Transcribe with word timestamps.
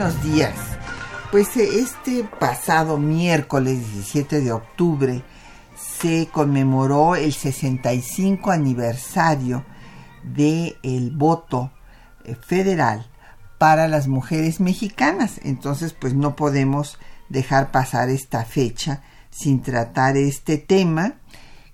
Buenos 0.00 0.22
días. 0.22 0.54
Pues 1.30 1.54
eh, 1.58 1.80
este 1.80 2.24
pasado 2.24 2.96
miércoles 2.96 3.80
17 3.92 4.40
de 4.40 4.50
octubre 4.50 5.22
se 5.76 6.26
conmemoró 6.32 7.16
el 7.16 7.34
65 7.34 8.50
aniversario 8.50 9.62
del 10.22 10.78
el 10.82 11.10
voto 11.10 11.70
eh, 12.24 12.34
federal 12.34 13.10
para 13.58 13.88
las 13.88 14.08
mujeres 14.08 14.58
mexicanas. 14.58 15.38
Entonces, 15.42 15.92
pues 15.92 16.14
no 16.14 16.34
podemos 16.34 16.98
dejar 17.28 17.70
pasar 17.70 18.08
esta 18.08 18.46
fecha 18.46 19.02
sin 19.28 19.60
tratar 19.60 20.16
este 20.16 20.56
tema, 20.56 21.16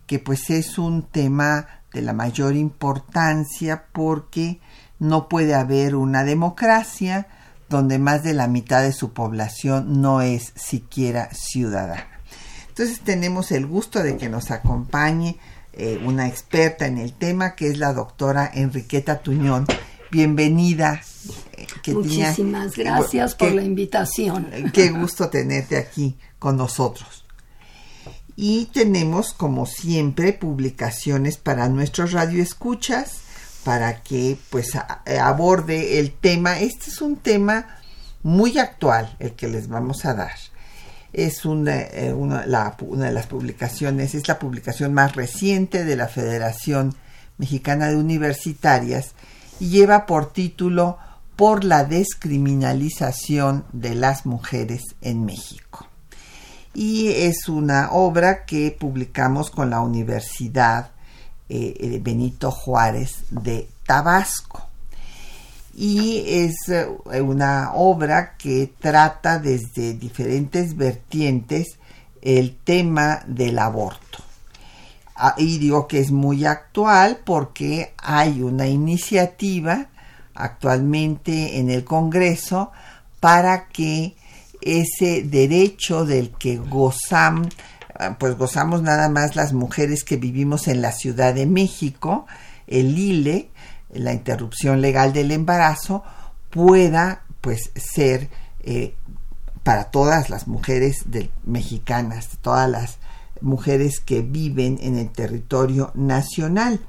que 0.09 0.19
pues 0.19 0.51
es 0.51 0.79
un 0.79 1.03
tema 1.03 1.69
de 1.93 2.03
la 2.03 2.13
mayor 2.13 2.57
importancia 2.57 3.85
porque 3.93 4.59
no 4.99 5.29
puede 5.29 5.55
haber 5.55 5.95
una 5.95 6.25
democracia 6.25 7.29
donde 7.69 7.99
más 7.99 8.23
de 8.23 8.35
la 8.35 8.49
mitad 8.49 8.83
de 8.83 8.93
su 8.93 9.13
población 9.13 10.01
no 10.01 10.21
es 10.23 10.53
siquiera 10.55 11.31
ciudadana. 11.33 12.07
Entonces 12.69 13.01
tenemos 13.01 13.53
el 13.53 13.67
gusto 13.67 14.03
de 14.03 14.17
que 14.17 14.29
nos 14.29 14.51
acompañe 14.51 15.39
eh, 15.73 16.01
una 16.05 16.29
experta 16.29 16.87
en 16.87 16.99
el 16.99 17.13
tema, 17.13 17.55
que 17.55 17.69
es 17.69 17.79
la 17.79 17.93
doctora 17.93 18.51
Enriqueta 18.53 19.19
Tuñón. 19.19 19.67
Bienvenida. 20.11 21.01
Eh, 21.57 21.93
Muchísimas 21.93 22.77
gracias 22.77 23.35
por 23.35 23.53
la 23.53 23.63
invitación. 23.63 24.49
Qué 24.73 24.91
gusto 24.91 25.29
tenerte 25.29 25.77
aquí 25.77 26.17
con 26.39 26.57
nosotros. 26.57 27.25
Y 28.37 28.67
tenemos, 28.67 29.33
como 29.33 29.65
siempre, 29.67 30.35
publicaciones 30.35 31.39
para 31.39 31.69
nuestros 31.69 32.13
radioescuchas 32.13 33.26
para 33.67 34.01
que 34.01 34.39
pues 34.49 34.79
aborde 35.21 35.99
el 35.99 36.13
tema. 36.13 36.61
Este 36.61 36.89
es 36.89 37.01
un 37.01 37.17
tema 37.17 37.81
muy 38.23 38.59
actual 38.59 39.17
el 39.19 39.33
que 39.33 39.49
les 39.49 39.67
vamos 39.67 40.05
a 40.05 40.15
dar. 40.15 40.37
Es 41.13 41.45
una, 41.45 41.81
eh, 41.81 42.13
una, 42.13 42.43
de 42.43 43.13
las 43.13 43.27
publicaciones, 43.27 44.15
es 44.15 44.29
la 44.29 44.39
publicación 44.39 44.95
más 44.95 45.17
reciente 45.17 45.85
de 45.85 45.97
la 45.97 46.07
Federación 46.07 46.95
Mexicana 47.39 47.89
de 47.89 47.97
Universitarias 47.97 49.17
y 49.59 49.71
lleva 49.71 50.07
por 50.07 50.33
título 50.33 50.99
Por 51.35 51.65
la 51.65 51.83
descriminalización 51.83 53.65
de 53.73 53.97
las 53.97 54.27
mujeres 54.27 54.95
en 55.01 55.25
México. 55.25 55.89
Y 56.73 57.09
es 57.09 57.49
una 57.49 57.91
obra 57.91 58.45
que 58.45 58.71
publicamos 58.79 59.51
con 59.51 59.71
la 59.71 59.81
Universidad 59.81 60.93
eh, 61.49 62.01
Benito 62.03 62.51
Juárez 62.51 63.25
de 63.31 63.69
Tabasco. 63.87 64.67
Y 65.75 66.25
es 66.27 66.69
eh, 66.69 67.21
una 67.21 67.73
obra 67.75 68.37
que 68.37 68.73
trata 68.81 69.39
desde 69.39 69.95
diferentes 69.95 70.77
vertientes 70.77 71.79
el 72.23 72.57
tema 72.57 73.23
del 73.27 73.59
aborto. 73.59 74.19
Ah, 75.15 75.35
y 75.39 75.59
digo 75.59 75.87
que 75.87 76.01
es 76.01 76.11
muy 76.11 76.45
actual 76.45 77.21
porque 77.25 77.95
hay 77.99 78.43
una 78.43 78.67
iniciativa 78.67 79.87
actualmente 80.35 81.59
en 81.59 81.71
el 81.71 81.85
Congreso 81.85 82.71
para 83.21 83.69
que 83.69 84.15
ese 84.61 85.23
derecho 85.23 86.05
del 86.05 86.31
que 86.33 86.59
Ah, 86.59 87.49
pues 88.19 88.37
gozamos 88.37 88.83
nada 88.83 89.09
más 89.09 89.37
las 89.37 89.53
mujeres 89.53 90.05
que 90.05 90.17
vivimos 90.17 90.69
en 90.69 90.83
la 90.83 90.93
Ciudad 90.93 91.35
de 91.35 91.47
México, 91.47 92.27
el 92.67 92.99
ILE, 92.99 93.51
la 93.91 94.13
interrupción 94.13 94.81
legal 94.81 95.13
del 95.13 95.31
embarazo, 95.31 96.03
pueda 96.51 97.23
pues 97.41 97.71
ser 97.75 98.29
eh, 98.61 98.95
para 99.63 99.85
todas 99.85 100.31
las 100.31 100.47
mujeres 100.47 101.05
mexicanas, 101.45 102.39
todas 102.41 102.69
las 102.71 102.99
mujeres 103.41 104.01
que 104.01 104.23
viven 104.23 104.79
en 104.81 104.97
el 104.97 105.11
territorio 105.11 105.93
nacional. 105.95 106.81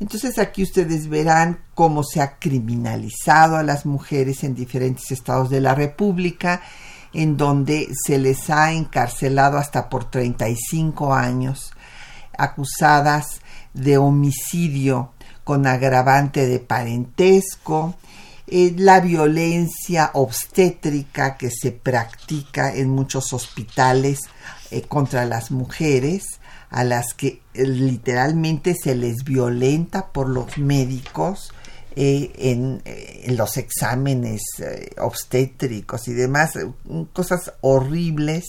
Entonces 0.00 0.38
aquí 0.38 0.62
ustedes 0.62 1.08
verán 1.08 1.60
cómo 1.74 2.02
se 2.02 2.20
ha 2.20 2.38
criminalizado 2.38 3.56
a 3.56 3.62
las 3.62 3.86
mujeres 3.86 4.42
en 4.42 4.54
diferentes 4.54 5.10
estados 5.12 5.48
de 5.48 5.60
la 5.60 5.74
República 5.74 6.62
en 7.12 7.36
donde 7.36 7.88
se 8.06 8.18
les 8.18 8.48
ha 8.50 8.72
encarcelado 8.72 9.58
hasta 9.58 9.88
por 9.88 10.10
35 10.10 11.14
años, 11.14 11.72
acusadas 12.36 13.40
de 13.74 13.98
homicidio 13.98 15.12
con 15.44 15.66
agravante 15.66 16.46
de 16.46 16.58
parentesco, 16.58 17.94
eh, 18.46 18.74
la 18.76 19.00
violencia 19.00 20.10
obstétrica 20.14 21.36
que 21.36 21.50
se 21.50 21.72
practica 21.72 22.74
en 22.74 22.90
muchos 22.90 23.32
hospitales 23.32 24.20
eh, 24.70 24.82
contra 24.82 25.24
las 25.24 25.50
mujeres, 25.50 26.24
a 26.70 26.84
las 26.84 27.14
que 27.14 27.40
eh, 27.54 27.66
literalmente 27.66 28.74
se 28.74 28.94
les 28.94 29.24
violenta 29.24 30.08
por 30.08 30.28
los 30.28 30.58
médicos, 30.58 31.51
eh, 31.94 32.32
eh, 32.36 33.22
en, 33.24 33.36
los 33.36 33.56
exámenes 33.56 34.42
eh, 34.58 34.90
obstétricos 34.98 36.08
y 36.08 36.12
demás, 36.12 36.58
cosas 37.12 37.52
horribles, 37.60 38.44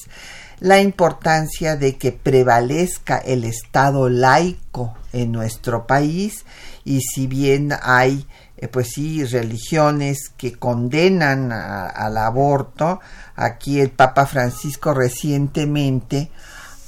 la 0.59 0.79
importancia 0.79 1.75
de 1.75 1.97
que 1.97 2.11
prevalezca 2.11 3.17
el 3.17 3.43
Estado 3.43 4.09
laico 4.09 4.93
en 5.11 5.31
nuestro 5.31 5.85
país 5.87 6.45
y 6.85 7.01
si 7.01 7.27
bien 7.27 7.73
hay 7.81 8.25
pues 8.71 8.91
sí, 8.93 9.25
religiones 9.25 10.29
que 10.37 10.53
condenan 10.53 11.51
al 11.51 12.17
aborto. 12.17 13.01
Aquí 13.35 13.81
el 13.81 13.89
Papa 13.89 14.25
Francisco 14.25 14.93
recientemente 14.93 16.31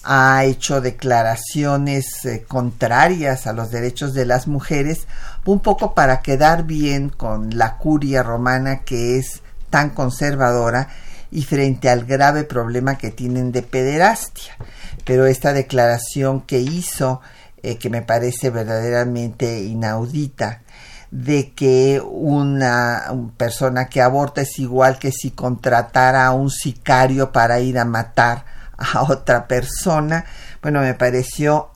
ha 0.06 0.44
hecho 0.46 0.82
declaraciones 0.82 2.06
contrarias 2.48 3.48
a 3.48 3.54
los 3.54 3.72
derechos 3.72 4.14
de 4.14 4.26
las 4.26 4.48
mujeres, 4.48 5.08
un 5.46 5.60
poco 5.60 5.94
para 5.94 6.22
quedar 6.22 6.64
bien 6.64 7.10
con 7.10 7.58
la 7.58 7.78
curia 7.78 8.22
romana 8.22 8.84
que 8.84 9.18
es 9.18 9.42
tan 9.70 9.90
conservadora 9.90 10.90
y 11.32 11.44
frente 11.44 11.90
al 11.90 12.06
grave 12.06 12.44
problema 12.44 12.98
que 12.98 13.12
tienen 13.12 13.52
de 13.52 13.64
pederastia. 13.64 14.56
Pero 15.04 15.26
esta 15.26 15.54
declaración 15.54 16.42
que 16.42 16.60
hizo, 16.60 17.22
eh, 17.64 17.78
que 17.78 17.90
me 17.90 18.02
parece 18.02 18.52
verdaderamente 18.52 19.64
inaudita, 19.64 20.62
de 21.12 21.52
que 21.52 22.02
una, 22.02 23.04
persona 23.38 23.88
que 23.88 24.02
aborta 24.02 24.42
es 24.42 24.60
igual 24.60 25.00
que 25.00 25.12
si 25.12 25.32
contratara 25.32 26.26
a 26.26 26.32
un 26.32 26.52
sicario 26.52 27.32
para 27.32 27.60
ir 27.60 27.80
a 27.80 27.86
matar 27.86 28.55
a 28.78 29.04
otra 29.04 29.48
persona, 29.48 30.26
bueno, 30.62 30.82
me 30.82 30.94
pareció 30.94 31.70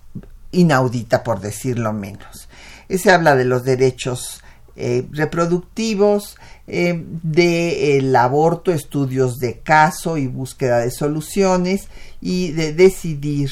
inaudita 0.51 1.23
por 1.23 1.39
decirlo 1.41 1.93
menos 1.93 2.49
se 2.97 3.11
habla 3.11 3.35
de 3.35 3.45
los 3.45 3.63
derechos 3.63 4.41
eh, 4.75 5.05
reproductivos, 5.11 6.37
eh, 6.67 7.03
del 7.23 8.15
aborto, 8.15 8.71
estudios 8.71 9.37
de 9.37 9.59
caso 9.59 10.17
y 10.17 10.27
búsqueda 10.27 10.79
de 10.79 10.91
soluciones 10.91 11.87
y 12.21 12.51
de 12.51 12.73
decidir, 12.73 13.51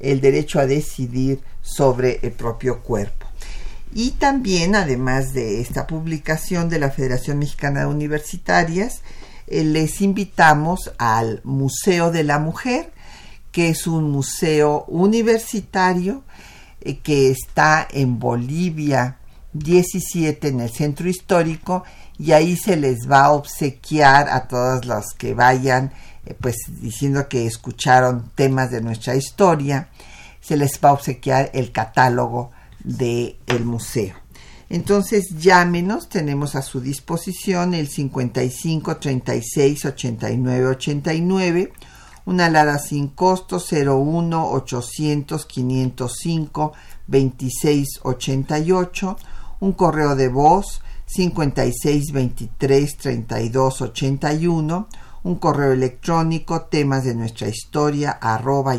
el 0.00 0.20
derecho 0.20 0.60
a 0.60 0.66
decidir 0.66 1.40
sobre 1.60 2.20
el 2.22 2.30
propio 2.32 2.82
cuerpo. 2.82 3.26
Y 3.94 4.12
también, 4.12 4.76
además 4.76 5.32
de 5.32 5.60
esta 5.60 5.86
publicación 5.86 6.68
de 6.68 6.78
la 6.78 6.90
Federación 6.90 7.38
Mexicana 7.38 7.80
de 7.80 7.86
Universitarias, 7.86 8.98
eh, 8.98 9.02
les 9.50 10.00
invitamos 10.00 10.92
al 10.98 11.40
Museo 11.44 12.10
de 12.10 12.24
la 12.24 12.38
Mujer, 12.38 12.92
que 13.52 13.70
es 13.70 13.86
un 13.86 14.10
museo 14.10 14.84
universitario 14.88 16.22
eh, 16.80 16.98
que 16.98 17.30
está 17.30 17.86
en 17.90 18.18
Bolivia 18.18 19.18
17 19.52 20.48
en 20.48 20.60
el 20.60 20.70
centro 20.70 21.08
histórico 21.08 21.84
y 22.18 22.32
ahí 22.32 22.56
se 22.56 22.76
les 22.76 23.10
va 23.10 23.26
a 23.26 23.32
obsequiar 23.32 24.28
a 24.28 24.46
todas 24.46 24.84
las 24.84 25.14
que 25.16 25.34
vayan 25.34 25.92
eh, 26.26 26.34
pues 26.40 26.56
diciendo 26.68 27.28
que 27.28 27.46
escucharon 27.46 28.30
temas 28.34 28.70
de 28.70 28.80
nuestra 28.80 29.16
historia, 29.16 29.88
se 30.40 30.56
les 30.56 30.78
va 30.82 30.90
a 30.90 30.92
obsequiar 30.92 31.50
el 31.54 31.72
catálogo 31.72 32.50
del 32.84 33.36
el 33.46 33.64
museo. 33.64 34.14
Entonces 34.70 35.38
llámenos, 35.38 36.08
tenemos 36.08 36.54
a 36.54 36.62
su 36.62 36.80
disposición 36.80 37.72
el 37.72 37.88
55 37.88 38.98
36 38.98 39.84
89 39.86 40.66
89, 40.66 41.72
una 42.26 42.46
alada 42.46 42.78
sin 42.78 43.08
costo 43.08 43.58
01 43.58 44.50
800 44.50 45.46
505 45.46 46.72
26 47.06 48.00
88, 48.02 49.16
un 49.60 49.72
correo 49.72 50.14
de 50.14 50.28
voz 50.28 50.82
56 51.06 52.12
23 52.12 52.96
32 52.98 53.80
81, 53.80 54.88
un 55.22 55.34
correo 55.36 55.72
electrónico 55.72 56.62
temas 56.62 57.04
de 57.04 57.14
nuestra 57.14 57.48
historia 57.48 58.10
arroba 58.10 58.74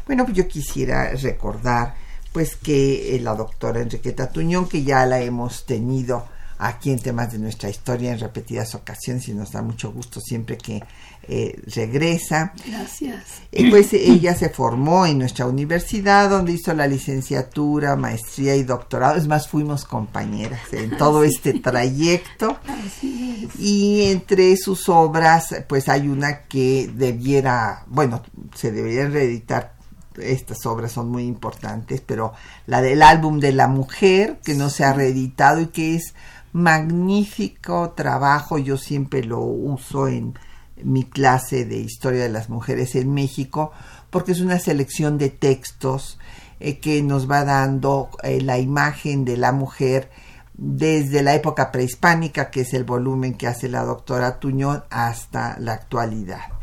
Bueno, 0.06 0.24
pues 0.24 0.36
yo 0.36 0.48
quisiera 0.48 1.12
recordar 1.12 1.94
pues 2.32 2.56
que 2.56 3.14
eh, 3.14 3.20
la 3.20 3.34
doctora 3.34 3.80
Enriqueta 3.80 4.30
Tuñón, 4.30 4.68
que 4.68 4.82
ya 4.82 5.06
la 5.06 5.20
hemos 5.20 5.66
tenido 5.66 6.26
aquí 6.60 6.90
en 6.90 6.98
temas 6.98 7.32
de 7.32 7.38
nuestra 7.38 7.70
historia 7.70 8.12
en 8.12 8.20
repetidas 8.20 8.74
ocasiones 8.74 9.26
y 9.28 9.34
nos 9.34 9.52
da 9.52 9.62
mucho 9.62 9.92
gusto 9.92 10.20
siempre 10.20 10.58
que 10.58 10.82
eh, 11.22 11.58
regresa. 11.74 12.52
Gracias. 12.66 13.24
Eh, 13.50 13.70
pues 13.70 13.92
ella 13.94 14.34
se 14.34 14.50
formó 14.50 15.06
en 15.06 15.18
nuestra 15.18 15.46
universidad 15.46 16.28
donde 16.28 16.52
hizo 16.52 16.74
la 16.74 16.86
licenciatura, 16.86 17.96
maestría 17.96 18.56
y 18.56 18.62
doctorado. 18.62 19.16
Es 19.16 19.26
más, 19.26 19.48
fuimos 19.48 19.86
compañeras 19.86 20.60
en 20.72 20.96
todo 20.98 21.24
este 21.24 21.54
trayecto. 21.54 22.58
Así 22.66 23.48
es. 23.48 23.58
Y 23.58 24.02
entre 24.10 24.54
sus 24.58 24.88
obras, 24.90 25.54
pues 25.66 25.88
hay 25.88 26.08
una 26.08 26.42
que 26.42 26.90
debiera, 26.94 27.84
bueno, 27.86 28.22
se 28.54 28.70
deberían 28.70 29.12
reeditar 29.12 29.80
estas 30.20 30.66
obras 30.66 30.92
son 30.92 31.08
muy 31.08 31.24
importantes, 31.24 32.02
pero 32.04 32.32
la 32.66 32.82
del 32.82 33.00
álbum 33.00 33.38
de 33.38 33.52
la 33.52 33.68
mujer, 33.68 34.38
que 34.44 34.54
no 34.54 34.68
se 34.68 34.84
ha 34.84 34.92
reeditado 34.92 35.60
y 35.60 35.68
que 35.68 35.94
es 35.94 36.14
magnífico 36.52 37.90
trabajo, 37.90 38.58
yo 38.58 38.76
siempre 38.76 39.24
lo 39.24 39.40
uso 39.40 40.08
en 40.08 40.34
mi 40.82 41.04
clase 41.04 41.64
de 41.64 41.78
historia 41.78 42.22
de 42.22 42.28
las 42.28 42.48
mujeres 42.48 42.94
en 42.94 43.12
México, 43.12 43.72
porque 44.10 44.32
es 44.32 44.40
una 44.40 44.58
selección 44.58 45.18
de 45.18 45.30
textos 45.30 46.18
eh, 46.58 46.78
que 46.78 47.02
nos 47.02 47.30
va 47.30 47.44
dando 47.44 48.10
eh, 48.22 48.40
la 48.40 48.58
imagen 48.58 49.24
de 49.24 49.36
la 49.36 49.52
mujer 49.52 50.10
desde 50.54 51.22
la 51.22 51.34
época 51.34 51.72
prehispánica, 51.72 52.50
que 52.50 52.62
es 52.62 52.74
el 52.74 52.84
volumen 52.84 53.34
que 53.34 53.46
hace 53.46 53.68
la 53.68 53.84
doctora 53.84 54.38
Tuñón, 54.38 54.84
hasta 54.90 55.58
la 55.58 55.72
actualidad. 55.72 56.60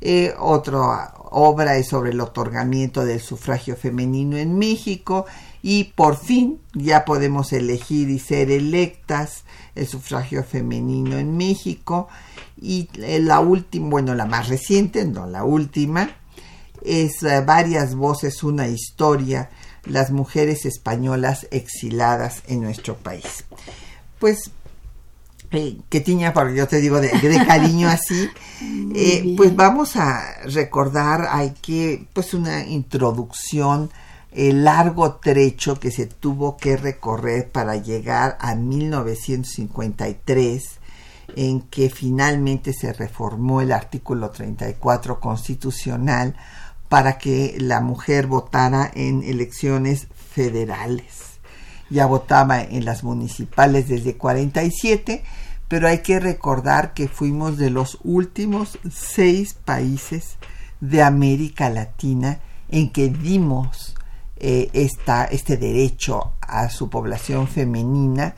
Eh, 0.00 0.34
otra 0.38 1.14
obra 1.30 1.76
es 1.76 1.88
sobre 1.88 2.10
el 2.10 2.20
otorgamiento 2.20 3.04
del 3.04 3.20
sufragio 3.20 3.76
femenino 3.76 4.36
en 4.36 4.58
México 4.58 5.26
y 5.62 5.84
por 5.84 6.16
fin 6.16 6.60
ya 6.74 7.04
podemos 7.04 7.52
elegir 7.52 8.10
y 8.10 8.18
ser 8.18 8.50
electas 8.50 9.44
el 9.74 9.86
sufragio 9.86 10.42
femenino 10.42 11.16
en 11.16 11.36
México 11.36 12.08
y 12.60 12.88
la 12.96 13.40
última, 13.40 13.88
bueno, 13.88 14.14
la 14.14 14.26
más 14.26 14.48
reciente, 14.48 15.04
no 15.04 15.26
la 15.26 15.44
última, 15.44 16.10
es 16.84 17.22
eh, 17.22 17.42
varias 17.44 17.94
voces, 17.94 18.42
una 18.42 18.68
historia, 18.68 19.50
las 19.84 20.10
mujeres 20.10 20.64
españolas 20.64 21.46
exiladas 21.50 22.42
en 22.46 22.60
nuestro 22.60 22.96
país. 22.96 23.44
Pues 24.18 24.50
eh, 25.50 25.78
que 25.90 26.00
tiña, 26.00 26.32
porque 26.32 26.54
yo 26.54 26.66
te 26.66 26.80
digo 26.80 27.00
de, 27.00 27.10
cariño 27.46 27.88
así, 27.88 28.28
eh, 28.94 29.34
pues 29.36 29.54
vamos 29.54 29.96
a 29.96 30.42
recordar, 30.44 31.28
hay 31.30 31.50
que, 31.60 32.06
pues 32.12 32.32
una 32.32 32.64
introducción, 32.64 33.90
el 34.34 34.64
largo 34.64 35.16
trecho 35.16 35.78
que 35.78 35.90
se 35.90 36.06
tuvo 36.06 36.56
que 36.56 36.76
recorrer 36.76 37.50
para 37.50 37.76
llegar 37.76 38.38
a 38.40 38.54
1953, 38.54 40.78
en 41.36 41.60
que 41.62 41.90
finalmente 41.90 42.72
se 42.72 42.92
reformó 42.92 43.60
el 43.60 43.72
artículo 43.72 44.30
34 44.30 45.20
constitucional 45.20 46.36
para 46.88 47.18
que 47.18 47.56
la 47.58 47.80
mujer 47.80 48.26
votara 48.26 48.90
en 48.94 49.22
elecciones 49.22 50.08
federales. 50.14 51.32
Ya 51.88 52.06
votaba 52.06 52.62
en 52.62 52.84
las 52.84 53.04
municipales 53.04 53.88
desde 53.88 54.16
47, 54.16 55.22
pero 55.68 55.88
hay 55.88 55.98
que 55.98 56.20
recordar 56.20 56.94
que 56.94 57.08
fuimos 57.08 57.58
de 57.58 57.70
los 57.70 57.98
últimos 58.02 58.78
seis 58.90 59.54
países 59.54 60.36
de 60.80 61.02
América 61.02 61.70
Latina 61.70 62.40
en 62.68 62.90
que 62.90 63.08
dimos 63.08 63.94
eh, 64.44 64.70
este 64.72 65.56
derecho 65.56 66.32
a 66.40 66.68
su 66.68 66.90
población 66.90 67.46
femenina 67.46 68.34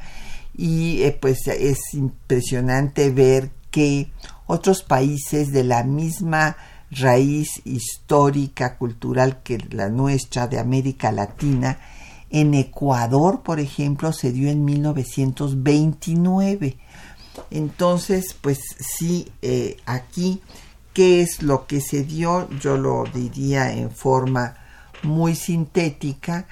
y 0.54 1.02
eh, 1.02 1.16
pues 1.18 1.48
es 1.48 1.78
impresionante 1.94 3.08
ver 3.08 3.48
que 3.70 4.10
otros 4.46 4.82
países 4.82 5.50
de 5.50 5.64
la 5.64 5.82
misma 5.82 6.58
raíz 6.90 7.62
histórica, 7.64 8.76
cultural 8.76 9.42
que 9.42 9.56
la 9.70 9.88
nuestra 9.88 10.46
de 10.46 10.58
América 10.58 11.10
Latina, 11.10 11.78
en 12.28 12.52
Ecuador, 12.52 13.40
por 13.42 13.58
ejemplo, 13.58 14.12
se 14.12 14.30
dio 14.30 14.50
en 14.50 14.62
1929. 14.62 16.76
Entonces, 17.50 18.36
pues 18.38 18.58
sí, 18.78 19.32
eh, 19.40 19.78
aquí, 19.86 20.42
¿qué 20.93 21.22
es 21.22 21.43
lo 21.43 21.67
que 21.67 21.81
se 21.81 22.05
dio? 22.05 22.46
Yo 22.60 22.76
lo 22.76 23.05
diría 23.12 23.72
en 23.72 23.90
forma 23.90 24.58
muy 25.05 25.34
sintética. 25.34 26.46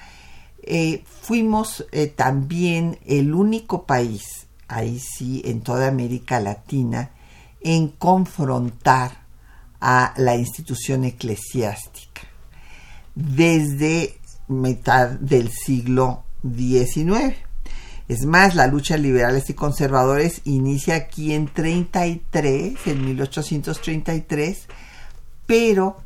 Eh, 0.61 1.03
fuimos 1.21 1.85
eh, 1.91 2.07
también 2.07 2.99
el 3.05 3.33
único 3.33 3.85
país, 3.85 4.47
ahí 4.67 4.99
sí, 4.99 5.41
en 5.45 5.61
toda 5.61 5.87
América 5.87 6.39
Latina, 6.39 7.11
en 7.61 7.89
confrontar 7.89 9.23
a 9.81 10.13
la 10.17 10.35
institución 10.35 11.03
eclesiástica. 11.03 12.21
Desde 13.15 14.17
mitad 14.47 15.09
del 15.09 15.49
siglo 15.51 16.23
XIX. 16.43 17.35
Es 18.07 18.25
más, 18.25 18.55
la 18.55 18.67
lucha 18.67 18.97
liberales 18.97 19.49
y 19.49 19.53
conservadores 19.53 20.41
inicia 20.43 20.95
aquí 20.95 21.33
en 21.33 21.47
33, 21.47 22.75
en 22.85 23.05
1833, 23.05 24.67
pero 25.45 25.97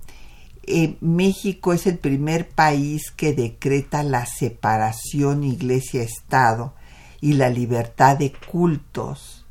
eh, 0.67 0.97
México 1.01 1.73
es 1.73 1.87
el 1.87 1.97
primer 1.97 2.49
país 2.49 3.11
que 3.11 3.33
decreta 3.33 4.03
la 4.03 4.25
separación 4.25 5.43
iglesia-estado 5.43 6.73
y 7.21 7.33
la 7.33 7.49
libertad 7.49 8.17
de 8.17 8.33
cultos. 8.33 9.45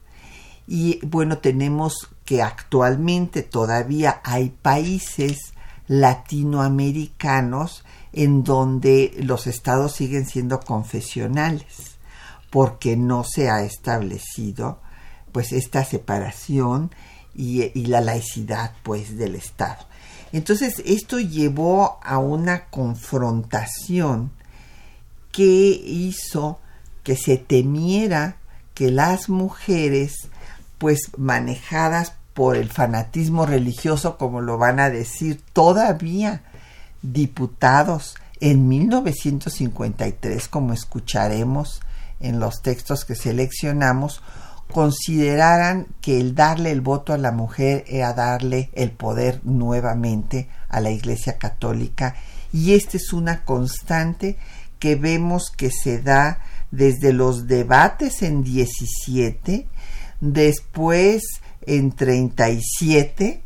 Y 0.69 1.01
bueno, 1.07 1.39
tenemos 1.39 2.11
que 2.25 2.43
actualmente 2.43 3.43
todavía 3.43 4.21
hay 4.25 4.51
países 4.51 5.55
latinoamericanos 5.87 7.85
en 8.13 8.45
donde 8.45 9.15
los 9.19 9.47
estados 9.47 9.93
siguen 9.93 10.27
siendo 10.27 10.61
confesionales 10.61 11.97
porque 12.51 12.97
no 12.97 13.25
se 13.25 13.49
ha 13.51 13.63
establecido 13.63 14.81
pues 15.33 15.53
esta 15.53 15.85
separación 15.85 16.91
y, 17.35 17.87
la 17.87 18.01
laicidad 18.01 18.73
pues 18.83 19.17
del 19.17 19.35
estado 19.35 19.86
entonces 20.33 20.83
esto 20.85 21.19
llevó 21.19 21.99
a 22.03 22.19
una 22.19 22.67
confrontación 22.67 24.33
que 25.33 25.45
hizo 25.45 26.59
que 27.03 27.17
se 27.17 27.37
temiera 27.37 28.37
que 28.75 28.91
las 28.91 29.29
mujeres 29.29 30.29
pues 30.79 31.11
manejadas 31.17 32.15
por 32.35 32.57
el 32.57 32.69
fanatismo 32.69 33.47
religioso 33.47 34.19
como 34.19 34.41
lo 34.41 34.59
van 34.59 34.81
a 34.81 34.91
decir 34.91 35.41
todavía 35.53 36.43
diputados 37.03 38.17
en 38.41 38.69
1953, 38.69 40.49
como 40.49 40.73
escucharemos 40.73 41.81
en 42.21 42.41
los 42.41 42.63
textos 42.63 43.05
que 43.05 43.15
seleccionamos, 43.15 44.23
consideraran 44.73 45.87
que 46.01 46.21
el 46.21 46.35
darle 46.35 46.71
el 46.71 46.81
voto 46.81 47.13
a 47.13 47.19
la 47.19 47.33
mujer 47.33 47.85
era 47.87 48.13
darle 48.13 48.71
el 48.75 48.91
poder 48.91 49.41
nuevamente 49.45 50.49
a 50.69 50.81
la 50.81 50.91
Iglesia 50.91 51.39
Católica 51.39 52.17
y 52.53 52.75
esta 52.75 52.97
es 52.97 53.13
una 53.13 53.45
constante 53.45 54.37
que 54.79 54.97
vemos 54.97 55.51
que 55.51 55.71
se 55.71 56.03
da 56.03 56.41
desde 56.71 57.13
los 57.13 57.47
debates 57.47 58.23
en 58.23 58.43
17 58.43 59.67
después 60.21 61.23
en 61.67 61.93
37 61.93 63.43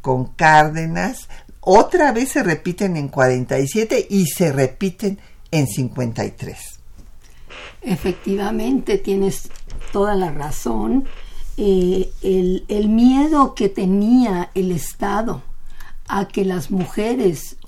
con 0.00 0.26
Cárdenas, 0.26 1.28
otra 1.60 2.12
vez 2.12 2.30
se 2.30 2.42
repiten 2.42 2.96
en 2.96 3.08
47 3.08 4.06
y 4.10 4.26
se 4.26 4.52
repiten 4.52 5.18
en 5.50 5.66
53. 5.66 6.58
Efectivamente, 7.80 8.98
tienes 8.98 9.48
toda 9.94 10.16
la 10.16 10.32
razón. 10.32 11.04
Eh, 11.56 12.10
el, 12.68 12.88
miedo 12.88 13.54
que 13.54 13.68
tenía 13.68 14.50
el 14.56 14.72
Estado 14.72 15.40
a 16.08 16.26
que 16.26 16.44
las 16.44 16.72
mujeres 16.72 17.58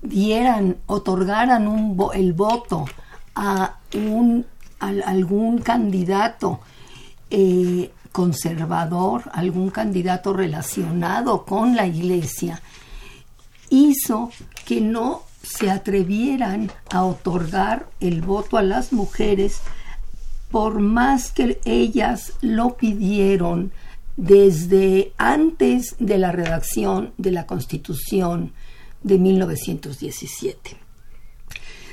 dieran, 0.00 0.78
otorgaran 0.86 1.68
un, 1.68 1.98
el 2.14 2.32
voto 2.32 2.86
a, 3.34 3.76
un, 3.92 4.46
algún 4.78 5.58
candidato 5.58 6.60
eh, 7.28 7.92
conservador, 8.12 9.30
algún 9.34 9.68
candidato 9.68 10.32
relacionado 10.32 11.44
con 11.44 11.76
la 11.76 11.86
iglesia, 11.86 12.62
hizo 13.68 14.30
que 14.64 14.80
no 14.80 15.24
se 15.42 15.70
atrevieran 15.70 16.72
a 16.90 17.04
otorgar 17.04 17.90
el 18.00 18.22
voto 18.22 18.56
a 18.56 18.62
las 18.62 18.94
mujeres 18.94 19.60
por 20.54 20.78
más 20.78 21.32
que 21.32 21.58
ellas 21.64 22.34
lo 22.40 22.76
pidieron 22.76 23.72
desde 24.16 25.12
antes 25.18 25.96
de 25.98 26.16
la 26.16 26.30
redacción 26.30 27.12
de 27.18 27.32
la 27.32 27.44
Constitución 27.44 28.52
de 29.02 29.18
1917. 29.18 30.76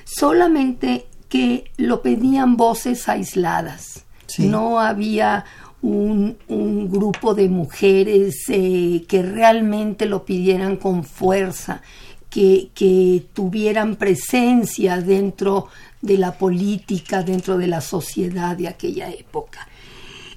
Solamente 0.05 1.07
que 1.27 1.71
lo 1.77 2.03
pedían 2.03 2.55
voces 2.55 3.09
aisladas. 3.09 4.05
No 4.37 4.79
había 4.79 5.43
un, 5.81 6.37
grupo 6.47 7.33
de 7.33 7.49
mujeres 7.49 8.43
eh, 8.47 9.05
que 9.07 9.23
realmente 9.23 10.05
lo 10.05 10.23
pidieran 10.23 10.77
con 10.77 11.03
fuerza, 11.03 11.81
que, 12.29 12.69
que, 12.75 13.25
tuvieran 13.33 13.95
presencia 13.95 15.01
dentro 15.01 15.67
de 16.01 16.17
la 16.17 16.37
política, 16.37 17.23
dentro 17.23 17.57
de 17.57 17.67
la 17.67 17.81
sociedad 17.81 18.57
de 18.57 18.67
aquella 18.67 19.09
época. 19.09 19.67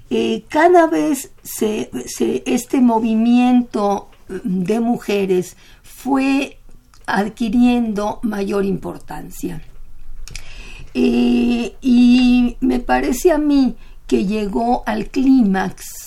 Eh, 0.09 0.43
cada 0.49 0.87
vez 0.87 1.31
se, 1.41 1.89
este 2.45 2.79
movimiento 2.81 4.09
de 4.27 4.79
mujeres 4.79 5.57
fue 5.81 6.59
adquiriendo 7.07 8.19
mayor 8.23 8.65
importancia. 8.65 9.61
Eh, 10.93 11.75
y 11.81 12.57
me 12.61 12.79
parece 12.79 13.31
a 13.31 13.37
mí 13.37 13.75
que 14.07 14.25
llegó 14.25 14.83
al 14.85 15.07
clímax, 15.07 16.04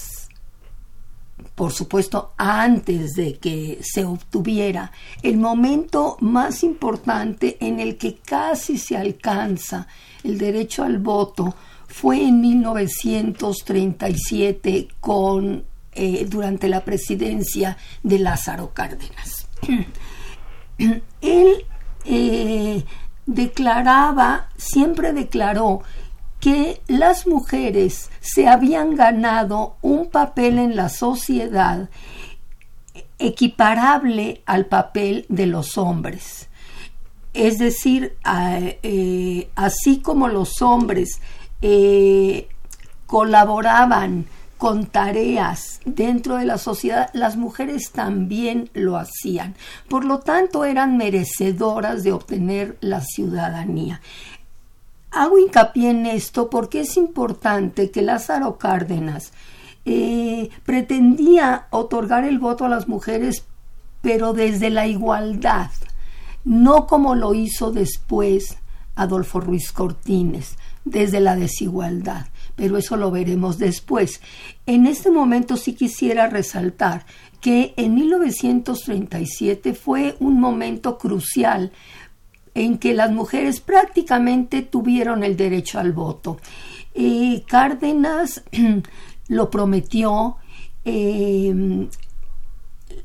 por 1.58 1.72
supuesto, 1.72 2.32
antes 2.36 3.14
de 3.16 3.38
que 3.38 3.80
se 3.82 4.04
obtuviera 4.04 4.92
el 5.24 5.38
momento 5.38 6.16
más 6.20 6.62
importante 6.62 7.56
en 7.58 7.80
el 7.80 7.96
que 7.96 8.18
casi 8.18 8.78
se 8.78 8.96
alcanza 8.96 9.88
el 10.22 10.38
derecho 10.38 10.84
al 10.84 10.98
voto, 10.98 11.56
fue 11.88 12.22
en 12.22 12.40
1937 12.40 14.86
con, 15.00 15.64
eh, 15.94 16.28
durante 16.30 16.68
la 16.68 16.84
presidencia 16.84 17.76
de 18.04 18.20
Lázaro 18.20 18.72
Cárdenas. 18.72 19.48
Él 20.78 21.64
eh, 22.04 22.84
declaraba, 23.26 24.48
siempre 24.56 25.12
declaró 25.12 25.82
que 26.40 26.80
las 26.86 27.26
mujeres 27.26 28.10
se 28.20 28.48
habían 28.48 28.94
ganado 28.94 29.76
un 29.82 30.08
papel 30.08 30.58
en 30.58 30.76
la 30.76 30.88
sociedad 30.88 31.88
equiparable 33.18 34.42
al 34.46 34.66
papel 34.66 35.26
de 35.28 35.46
los 35.46 35.76
hombres. 35.76 36.48
Es 37.34 37.58
decir, 37.58 38.16
eh, 38.82 39.50
así 39.54 40.00
como 40.00 40.28
los 40.28 40.62
hombres 40.62 41.20
eh, 41.62 42.48
colaboraban 43.06 44.26
con 44.56 44.86
tareas 44.86 45.80
dentro 45.84 46.36
de 46.36 46.44
la 46.44 46.58
sociedad, 46.58 47.10
las 47.12 47.36
mujeres 47.36 47.92
también 47.92 48.70
lo 48.74 48.96
hacían. 48.96 49.54
Por 49.88 50.04
lo 50.04 50.18
tanto, 50.18 50.64
eran 50.64 50.96
merecedoras 50.96 52.02
de 52.02 52.12
obtener 52.12 52.76
la 52.80 53.00
ciudadanía. 53.00 54.00
Hago 55.18 55.36
hincapié 55.36 55.90
en 55.90 56.06
esto 56.06 56.48
porque 56.48 56.82
es 56.82 56.96
importante 56.96 57.90
que 57.90 58.02
Lázaro 58.02 58.56
Cárdenas 58.56 59.32
eh, 59.84 60.48
pretendía 60.64 61.66
otorgar 61.70 62.22
el 62.22 62.38
voto 62.38 62.66
a 62.66 62.68
las 62.68 62.86
mujeres, 62.86 63.44
pero 64.00 64.32
desde 64.32 64.70
la 64.70 64.86
igualdad, 64.86 65.72
no 66.44 66.86
como 66.86 67.16
lo 67.16 67.34
hizo 67.34 67.72
después 67.72 68.58
Adolfo 68.94 69.40
Ruiz 69.40 69.72
Cortines, 69.72 70.56
desde 70.84 71.18
la 71.18 71.34
desigualdad, 71.34 72.26
pero 72.54 72.76
eso 72.76 72.96
lo 72.96 73.10
veremos 73.10 73.58
después. 73.58 74.20
En 74.66 74.86
este 74.86 75.10
momento 75.10 75.56
sí 75.56 75.74
quisiera 75.74 76.28
resaltar 76.28 77.06
que 77.40 77.74
en 77.76 77.96
1937 77.96 79.74
fue 79.74 80.16
un 80.20 80.38
momento 80.38 80.96
crucial 80.96 81.72
en 82.58 82.78
que 82.78 82.94
las 82.94 83.10
mujeres 83.10 83.60
prácticamente 83.60 84.62
tuvieron 84.62 85.24
el 85.24 85.36
derecho 85.36 85.78
al 85.78 85.92
voto. 85.92 86.38
Cárdenas 87.46 88.42
lo 89.28 89.50
prometió, 89.50 90.36
eh, 90.84 91.88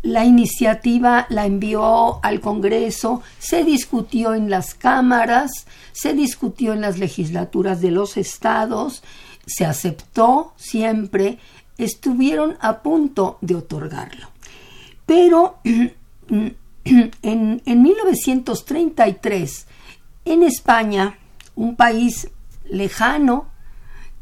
la 0.02 0.26
iniciativa 0.26 1.28
la 1.30 1.46
envió 1.46 2.24
al 2.24 2.42
Congreso, 2.42 3.22
se 3.38 3.64
discutió 3.64 4.34
en 4.34 4.50
las 4.50 4.74
cámaras, 4.74 5.68
se 5.92 6.14
discutió 6.14 6.74
en 6.74 6.82
las 6.82 6.98
legislaturas 6.98 7.80
de 7.82 7.92
los 7.92 8.18
estados, 8.18 9.04
se 9.46 9.66
aceptó 9.66 10.54
siempre, 10.58 11.38
estuvieron 11.78 12.58
a 12.62 12.82
punto 12.82 13.38
de 13.42 13.56
otorgarlo. 13.56 14.28
Pero 15.06 15.58
en, 17.22 17.62
en 17.66 17.82
1933, 17.82 19.68
en 20.26 20.44
España, 20.44 21.18
un 21.56 21.76
país 21.76 22.30
lejano, 22.66 23.54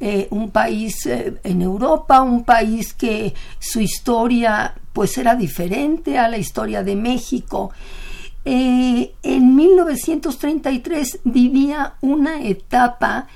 eh, 0.03 0.27
un 0.32 0.50
país 0.50 1.06
eh, 1.06 1.36
en 1.44 1.62
Europa, 1.62 2.24
un 2.24 2.44
país 2.44 2.94
que 2.94 3.36
su 3.60 3.80
historia 3.80 4.74
pues 4.94 5.15
era 5.20 5.36
diferente 5.36 6.18
a 6.18 6.27
la 6.27 6.39
historia 6.39 6.82
de 6.84 6.96
México. 6.96 7.72
Eh, 8.44 9.13
en 9.22 9.56
1933 9.56 11.20
vivía 11.24 11.94
una 12.01 12.41
etapa 12.41 13.27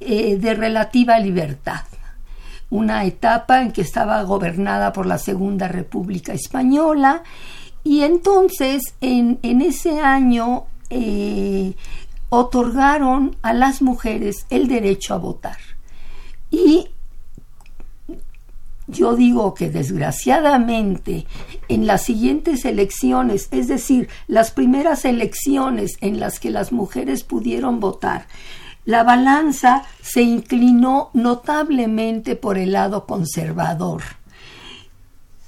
de 0.00 0.54
relativa 0.54 1.18
libertad, 1.18 1.84
una 2.70 3.04
etapa 3.04 3.60
en 3.60 3.70
que 3.70 3.82
estaba 3.82 4.22
gobernada 4.22 4.94
por 4.94 5.04
la 5.04 5.18
Segunda 5.18 5.68
República 5.68 6.32
Española 6.32 7.22
y 7.84 8.02
entonces 8.02 8.82
en, 9.00 9.38
en 9.42 9.60
ese 9.62 10.00
año 10.00 10.64
otorgaron 12.30 13.36
a 13.42 13.52
las 13.52 13.82
mujeres 13.82 14.46
el 14.50 14.68
derecho 14.68 15.14
a 15.14 15.18
votar. 15.18 15.58
Y 16.50 16.88
yo 18.90 19.14
digo 19.14 19.54
que 19.54 19.70
desgraciadamente 19.70 21.26
en 21.68 21.86
las 21.86 22.02
siguientes 22.02 22.64
elecciones, 22.64 23.48
es 23.52 23.68
decir, 23.68 24.08
las 24.26 24.50
primeras 24.50 25.04
elecciones 25.04 25.96
en 26.00 26.18
las 26.18 26.40
que 26.40 26.50
las 26.50 26.72
mujeres 26.72 27.22
pudieron 27.22 27.78
votar, 27.78 28.26
la 28.84 29.04
balanza 29.04 29.84
se 30.02 30.22
inclinó 30.22 31.10
notablemente 31.12 32.34
por 32.34 32.58
el 32.58 32.72
lado 32.72 33.06
conservador. 33.06 34.02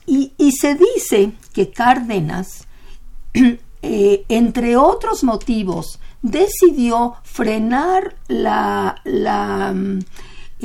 Y, 0.07 0.33
se 0.61 0.75
dice 0.75 1.33
que 1.53 1.71
Cárdenas, 1.71 2.67
eh, 3.35 4.25
entre 4.29 4.77
otros 4.77 5.25
motivos, 5.25 5.99
decidió 6.23 7.15
frenar 7.23 8.17
la, 8.29 9.01
la 9.05 9.75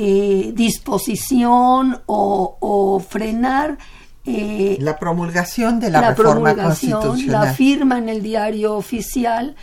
eh, 0.00 0.52
disposición 0.54 2.02
o, 2.06 3.02
frenar 3.08 3.78
eh, 4.24 4.76
la 4.80 4.96
promulgación 4.96 5.80
de 5.80 5.90
la, 5.90 6.10
reforma 6.10 6.54
constitucional. 6.54 7.46
La 7.46 7.52
firma 7.52 7.98
en 7.98 8.08
el 8.08 8.22
diario 8.22 8.76
oficial, 8.76 9.56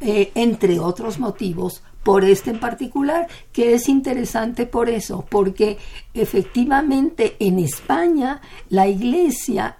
eh, 0.00 0.30
entre 0.36 0.78
otros 0.78 1.18
motivos, 1.18 1.82
por 2.04 2.24
este 2.24 2.50
en 2.50 2.60
particular, 2.60 3.26
que 3.52 3.74
es 3.74 3.88
interesante 3.88 4.66
por 4.66 4.88
eso, 4.88 5.26
porque 5.28 5.78
efectivamente 6.12 7.36
en 7.40 7.58
España 7.58 8.40
la 8.68 8.86
Iglesia 8.86 9.78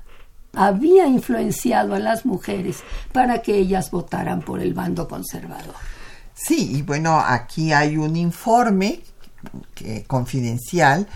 había 0.55 1.07
influenciado 1.07 1.95
a 1.95 1.99
las 1.99 2.25
mujeres 2.25 2.79
para 3.13 3.43
que 3.43 3.57
ellas 3.57 3.91
votaran 3.91 4.41
por 4.41 4.61
el 4.61 4.75
bando 4.75 5.07
conservador. 5.07 5.75
Sí, 6.35 6.77
y 6.77 6.83
bueno, 6.83 7.21
aquí 7.21 7.73
hay 7.73 7.97
un 7.97 8.17
informe 8.17 9.01
confidencial 10.07 11.07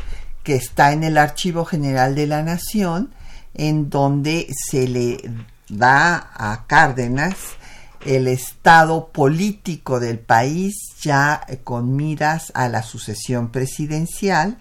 que 0.42 0.54
está 0.54 0.92
en 0.92 1.04
el 1.04 1.18
Archivo 1.18 1.64
General 1.64 2.14
de 2.14 2.26
la 2.26 2.42
Nación, 2.42 3.10
en 3.54 3.90
donde 3.90 4.46
se 4.52 4.86
le 4.86 5.18
da 5.68 6.30
a 6.34 6.64
Cárdenas 6.66 7.36
el 8.05 8.28
estado 8.28 9.09
político 9.09 10.00
del 10.00 10.19
país 10.19 10.75
ya 11.00 11.47
con 11.64 11.97
miras 11.97 12.52
a 12.55 12.69
la 12.69 12.83
sucesión 12.83 13.50
presidencial 13.50 14.59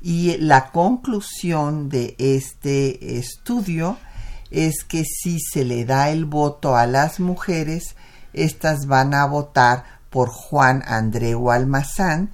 y 0.00 0.36
la 0.38 0.70
conclusión 0.70 1.88
de 1.88 2.14
este 2.18 3.18
estudio 3.18 3.98
es 4.50 4.84
que 4.84 5.04
si 5.04 5.38
se 5.40 5.64
le 5.64 5.84
da 5.84 6.10
el 6.10 6.24
voto 6.24 6.76
a 6.76 6.86
las 6.86 7.20
mujeres, 7.20 7.94
estas 8.32 8.86
van 8.86 9.14
a 9.14 9.26
votar 9.26 9.84
por 10.08 10.30
Juan 10.30 10.82
Andreu 10.86 11.50
Almazán, 11.50 12.32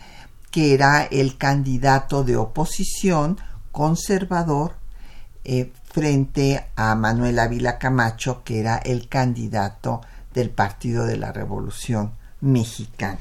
que 0.51 0.75
era 0.75 1.03
el 1.03 1.37
candidato 1.37 2.25
de 2.25 2.37
oposición 2.37 3.39
conservador 3.73 4.77
eh, 5.45 5.73
frente 5.85 6.67
a 6.77 6.95
Manuel 6.95 7.39
Ávila 7.39 7.79
Camacho, 7.79 8.43
que 8.45 8.61
era 8.61 8.77
el 8.79 9.09
candidato 9.09 10.01
del 10.37 10.51
Partido 10.51 11.07
de 11.07 11.17
la 11.17 11.33
Revolución 11.33 12.13
Mexicana, 12.43 13.19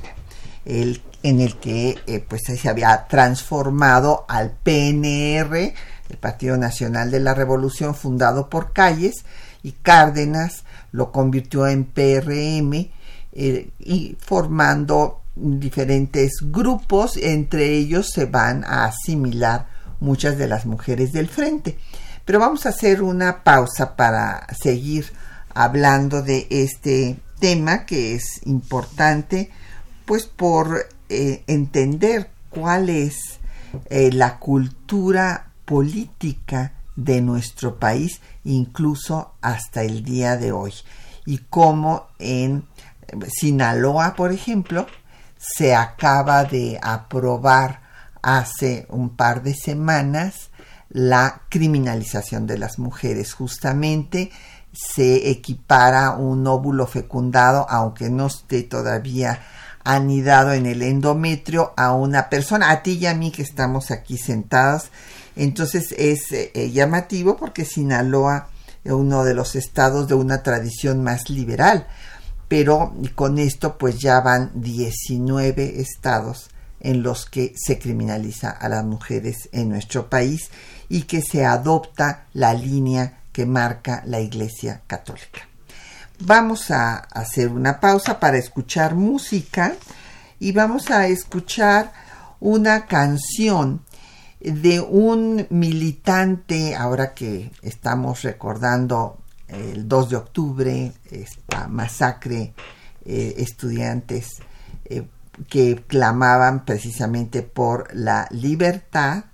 el, 0.65 1.01
en 1.23 1.39
el 1.39 1.55
que 1.55 1.97
eh, 2.07 2.19
pues 2.27 2.41
se 2.43 2.69
había 2.69 3.07
transformado 3.07 4.25
al 4.27 4.51
PNR, 4.51 5.73
el 6.09 6.17
Partido 6.19 6.57
Nacional 6.57 7.11
de 7.11 7.21
la 7.21 7.33
Revolución, 7.33 7.95
fundado 7.95 8.49
por 8.49 8.73
Calles, 8.73 9.23
y 9.63 9.71
Cárdenas 9.71 10.65
lo 10.91 11.13
convirtió 11.13 11.67
en 11.67 11.85
PRM 11.85 12.91
eh, 13.31 13.69
y 13.79 14.17
formando 14.19 15.21
diferentes 15.35 16.33
grupos, 16.41 17.15
entre 17.15 17.69
ellos 17.77 18.09
se 18.09 18.25
van 18.25 18.65
a 18.65 18.85
asimilar 18.85 19.67
muchas 20.01 20.37
de 20.37 20.47
las 20.47 20.65
mujeres 20.65 21.13
del 21.13 21.29
frente. 21.29 21.79
Pero 22.25 22.39
vamos 22.39 22.65
a 22.65 22.69
hacer 22.69 23.01
una 23.01 23.43
pausa 23.43 23.95
para 23.95 24.47
seguir 24.53 25.13
hablando 25.55 26.21
de 26.21 26.47
este 26.51 27.17
tema 27.39 27.85
que 27.85 28.13
es 28.13 28.41
importante, 28.45 29.49
pues 30.05 30.27
por 30.27 30.87
eh, 31.09 31.43
entender 31.47 32.29
cuál 32.49 32.89
es 32.89 33.39
eh, 33.89 34.11
la 34.11 34.37
cultura 34.37 35.51
política 35.65 36.73
de 36.95 37.21
nuestro 37.21 37.79
país, 37.79 38.21
incluso 38.43 39.33
hasta 39.41 39.83
el 39.83 40.03
día 40.03 40.37
de 40.37 40.51
hoy, 40.51 40.73
y 41.25 41.39
cómo 41.49 42.07
en 42.19 42.65
Sinaloa, 43.27 44.13
por 44.15 44.31
ejemplo, 44.31 44.85
se 45.37 45.75
acaba 45.75 46.43
de 46.43 46.79
aprobar 46.81 47.81
hace 48.21 48.87
un 48.89 49.09
par 49.15 49.43
de 49.43 49.53
semanas 49.53 50.49
la 50.89 51.41
criminalización 51.49 52.47
de 52.47 52.57
las 52.57 52.79
mujeres. 52.79 53.33
Justamente 53.33 54.31
se 54.75 55.29
equipara 55.29 56.11
un 56.11 56.45
óvulo 56.47 56.87
fecundado, 56.87 57.65
aunque 57.69 58.09
no 58.09 58.27
esté 58.27 58.63
todavía 58.63 59.41
anidado 59.83 60.53
en 60.53 60.65
el 60.65 60.81
endometrio, 60.81 61.73
a 61.77 61.93
una 61.93 62.29
persona, 62.29 62.71
a 62.71 62.83
ti 62.83 62.93
y 62.93 63.05
a 63.05 63.13
mí 63.13 63.31
que 63.31 63.41
estamos 63.41 63.91
aquí 63.91 64.17
sentados. 64.17 64.89
Entonces 65.35 65.93
es 65.97 66.31
eh, 66.31 66.71
llamativo 66.71 67.37
porque 67.37 67.65
Sinaloa 67.65 68.47
es 68.83 68.91
uno 68.91 69.23
de 69.23 69.33
los 69.33 69.55
estados 69.55 70.07
de 70.07 70.15
una 70.15 70.43
tradición 70.43 71.03
más 71.03 71.29
liberal 71.29 71.87
pero 72.47 72.93
con 73.15 73.39
esto 73.39 73.77
pues 73.77 73.99
ya 73.99 74.21
van 74.21 74.51
19 74.55 75.81
estados 75.81 76.49
en 76.79 77.01
los 77.01 77.25
que 77.25 77.53
se 77.55 77.79
criminaliza 77.79 78.51
a 78.51 78.69
las 78.69 78.83
mujeres 78.85 79.49
en 79.51 79.69
nuestro 79.69 80.09
país 80.09 80.51
y 80.87 81.03
que 81.03 81.21
se 81.21 81.45
adopta 81.45 82.27
la 82.33 82.53
línea 82.53 83.19
que 83.35 83.45
marca 83.45 84.01
la 84.05 84.21
Iglesia 84.21 84.83
Católica. 84.87 85.41
Vamos 86.19 86.71
a 86.71 86.95
hacer 86.95 87.49
una 87.49 87.81
pausa 87.81 88.17
para 88.17 88.37
escuchar 88.37 88.95
música 88.95 89.75
y 90.39 90.53
vamos 90.53 90.89
a 90.89 91.07
escuchar 91.07 91.91
una 92.39 92.85
canción 92.85 93.81
de 94.39 94.79
un 94.79 95.47
militante, 95.49 96.77
ahora 96.77 97.13
que 97.13 97.51
estamos 97.61 98.21
recordando 98.21 99.17
el 99.49 99.85
2 99.85 100.09
de 100.11 100.15
octubre, 100.15 100.93
esta 101.11 101.67
masacre, 101.67 102.53
eh, 103.03 103.33
estudiantes 103.39 104.37
eh, 104.85 105.05
que 105.49 105.83
clamaban 105.85 106.63
precisamente 106.63 107.41
por 107.43 107.93
la 107.93 108.29
libertad 108.31 109.25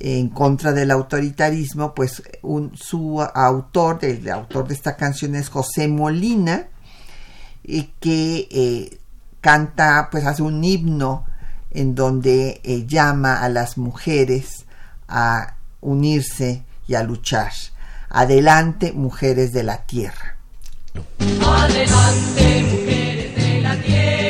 en 0.00 0.30
contra 0.30 0.72
del 0.72 0.90
autoritarismo, 0.90 1.94
pues 1.94 2.22
un, 2.42 2.76
su 2.76 3.20
autor, 3.22 3.98
el 4.02 4.28
autor 4.30 4.66
de 4.66 4.74
esta 4.74 4.96
canción 4.96 5.34
es 5.34 5.48
José 5.48 5.88
Molina, 5.88 6.68
y 7.62 7.92
que 8.00 8.48
eh, 8.50 8.98
canta, 9.40 10.08
pues 10.10 10.24
hace 10.26 10.42
un 10.42 10.64
himno 10.64 11.26
en 11.70 11.94
donde 11.94 12.60
llama 12.88 13.40
a 13.42 13.48
las 13.48 13.78
mujeres 13.78 14.64
a 15.06 15.54
unirse 15.80 16.64
y 16.88 16.94
a 16.94 17.02
luchar. 17.02 17.52
Adelante, 18.08 18.92
mujeres 18.92 19.52
de 19.52 19.62
la 19.62 19.86
tierra. 19.86 20.36
Adelante, 21.46 22.62
mujeres 22.64 23.36
de 23.36 23.60
la 23.60 23.76
tierra, 23.80 24.29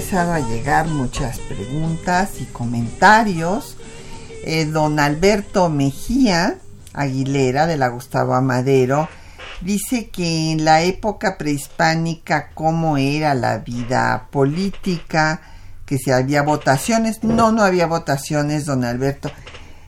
empezado 0.00 0.32
a 0.32 0.40
llegar 0.40 0.88
muchas 0.88 1.38
preguntas 1.40 2.40
y 2.40 2.46
comentarios. 2.46 3.76
Eh, 4.46 4.64
don 4.64 4.98
Alberto 4.98 5.68
Mejía 5.68 6.56
Aguilera 6.94 7.66
de 7.66 7.76
la 7.76 7.88
Gustavo 7.88 8.32
Amadero 8.32 9.10
dice 9.60 10.08
que 10.08 10.52
en 10.52 10.64
la 10.64 10.80
época 10.80 11.36
prehispánica 11.36 12.48
cómo 12.54 12.96
era 12.96 13.34
la 13.34 13.58
vida 13.58 14.28
política, 14.30 15.42
que 15.84 15.98
si 15.98 16.10
había 16.10 16.40
votaciones. 16.40 17.22
No, 17.22 17.52
no 17.52 17.62
había 17.62 17.86
votaciones, 17.86 18.64
don 18.64 18.84
Alberto. 18.84 19.30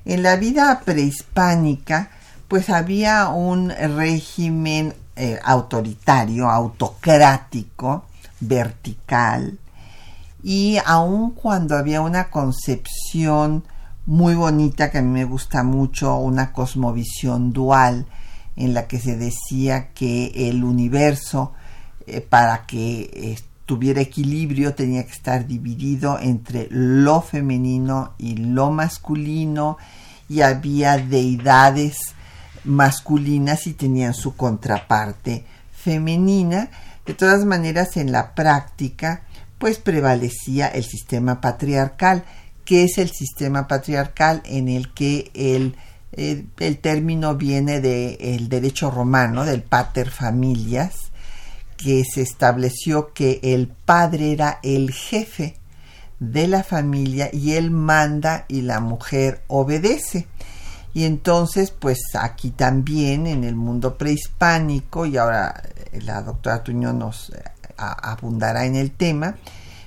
En 0.04 0.22
la 0.22 0.36
vida 0.36 0.82
prehispánica, 0.84 2.10
pues 2.48 2.68
había 2.68 3.28
un 3.28 3.70
régimen 3.70 4.92
eh, 5.16 5.38
autoritario, 5.42 6.50
autocrático, 6.50 8.04
vertical, 8.40 9.58
y 10.42 10.78
aun 10.84 11.32
cuando 11.32 11.76
había 11.76 12.00
una 12.00 12.30
concepción 12.30 13.64
muy 14.06 14.34
bonita 14.34 14.90
que 14.90 14.98
a 14.98 15.02
mí 15.02 15.08
me 15.08 15.24
gusta 15.24 15.62
mucho, 15.62 16.16
una 16.16 16.52
cosmovisión 16.52 17.52
dual, 17.52 18.06
en 18.56 18.74
la 18.74 18.88
que 18.88 18.98
se 18.98 19.16
decía 19.16 19.92
que 19.94 20.48
el 20.48 20.64
universo, 20.64 21.52
eh, 22.06 22.20
para 22.20 22.66
que 22.66 23.38
tuviera 23.64 24.00
equilibrio, 24.00 24.74
tenía 24.74 25.04
que 25.04 25.12
estar 25.12 25.46
dividido 25.46 26.18
entre 26.18 26.66
lo 26.70 27.22
femenino 27.22 28.14
y 28.18 28.36
lo 28.36 28.70
masculino, 28.70 29.78
y 30.28 30.40
había 30.40 30.98
deidades 30.98 31.98
masculinas 32.64 33.66
y 33.66 33.74
tenían 33.74 34.14
su 34.14 34.34
contraparte 34.36 35.44
femenina. 35.72 36.70
De 37.06 37.14
todas 37.14 37.44
maneras, 37.44 37.96
en 37.96 38.12
la 38.12 38.34
práctica, 38.34 39.22
pues 39.62 39.78
prevalecía 39.78 40.66
el 40.66 40.82
sistema 40.82 41.40
patriarcal, 41.40 42.24
que 42.64 42.82
es 42.82 42.98
el 42.98 43.12
sistema 43.12 43.68
patriarcal 43.68 44.42
en 44.44 44.68
el 44.68 44.92
que 44.92 45.30
el, 45.34 45.76
el, 46.10 46.48
el 46.58 46.78
término 46.78 47.36
viene 47.36 47.80
del 47.80 48.48
derecho 48.48 48.90
romano, 48.90 49.44
del 49.44 49.62
pater 49.62 50.10
familias, 50.10 51.12
que 51.76 52.02
se 52.02 52.22
estableció 52.22 53.12
que 53.12 53.38
el 53.44 53.68
padre 53.68 54.32
era 54.32 54.58
el 54.64 54.90
jefe 54.90 55.54
de 56.18 56.48
la 56.48 56.64
familia 56.64 57.30
y 57.32 57.52
él 57.52 57.70
manda 57.70 58.46
y 58.48 58.62
la 58.62 58.80
mujer 58.80 59.44
obedece. 59.46 60.26
Y 60.92 61.04
entonces, 61.04 61.70
pues 61.70 62.00
aquí 62.18 62.50
también 62.50 63.28
en 63.28 63.44
el 63.44 63.54
mundo 63.54 63.96
prehispánico, 63.96 65.06
y 65.06 65.18
ahora 65.18 65.62
la 65.92 66.20
doctora 66.22 66.64
Tuño 66.64 66.92
nos 66.92 67.30
abundará 67.76 68.66
en 68.66 68.76
el 68.76 68.90
tema, 68.90 69.36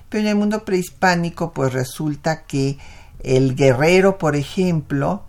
pero 0.09 0.23
en 0.23 0.29
el 0.29 0.35
mundo 0.35 0.65
prehispánico, 0.65 1.51
pues 1.51 1.73
resulta 1.73 2.43
que 2.43 2.77
el 3.23 3.55
guerrero, 3.55 4.17
por 4.17 4.35
ejemplo, 4.35 5.23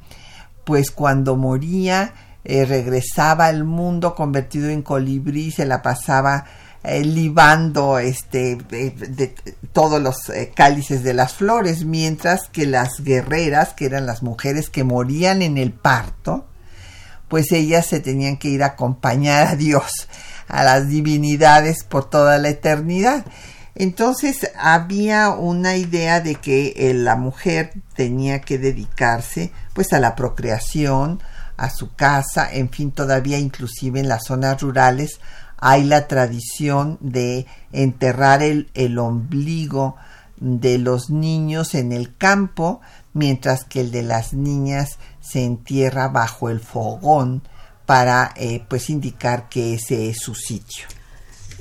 pues 0.65 0.91
cuando 0.91 1.37
moría, 1.37 2.13
eh, 2.45 2.65
regresaba 2.65 3.47
al 3.47 3.65
mundo 3.65 4.15
convertido 4.15 4.69
en 4.69 4.83
colibrí, 4.83 5.51
se 5.51 5.65
la 5.65 5.83
pasaba 5.83 6.45
eh, 6.85 7.05
libando 7.05 7.99
este 7.99 8.55
de, 8.55 8.91
de 8.91 9.35
todos 9.73 10.01
los 10.01 10.29
eh, 10.29 10.53
cálices 10.55 11.03
de 11.03 11.15
las 11.15 11.35
flores, 11.35 11.85
mientras 11.85 12.49
que 12.49 12.67
las 12.67 13.03
guerreras, 13.03 13.75
que 13.75 13.87
eran 13.87 14.07
las 14.07 14.23
mujeres 14.23 14.71
que 14.71 14.85
morían 14.85 15.43
en 15.43 15.59
el 15.59 15.73
parto, 15.73 16.47
pues 17.27 17.51
ellas 17.51 17.87
se 17.87 17.99
tenían 17.99 18.37
que 18.37 18.49
ir 18.49 18.63
a 18.63 18.67
acompañar 18.67 19.49
a 19.49 19.57
Dios, 19.57 19.91
a 20.49 20.65
las 20.65 20.89
divinidades 20.89 21.85
por 21.85 22.09
toda 22.09 22.39
la 22.39 22.49
eternidad. 22.49 23.25
Entonces 23.75 24.51
había 24.59 25.31
una 25.31 25.77
idea 25.77 26.21
de 26.21 26.37
que 26.37 26.73
eh, 26.77 26.95
la 26.95 27.17
mujer 27.17 27.73
tenía 27.95 28.41
que 28.41 28.59
dedicarse 28.59 29.53
pues 29.75 29.93
a 29.93 30.01
la 30.01 30.17
procreación, 30.17 31.21
a 31.57 31.71
su 31.71 31.95
casa, 31.95 32.51
en 32.53 32.71
fin, 32.71 32.91
todavía 32.91 33.39
inclusive 33.39 34.01
en 34.01 34.09
las 34.09 34.25
zonas 34.25 34.61
rurales 34.63 35.21
hay 35.59 35.85
la 35.85 36.07
tradición 36.07 36.99
de 37.01 37.47
enterrar 37.73 38.43
el, 38.43 38.71
el 38.75 38.99
ombligo 38.99 39.97
de 40.39 40.79
los 40.79 41.09
niños 41.09 41.75
en 41.75 41.93
el 41.93 42.15
campo, 42.17 42.81
mientras 43.15 43.65
que 43.65 43.81
el 43.81 43.91
de 43.91 44.03
las 44.03 44.35
niñas 44.35 44.99
se 45.21 45.45
entierra 45.45 46.09
bajo 46.09 46.51
el 46.51 46.61
fogón 46.61 47.43
para 47.87 48.33
eh, 48.37 48.63
pues 48.69 48.91
indicar 48.91 49.49
que 49.49 49.75
ese 49.75 50.11
es 50.11 50.19
su 50.19 50.35
sitio. 50.35 50.87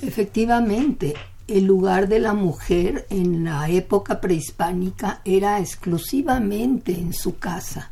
Efectivamente, 0.01 1.13
el 1.47 1.65
lugar 1.65 2.07
de 2.07 2.19
la 2.19 2.33
mujer 2.33 3.05
en 3.09 3.45
la 3.45 3.69
época 3.69 4.19
prehispánica 4.19 5.21
era 5.23 5.59
exclusivamente 5.59 6.93
en 6.93 7.13
su 7.13 7.37
casa. 7.37 7.91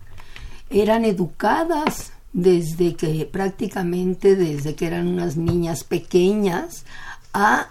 Eran 0.69 1.05
educadas 1.05 2.11
desde 2.33 2.95
que 2.95 3.29
prácticamente 3.31 4.35
desde 4.35 4.73
que 4.73 4.87
eran 4.87 5.07
unas 5.07 5.37
niñas 5.37 5.83
pequeñas 5.83 6.83
a 7.31 7.69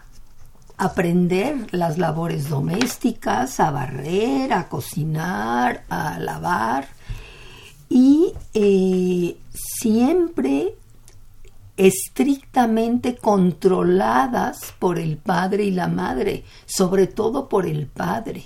aprender 0.78 1.66
las 1.72 1.98
labores 1.98 2.48
domésticas, 2.48 3.58
a 3.58 3.72
barrer, 3.72 4.52
a 4.52 4.68
cocinar, 4.68 5.84
a 5.88 6.18
lavar 6.20 6.88
y 7.94 8.32
eh, 8.54 9.36
siempre 9.52 10.74
estrictamente 11.76 13.16
controladas 13.16 14.72
por 14.78 14.98
el 14.98 15.18
padre 15.18 15.64
y 15.64 15.72
la 15.72 15.88
madre, 15.88 16.44
sobre 16.64 17.06
todo 17.06 17.50
por 17.50 17.66
el 17.66 17.86
padre. 17.86 18.44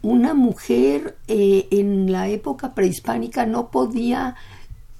Una 0.00 0.32
mujer 0.32 1.18
eh, 1.28 1.68
en 1.70 2.10
la 2.10 2.28
época 2.28 2.74
prehispánica 2.74 3.44
no 3.44 3.70
podía 3.70 4.34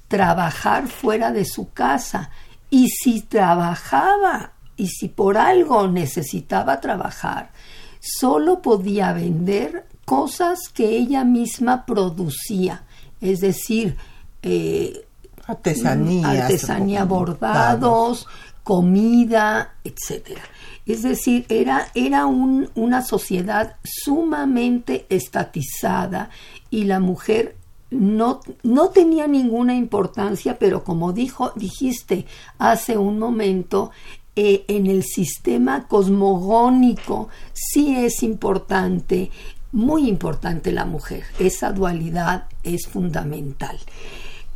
trabajar 0.08 0.86
fuera 0.86 1.32
de 1.32 1.46
su 1.46 1.72
casa 1.72 2.30
y 2.68 2.90
si 2.90 3.22
trabajaba 3.22 4.52
y 4.76 4.88
si 4.88 5.08
por 5.08 5.38
algo 5.38 5.88
necesitaba 5.88 6.82
trabajar, 6.82 7.50
solo 7.98 8.60
podía 8.60 9.14
vender 9.14 9.86
cosas 10.04 10.68
que 10.68 10.98
ella 10.98 11.24
misma 11.24 11.86
producía, 11.86 12.84
es 13.20 13.40
decir, 13.40 13.96
eh, 14.42 15.06
artesanía, 15.46 16.44
artesanía, 16.46 17.04
bordados, 17.04 18.26
comida, 18.62 19.74
etcétera. 19.84 20.42
Es 20.86 21.02
decir, 21.02 21.46
era, 21.48 21.88
era 21.94 22.26
un, 22.26 22.70
una 22.74 23.02
sociedad 23.02 23.76
sumamente 23.84 25.06
estatizada 25.08 26.30
y 26.70 26.84
la 26.84 27.00
mujer 27.00 27.56
no, 27.90 28.40
no 28.62 28.90
tenía 28.90 29.26
ninguna 29.26 29.74
importancia, 29.74 30.58
pero 30.58 30.84
como 30.84 31.12
dijo, 31.12 31.52
dijiste 31.56 32.26
hace 32.58 32.96
un 32.96 33.18
momento, 33.18 33.90
eh, 34.36 34.64
en 34.68 34.86
el 34.86 35.02
sistema 35.02 35.88
cosmogónico 35.88 37.28
sí 37.52 37.96
es 37.96 38.22
importante, 38.22 39.30
muy 39.72 40.08
importante 40.08 40.72
la 40.72 40.84
mujer. 40.84 41.24
Esa 41.38 41.72
dualidad 41.72 42.44
es 42.62 42.86
fundamental. 42.86 43.78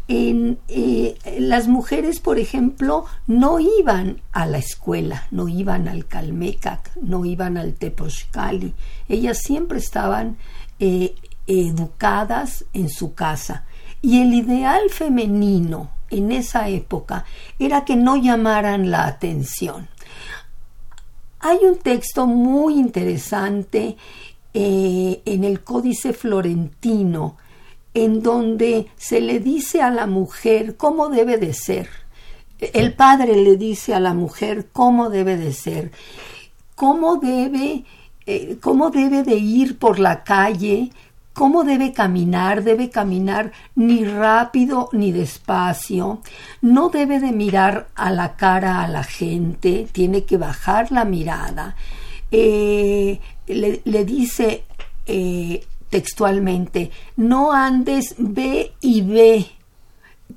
En, 0.07 0.59
eh, 0.68 1.16
las 1.38 1.66
mujeres, 1.66 2.20
por 2.20 2.38
ejemplo, 2.38 3.07
no 3.27 3.59
iban 3.59 4.20
a 4.33 4.46
la 4.46 4.59
escuela, 4.59 5.27
no 5.31 5.48
iban 5.48 5.88
al 5.88 6.07
Calmecac, 6.07 6.94
no 7.00 7.24
iban 7.24 7.57
al 7.57 7.74
Tepochcali. 7.74 8.74
Ellas 9.09 9.38
siempre 9.38 9.79
estaban 9.79 10.37
eh, 10.79 11.14
educadas 11.46 12.64
en 12.74 12.90
su 12.90 13.14
casa. 13.14 13.64
Y 14.03 14.20
el 14.20 14.35
ideal 14.35 14.90
femenino 14.90 15.90
en 16.11 16.33
esa 16.33 16.68
época 16.68 17.24
era 17.59 17.87
que 17.87 17.96
no 17.96 18.16
llamaran 18.16 18.90
la 18.90 19.07
atención. 19.07 19.88
Hay 21.40 21.59
un 21.62 21.79
texto 21.79 22.27
muy 22.27 22.74
interesante 22.79 23.96
eh, 24.55 25.21
en 25.25 25.45
el 25.45 25.62
Códice 25.62 26.12
Florentino 26.12 27.37
en 27.95 28.23
donde 28.23 28.88
se 28.97 29.21
le 29.21 29.38
dice 29.38 29.81
a 29.81 29.90
la 29.90 30.07
mujer 30.07 30.77
cómo 30.77 31.09
debe 31.09 31.38
de 31.38 31.55
ser. 31.55 31.88
El 32.59 32.93
padre 32.93 33.37
le 33.37 33.57
dice 33.57 33.95
a 33.95 34.01
la 34.01 34.14
mujer 34.14 34.69
cómo 34.73 35.11
debe 35.11 35.37
de 35.37 35.53
ser, 35.53 35.93
cómo 36.75 37.17
debe, 37.17 37.85
eh, 38.27 38.57
cómo 38.61 38.90
debe 38.90 39.23
de 39.23 39.37
ir 39.37 39.79
por 39.79 39.99
la 39.99 40.25
calle, 40.25 40.90
cómo 41.33 41.64
debe 41.64 41.93
caminar, 41.93 42.62
debe 42.64 42.90
caminar 42.90 43.53
ni 43.75 44.05
rápido 44.05 44.88
ni 44.93 45.12
despacio, 45.12 46.21
no 46.62 46.88
debe 46.88 47.21
de 47.21 47.33
mirar 47.33 47.88
a 47.95 48.11
la 48.11 48.37
cara 48.37 48.83
a 48.83 48.88
la 48.88 49.05
gente, 49.05 49.88
tiene 49.93 50.25
que 50.25 50.37
bajar 50.37 50.90
la 50.90 51.05
mirada. 51.05 51.77
Eh, 52.37 53.20
le, 53.47 54.05
dice 54.05 54.64
eh, 55.07 55.64
textualmente, 55.88 56.90
no 57.16 57.53
andes 57.53 58.16
ve 58.18 58.73
y 58.81 59.03
ve, 59.03 59.47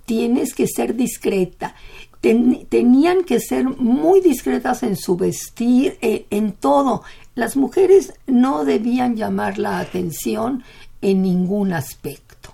tienes 0.05 0.53
que 0.53 0.67
ser 0.67 0.95
discreta, 0.95 1.73
ten- 2.21 2.67
tenían 2.69 3.23
que 3.23 3.39
ser 3.39 3.63
muy 3.65 4.21
discretas 4.21 4.83
en 4.83 4.95
su 4.95 5.15
vestir, 5.17 5.97
eh, 6.01 6.27
en 6.29 6.51
todo. 6.51 7.01
Las 7.33 7.55
mujeres 7.55 8.13
no 8.27 8.63
debían 8.63 9.15
llamar 9.15 9.57
la 9.57 9.79
atención 9.79 10.63
en 11.01 11.23
ningún 11.23 11.73
aspecto. 11.73 12.51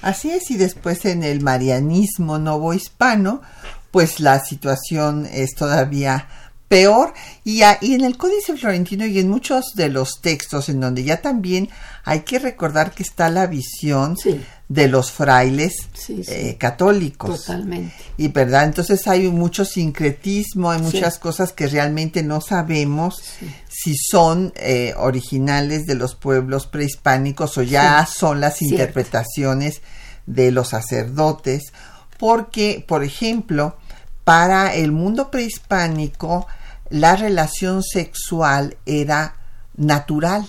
Así 0.00 0.30
es, 0.30 0.50
y 0.50 0.56
después 0.56 1.04
en 1.04 1.22
el 1.24 1.42
marianismo 1.42 2.38
novohispano, 2.38 3.42
pues 3.90 4.18
la 4.20 4.40
situación 4.40 5.26
es 5.30 5.54
todavía 5.54 6.26
peor. 6.72 7.12
Y, 7.44 7.60
a- 7.62 7.76
y 7.82 7.94
en 7.94 8.02
el 8.04 8.16
Códice 8.16 8.56
Florentino 8.56 9.04
y 9.04 9.18
en 9.18 9.28
muchos 9.28 9.74
de 9.74 9.90
los 9.90 10.20
textos 10.22 10.70
en 10.70 10.80
donde 10.80 11.04
ya 11.04 11.20
también 11.20 11.68
hay 12.04 12.20
que 12.20 12.38
recordar 12.38 12.92
que 12.92 13.02
está 13.02 13.28
la 13.28 13.46
visión 13.46 14.16
Sí. 14.16 14.40
de 14.68 14.88
los 14.88 15.10
frailes 15.12 15.74
Sí, 15.92 16.24
sí. 16.24 16.32
eh, 16.32 16.56
católicos. 16.58 17.44
Totalmente. 17.44 17.94
Y 18.16 18.28
verdad, 18.28 18.64
entonces 18.64 19.06
hay 19.06 19.28
mucho 19.28 19.66
sincretismo, 19.66 20.70
hay 20.70 20.80
muchas 20.80 21.18
cosas 21.18 21.52
que 21.52 21.66
realmente 21.66 22.22
no 22.22 22.40
sabemos 22.40 23.22
si 23.68 23.94
son 23.96 24.52
eh, 24.56 24.94
originales 24.96 25.84
de 25.84 25.94
los 25.94 26.14
pueblos 26.14 26.66
prehispánicos 26.66 27.58
o 27.58 27.62
ya 27.62 28.06
son 28.06 28.40
las 28.40 28.56
Cierto. 28.56 28.76
interpretaciones 28.76 29.82
de 30.24 30.52
los 30.52 30.68
sacerdotes, 30.70 31.72
porque, 32.18 32.82
por 32.88 33.04
ejemplo, 33.04 33.76
para 34.24 34.72
el 34.74 34.92
mundo 34.92 35.30
prehispánico 35.32 36.46
la 36.92 37.16
relación 37.16 37.82
sexual 37.82 38.76
era 38.84 39.36
natural, 39.76 40.46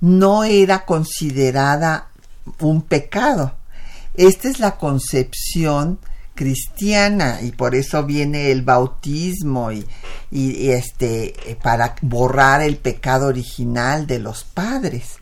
no 0.00 0.44
era 0.44 0.84
considerada 0.84 2.08
un 2.60 2.82
pecado. 2.82 3.56
Esta 4.14 4.48
es 4.48 4.60
la 4.60 4.76
concepción 4.76 5.98
cristiana 6.34 7.40
y 7.42 7.52
por 7.52 7.74
eso 7.74 8.04
viene 8.04 8.50
el 8.50 8.62
bautismo 8.62 9.72
y, 9.72 9.86
y- 10.30 10.70
este 10.70 11.50
eh, 11.50 11.56
para 11.60 11.94
borrar 12.02 12.60
el 12.62 12.76
pecado 12.76 13.26
original 13.28 14.06
de 14.06 14.18
los 14.18 14.44
padres. 14.44 15.16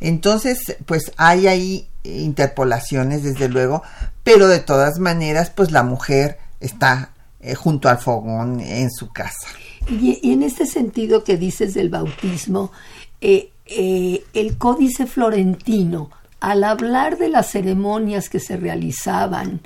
Entonces, 0.00 0.76
pues 0.86 1.12
hay 1.18 1.46
ahí 1.46 1.88
interpolaciones 2.04 3.22
desde 3.22 3.48
luego, 3.48 3.82
pero 4.24 4.48
de 4.48 4.60
todas 4.60 4.98
maneras, 4.98 5.50
pues 5.50 5.72
la 5.72 5.82
mujer 5.82 6.38
está 6.60 7.10
eh, 7.40 7.54
junto 7.54 7.88
al 7.88 7.98
fogón 7.98 8.60
en 8.60 8.90
su 8.90 9.10
casa. 9.10 9.48
Y, 9.88 10.32
en 10.32 10.42
este 10.42 10.66
sentido 10.66 11.22
que 11.22 11.36
dices 11.36 11.72
del 11.72 11.88
bautismo, 11.88 12.72
eh, 13.20 13.52
eh, 13.66 14.24
el 14.34 14.58
Códice 14.58 15.06
Florentino, 15.06 16.10
al 16.40 16.64
hablar 16.64 17.16
de 17.16 17.28
las 17.28 17.50
ceremonias 17.50 18.28
que 18.28 18.40
se 18.40 18.56
realizaban 18.56 19.60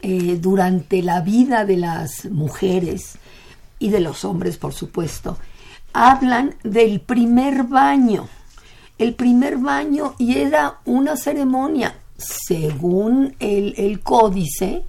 durante 0.00 1.02
la 1.02 1.22
vida 1.22 1.64
de 1.64 1.76
las 1.76 2.26
mujeres 2.26 3.18
y 3.80 3.90
de 3.90 3.98
los 3.98 4.24
hombres, 4.24 4.56
por 4.56 4.72
supuesto, 4.72 5.38
hablan 5.92 6.54
del 6.62 7.00
primer 7.00 7.64
baño. 7.64 8.28
El 8.96 9.14
primer 9.14 9.58
baño 9.58 10.14
y 10.18 10.38
era 10.38 10.78
una 10.84 11.16
ceremonia, 11.16 11.96
según 12.16 13.34
el, 13.40 13.74
el 13.76 14.00
códice, 14.00 14.84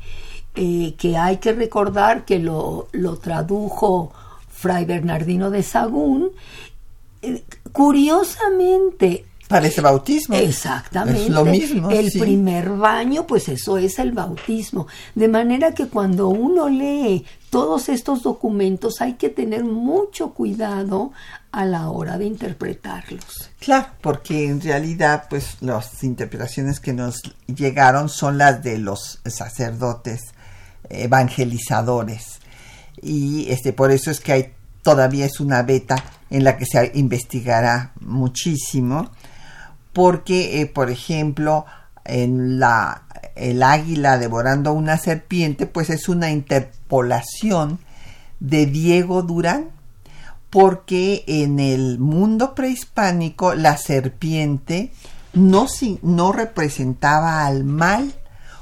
eh, 0.55 0.95
que 0.97 1.17
hay 1.17 1.37
que 1.37 1.53
recordar 1.53 2.25
que 2.25 2.39
lo, 2.39 2.87
lo 2.91 3.17
tradujo 3.17 4.11
Fray 4.49 4.85
Bernardino 4.85 5.49
de 5.49 5.63
Sagún. 5.63 6.31
Eh, 7.21 7.43
curiosamente, 7.71 9.25
Parece 9.49 9.81
bautismo. 9.81 10.35
Exactamente. 10.35 11.23
Es 11.23 11.29
lo 11.29 11.43
mismo. 11.43 11.89
El 11.89 12.11
sí. 12.11 12.19
primer 12.19 12.69
baño, 12.69 13.25
pues 13.25 13.49
eso 13.49 13.79
es 13.79 13.97
el 13.97 14.11
bautismo. 14.11 14.85
De 15.15 15.27
manera 15.27 15.73
que 15.73 15.87
cuando 15.87 16.27
uno 16.27 16.69
lee 16.69 17.25
todos 17.49 17.89
estos 17.89 18.21
documentos 18.21 19.01
hay 19.01 19.13
que 19.13 19.29
tener 19.29 19.63
mucho 19.63 20.35
cuidado 20.35 21.13
a 21.51 21.65
la 21.65 21.89
hora 21.89 22.19
de 22.19 22.25
interpretarlos. 22.25 23.49
Claro, 23.59 23.87
porque 24.01 24.45
en 24.45 24.61
realidad, 24.61 25.25
pues 25.31 25.57
las 25.61 26.03
interpretaciones 26.03 26.79
que 26.79 26.93
nos 26.93 27.19
llegaron 27.47 28.07
son 28.07 28.37
las 28.37 28.61
de 28.61 28.77
los 28.77 29.19
sacerdotes 29.25 30.35
evangelizadores. 30.89 32.39
Y 33.01 33.49
este, 33.49 33.73
por 33.73 33.91
eso 33.91 34.11
es 34.11 34.19
que 34.19 34.31
hay 34.31 34.53
todavía 34.81 35.25
es 35.25 35.39
una 35.39 35.61
beta 35.63 36.03
en 36.29 36.43
la 36.43 36.57
que 36.57 36.65
se 36.65 36.91
investigará 36.95 37.93
muchísimo. 37.99 39.09
Porque, 39.93 40.61
eh, 40.61 40.65
por 40.67 40.89
ejemplo, 40.89 41.65
en 42.05 42.59
la 42.59 43.03
el 43.35 43.63
águila 43.63 44.17
devorando 44.17 44.73
una 44.73 44.97
serpiente, 44.97 45.65
pues 45.65 45.89
es 45.89 46.09
una 46.09 46.31
interpolación 46.31 47.79
de 48.39 48.65
Diego 48.65 49.21
Durán 49.21 49.69
porque 50.49 51.23
en 51.27 51.59
el 51.59 51.99
mundo 51.99 52.55
prehispánico 52.55 53.53
la 53.53 53.77
serpiente 53.77 54.91
no, 55.33 55.67
no 56.01 56.31
representaba 56.31 57.45
al 57.45 57.63
mal 57.63 58.13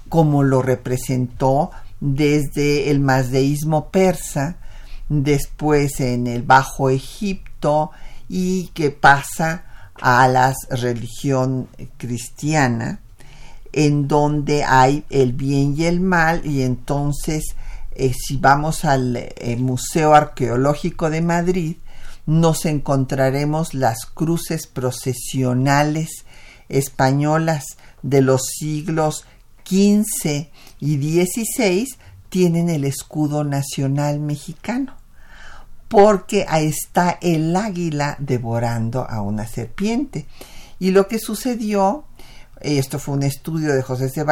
como 0.09 0.43
lo 0.43 0.61
representó 0.61 1.71
desde 1.99 2.91
el 2.91 2.99
mazdeísmo 2.99 3.89
persa, 3.89 4.57
después 5.09 5.99
en 5.99 6.27
el 6.27 6.43
Bajo 6.43 6.89
Egipto 6.89 7.91
y 8.29 8.67
que 8.73 8.91
pasa 8.91 9.65
a 9.99 10.27
la 10.27 10.53
religión 10.69 11.69
cristiana, 11.97 13.01
en 13.73 14.07
donde 14.07 14.63
hay 14.63 15.05
el 15.09 15.33
bien 15.33 15.75
y 15.77 15.85
el 15.85 15.99
mal 15.99 16.45
y 16.45 16.61
entonces 16.63 17.55
eh, 17.99 18.13
si 18.13 18.37
vamos 18.37 18.85
al 18.85 19.15
eh, 19.17 19.57
Museo 19.57 20.13
Arqueológico 20.13 21.09
de 21.09 21.21
Madrid, 21.21 21.77
nos 22.27 22.65
encontraremos 22.65 23.73
las 23.73 24.05
cruces 24.05 24.67
procesionales 24.67 26.25
españolas 26.69 27.65
de 28.03 28.21
los 28.21 28.41
siglos 28.59 29.25
XV 29.65 30.49
y 30.79 30.97
XVI 30.97 31.85
tienen 32.29 32.69
el 32.69 32.83
escudo 32.83 33.43
nacional 33.43 34.19
mexicano, 34.19 34.95
porque 35.87 36.45
ahí 36.47 36.67
está 36.67 37.17
el 37.21 37.55
águila 37.55 38.15
devorando 38.19 39.09
a 39.09 39.21
una 39.21 39.47
serpiente. 39.47 40.25
Y 40.79 40.91
lo 40.91 41.07
que 41.07 41.19
sucedió, 41.19 42.05
esto 42.61 42.99
fue 42.99 43.15
un 43.15 43.23
estudio 43.23 43.73
de 43.73 43.81
José 43.81 44.09
C. 44.09 44.25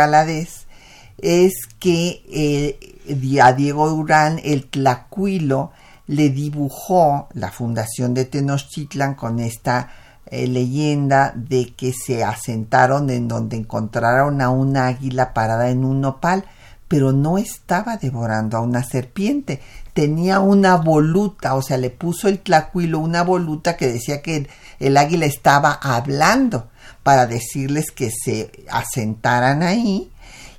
Es 1.18 1.54
que 1.80 2.24
eh, 2.30 3.42
a 3.42 3.54
Diego 3.54 3.90
Durán 3.90 4.40
el 4.44 4.68
tlacuilo 4.68 5.72
le 6.08 6.30
dibujó 6.30 7.30
la 7.34 7.52
fundación 7.52 8.14
de 8.14 8.26
Tenochtitlan 8.26 9.16
con 9.16 9.40
esta 9.40 9.90
eh, 10.28 10.48
leyenda 10.48 11.34
de 11.36 11.74
que 11.76 11.94
se 11.94 12.24
asentaron 12.24 13.10
en 13.12 13.28
donde 13.28 13.58
encontraron 13.58 14.42
a 14.42 14.50
un 14.50 14.76
águila 14.76 15.34
parada 15.34 15.70
en 15.70 15.86
un 15.86 16.02
nopal, 16.02 16.46
pero 16.88 17.12
no 17.12 17.38
estaba 17.38 17.98
devorando 17.98 18.58
a 18.58 18.62
una 18.62 18.84
serpiente, 18.84 19.62
tenía 19.94 20.40
una 20.40 20.78
voluta, 20.78 21.56
o 21.56 21.62
sea, 21.62 21.78
le 21.78 21.90
puso 21.90 22.28
el 22.28 22.40
tlacuilo 22.40 23.00
una 23.00 23.24
voluta 23.24 23.78
que 23.78 23.88
decía 23.88 24.22
que 24.22 24.48
el, 24.80 24.98
águila 24.98 25.26
estaba 25.26 25.72
hablando 25.74 26.70
para 27.04 27.28
decirles 27.28 27.92
que 27.92 28.12
se 28.12 28.52
asentaran 28.72 29.64
ahí. 29.64 30.12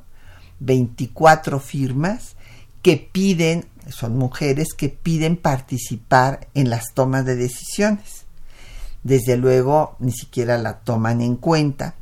24 0.60 1.60
firmas, 1.60 2.36
que 2.82 2.98
piden, 2.98 3.64
son 3.88 4.16
mujeres 4.16 4.74
que 4.76 4.90
piden 4.90 5.36
participar 5.36 6.46
en 6.54 6.70
las 6.70 6.94
tomas 6.94 7.24
de 7.24 7.34
decisiones. 7.36 8.26
Desde 9.02 9.36
luego, 9.36 9.96
ni 9.98 10.12
siquiera 10.12 10.56
la 10.58 10.78
toman 10.80 11.22
en 11.22 11.36
cuenta 11.36 11.94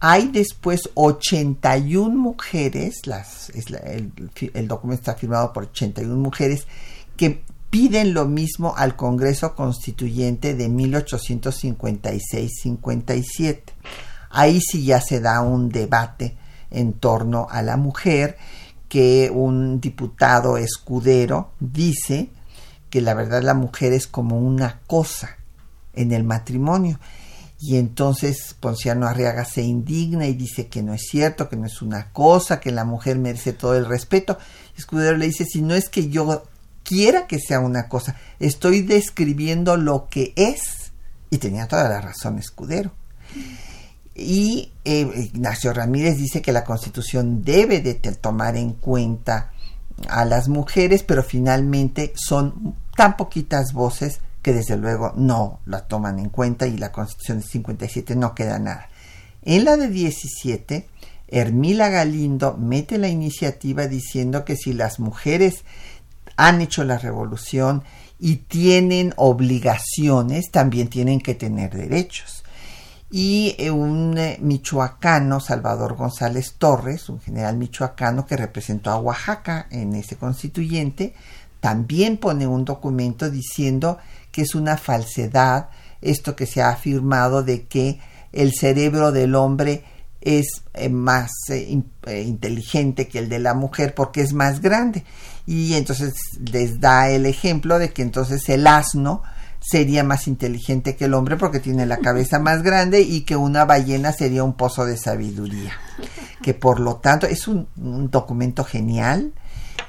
hay 0.00 0.28
después 0.28 0.88
81 0.94 2.16
mujeres, 2.16 3.06
las, 3.06 3.50
es 3.50 3.66
el, 3.70 4.12
el, 4.54 4.66
documento 4.66 5.02
está 5.02 5.14
firmado 5.14 5.52
por 5.52 5.64
81 5.64 6.16
mujeres, 6.16 6.66
que 7.18 7.42
piden 7.70 8.14
lo 8.14 8.26
mismo 8.26 8.74
al 8.76 8.96
Congreso 8.96 9.54
Constituyente 9.54 10.54
de 10.54 10.68
1856-57. 10.68 13.62
Ahí 14.30 14.60
sí 14.60 14.84
ya 14.84 15.00
se 15.00 15.20
da 15.20 15.40
un 15.40 15.70
debate 15.70 16.36
en 16.70 16.92
torno 16.92 17.46
a 17.50 17.62
la 17.62 17.76
mujer 17.76 18.36
que 18.88 19.30
un 19.32 19.80
diputado 19.80 20.56
escudero 20.56 21.52
dice 21.60 22.30
que 22.90 23.00
la 23.00 23.14
verdad 23.14 23.42
la 23.42 23.54
mujer 23.54 23.92
es 23.92 24.08
como 24.08 24.38
una 24.38 24.80
cosa 24.86 25.36
en 25.94 26.12
el 26.12 26.24
matrimonio. 26.24 26.98
Y 27.60 27.76
entonces 27.76 28.56
Ponciano 28.58 29.06
Arriaga 29.06 29.44
se 29.44 29.62
indigna 29.62 30.26
y 30.26 30.34
dice 30.34 30.68
que 30.68 30.82
no 30.82 30.94
es 30.94 31.02
cierto, 31.08 31.48
que 31.48 31.56
no 31.56 31.66
es 31.66 31.82
una 31.82 32.10
cosa, 32.10 32.58
que 32.58 32.72
la 32.72 32.84
mujer 32.84 33.18
merece 33.18 33.52
todo 33.52 33.76
el 33.76 33.86
respeto. 33.86 34.38
Escudero 34.76 35.16
le 35.16 35.26
dice, 35.26 35.44
si 35.44 35.60
no 35.60 35.74
es 35.74 35.90
que 35.90 36.08
yo 36.08 36.44
quiera 36.90 37.28
que 37.28 37.38
sea 37.38 37.60
una 37.60 37.88
cosa, 37.88 38.16
estoy 38.40 38.82
describiendo 38.82 39.76
lo 39.76 40.08
que 40.10 40.32
es. 40.34 40.90
Y 41.30 41.38
tenía 41.38 41.68
toda 41.68 41.88
la 41.88 42.00
razón 42.00 42.40
Escudero. 42.40 42.90
Y 44.16 44.72
eh, 44.84 45.08
Ignacio 45.32 45.72
Ramírez 45.72 46.18
dice 46.18 46.42
que 46.42 46.50
la 46.50 46.64
constitución 46.64 47.44
debe 47.44 47.80
de 47.80 47.94
tomar 47.94 48.56
en 48.56 48.72
cuenta 48.72 49.52
a 50.08 50.24
las 50.24 50.48
mujeres, 50.48 51.04
pero 51.04 51.22
finalmente 51.22 52.12
son 52.16 52.74
tan 52.96 53.16
poquitas 53.16 53.72
voces 53.72 54.18
que 54.42 54.52
desde 54.52 54.76
luego 54.76 55.12
no 55.14 55.60
la 55.66 55.86
toman 55.86 56.18
en 56.18 56.28
cuenta 56.28 56.66
y 56.66 56.76
la 56.76 56.90
constitución 56.90 57.38
de 57.38 57.46
57 57.46 58.16
no 58.16 58.34
queda 58.34 58.58
nada. 58.58 58.88
En 59.42 59.64
la 59.64 59.76
de 59.76 59.88
17, 59.88 60.88
Hermila 61.28 61.88
Galindo 61.88 62.56
mete 62.56 62.98
la 62.98 63.08
iniciativa 63.08 63.86
diciendo 63.86 64.44
que 64.44 64.56
si 64.56 64.72
las 64.72 64.98
mujeres 64.98 65.64
han 66.46 66.60
hecho 66.60 66.84
la 66.84 66.98
revolución 66.98 67.82
y 68.18 68.36
tienen 68.36 69.14
obligaciones, 69.16 70.50
también 70.50 70.88
tienen 70.88 71.20
que 71.20 71.34
tener 71.34 71.74
derechos 71.74 72.40
y 73.10 73.56
eh, 73.58 73.70
un 73.70 74.16
eh, 74.16 74.38
michoacano, 74.40 75.40
Salvador 75.40 75.96
González 75.96 76.54
Torres, 76.58 77.08
un 77.08 77.20
general 77.20 77.56
michoacano 77.56 78.24
que 78.24 78.36
representó 78.36 78.90
a 78.90 78.98
Oaxaca 78.98 79.66
en 79.70 79.94
ese 79.96 80.16
constituyente, 80.16 81.14
también 81.58 82.18
pone 82.18 82.46
un 82.46 82.64
documento 82.64 83.28
diciendo 83.28 83.98
que 84.30 84.42
es 84.42 84.54
una 84.54 84.76
falsedad 84.76 85.70
esto 86.00 86.34
que 86.36 86.46
se 86.46 86.62
ha 86.62 86.70
afirmado 86.70 87.42
de 87.42 87.64
que 87.66 88.00
el 88.32 88.54
cerebro 88.54 89.12
del 89.12 89.34
hombre 89.34 89.84
es 90.20 90.62
eh, 90.74 90.88
más 90.88 91.30
inteligente 92.06 93.08
que 93.08 93.18
el 93.18 93.28
de 93.28 93.40
la 93.40 93.54
mujer 93.54 93.94
porque 93.94 94.20
es 94.20 94.32
más 94.32 94.60
grande. 94.60 95.04
Y 95.50 95.74
entonces 95.74 96.14
les 96.52 96.78
da 96.78 97.10
el 97.10 97.26
ejemplo 97.26 97.80
de 97.80 97.92
que 97.92 98.02
entonces 98.02 98.48
el 98.48 98.68
asno 98.68 99.24
sería 99.58 100.04
más 100.04 100.28
inteligente 100.28 100.94
que 100.94 101.06
el 101.06 101.14
hombre 101.14 101.36
porque 101.36 101.58
tiene 101.58 101.86
la 101.86 101.96
cabeza 101.96 102.38
más 102.38 102.62
grande 102.62 103.00
y 103.00 103.22
que 103.22 103.34
una 103.34 103.64
ballena 103.64 104.12
sería 104.12 104.44
un 104.44 104.52
pozo 104.52 104.84
de 104.84 104.96
sabiduría. 104.96 105.72
Que 106.40 106.54
por 106.54 106.78
lo 106.78 106.98
tanto 106.98 107.26
es 107.26 107.48
un, 107.48 107.66
documento 107.74 108.62
genial 108.62 109.32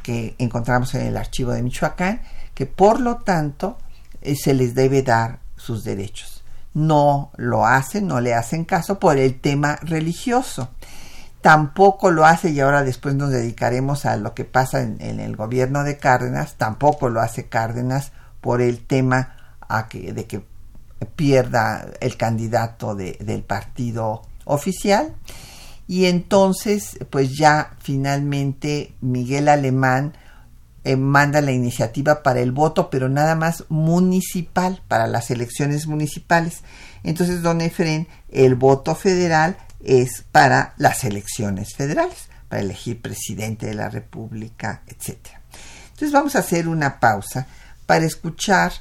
que 0.01 0.33
encontramos 0.39 0.95
en 0.95 1.01
el 1.05 1.15
archivo 1.15 1.51
de 1.51 1.61
Michoacán, 1.61 2.23
que 2.55 2.65
por 2.65 2.99
lo 2.99 3.17
tanto 3.17 3.77
eh, 4.23 4.35
se 4.35 4.55
les 4.55 4.73
debe 4.73 5.03
dar 5.03 5.41
sus 5.57 5.83
derechos. 5.83 6.43
No 6.73 7.29
lo 7.37 7.67
hacen, 7.67 8.07
no 8.07 8.19
le 8.19 8.33
hacen 8.33 8.65
caso 8.65 8.97
por 8.97 9.19
el 9.19 9.39
tema 9.39 9.75
religioso. 9.83 10.69
Tampoco 11.41 12.11
lo 12.11 12.25
hace, 12.25 12.51
y 12.51 12.59
ahora 12.59 12.83
después 12.83 13.15
nos 13.15 13.31
dedicaremos 13.31 14.05
a 14.05 14.15
lo 14.17 14.33
que 14.33 14.45
pasa 14.45 14.81
en, 14.81 15.19
el 15.19 15.35
gobierno 15.35 15.83
de 15.83 15.97
Cárdenas, 15.97 16.55
tampoco 16.55 17.09
lo 17.09 17.19
hace 17.19 17.49
Cárdenas 17.49 18.11
por 18.41 18.61
el 18.61 18.85
tema 18.85 19.35
de 19.91 20.25
que 20.25 20.43
pierda 21.15 21.87
el 21.99 22.17
candidato 22.17 22.95
del 22.95 23.43
partido 23.43 24.21
oficial. 24.45 25.15
Y 25.87 26.05
entonces, 26.05 26.99
pues 27.09 27.35
ya 27.35 27.73
finalmente 27.79 28.93
Miguel 29.01 29.49
Alemán 29.49 30.13
eh, 30.83 30.95
manda 30.95 31.41
la 31.41 31.51
iniciativa 31.51 32.23
para 32.23 32.39
el 32.39 32.51
voto, 32.51 32.89
pero 32.89 33.09
nada 33.09 33.35
más 33.35 33.65
municipal, 33.69 34.81
para 34.87 35.07
las 35.07 35.31
elecciones 35.31 35.87
municipales. 35.87 36.63
Entonces, 37.03 37.41
don 37.41 37.61
Efren, 37.61 38.07
el 38.29 38.55
voto 38.55 38.95
federal 38.95 39.57
es 39.83 40.25
para 40.31 40.73
las 40.77 41.03
elecciones 41.03 41.75
federales, 41.75 42.29
para 42.49 42.61
elegir 42.61 43.01
presidente 43.01 43.67
de 43.67 43.75
la 43.75 43.89
República, 43.89 44.83
etc. 44.87 45.17
Entonces, 45.89 46.11
vamos 46.11 46.35
a 46.35 46.39
hacer 46.39 46.67
una 46.67 46.99
pausa 46.99 47.47
para 47.85 48.05
escuchar 48.05 48.71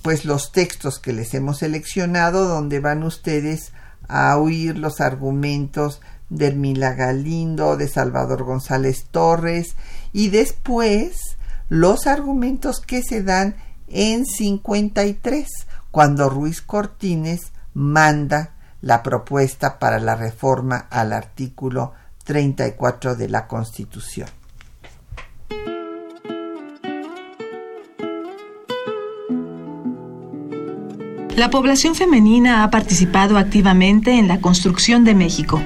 pues 0.00 0.24
los 0.24 0.52
textos 0.52 0.98
que 0.98 1.12
les 1.12 1.34
hemos 1.34 1.58
seleccionado 1.58 2.48
donde 2.48 2.80
van 2.80 3.02
ustedes 3.02 3.72
a 4.08 4.36
oír 4.38 4.78
los 4.78 5.00
argumentos 5.00 6.00
de 6.30 6.46
Hermila 6.46 6.94
Galindo, 6.94 7.76
de 7.76 7.88
Salvador 7.88 8.44
González 8.44 9.04
Torres 9.10 9.76
y 10.12 10.30
después 10.30 11.36
los 11.68 12.06
argumentos 12.06 12.80
que 12.80 13.02
se 13.02 13.22
dan 13.22 13.56
en 13.88 14.24
53 14.24 15.46
cuando 15.90 16.30
Ruiz 16.30 16.62
Cortines 16.62 17.52
manda 17.74 18.54
la 18.82 19.02
propuesta 19.02 19.78
para 19.78 19.98
la 19.98 20.16
reforma 20.16 20.86
al 20.90 21.12
artículo 21.12 21.94
34 22.24 23.16
de 23.16 23.28
la 23.28 23.46
Constitución. 23.46 24.28
La 31.36 31.48
población 31.48 31.94
femenina 31.94 32.62
ha 32.62 32.70
participado 32.70 33.38
activamente 33.38 34.18
en 34.18 34.28
la 34.28 34.40
construcción 34.40 35.02
de 35.04 35.14
México. 35.14 35.62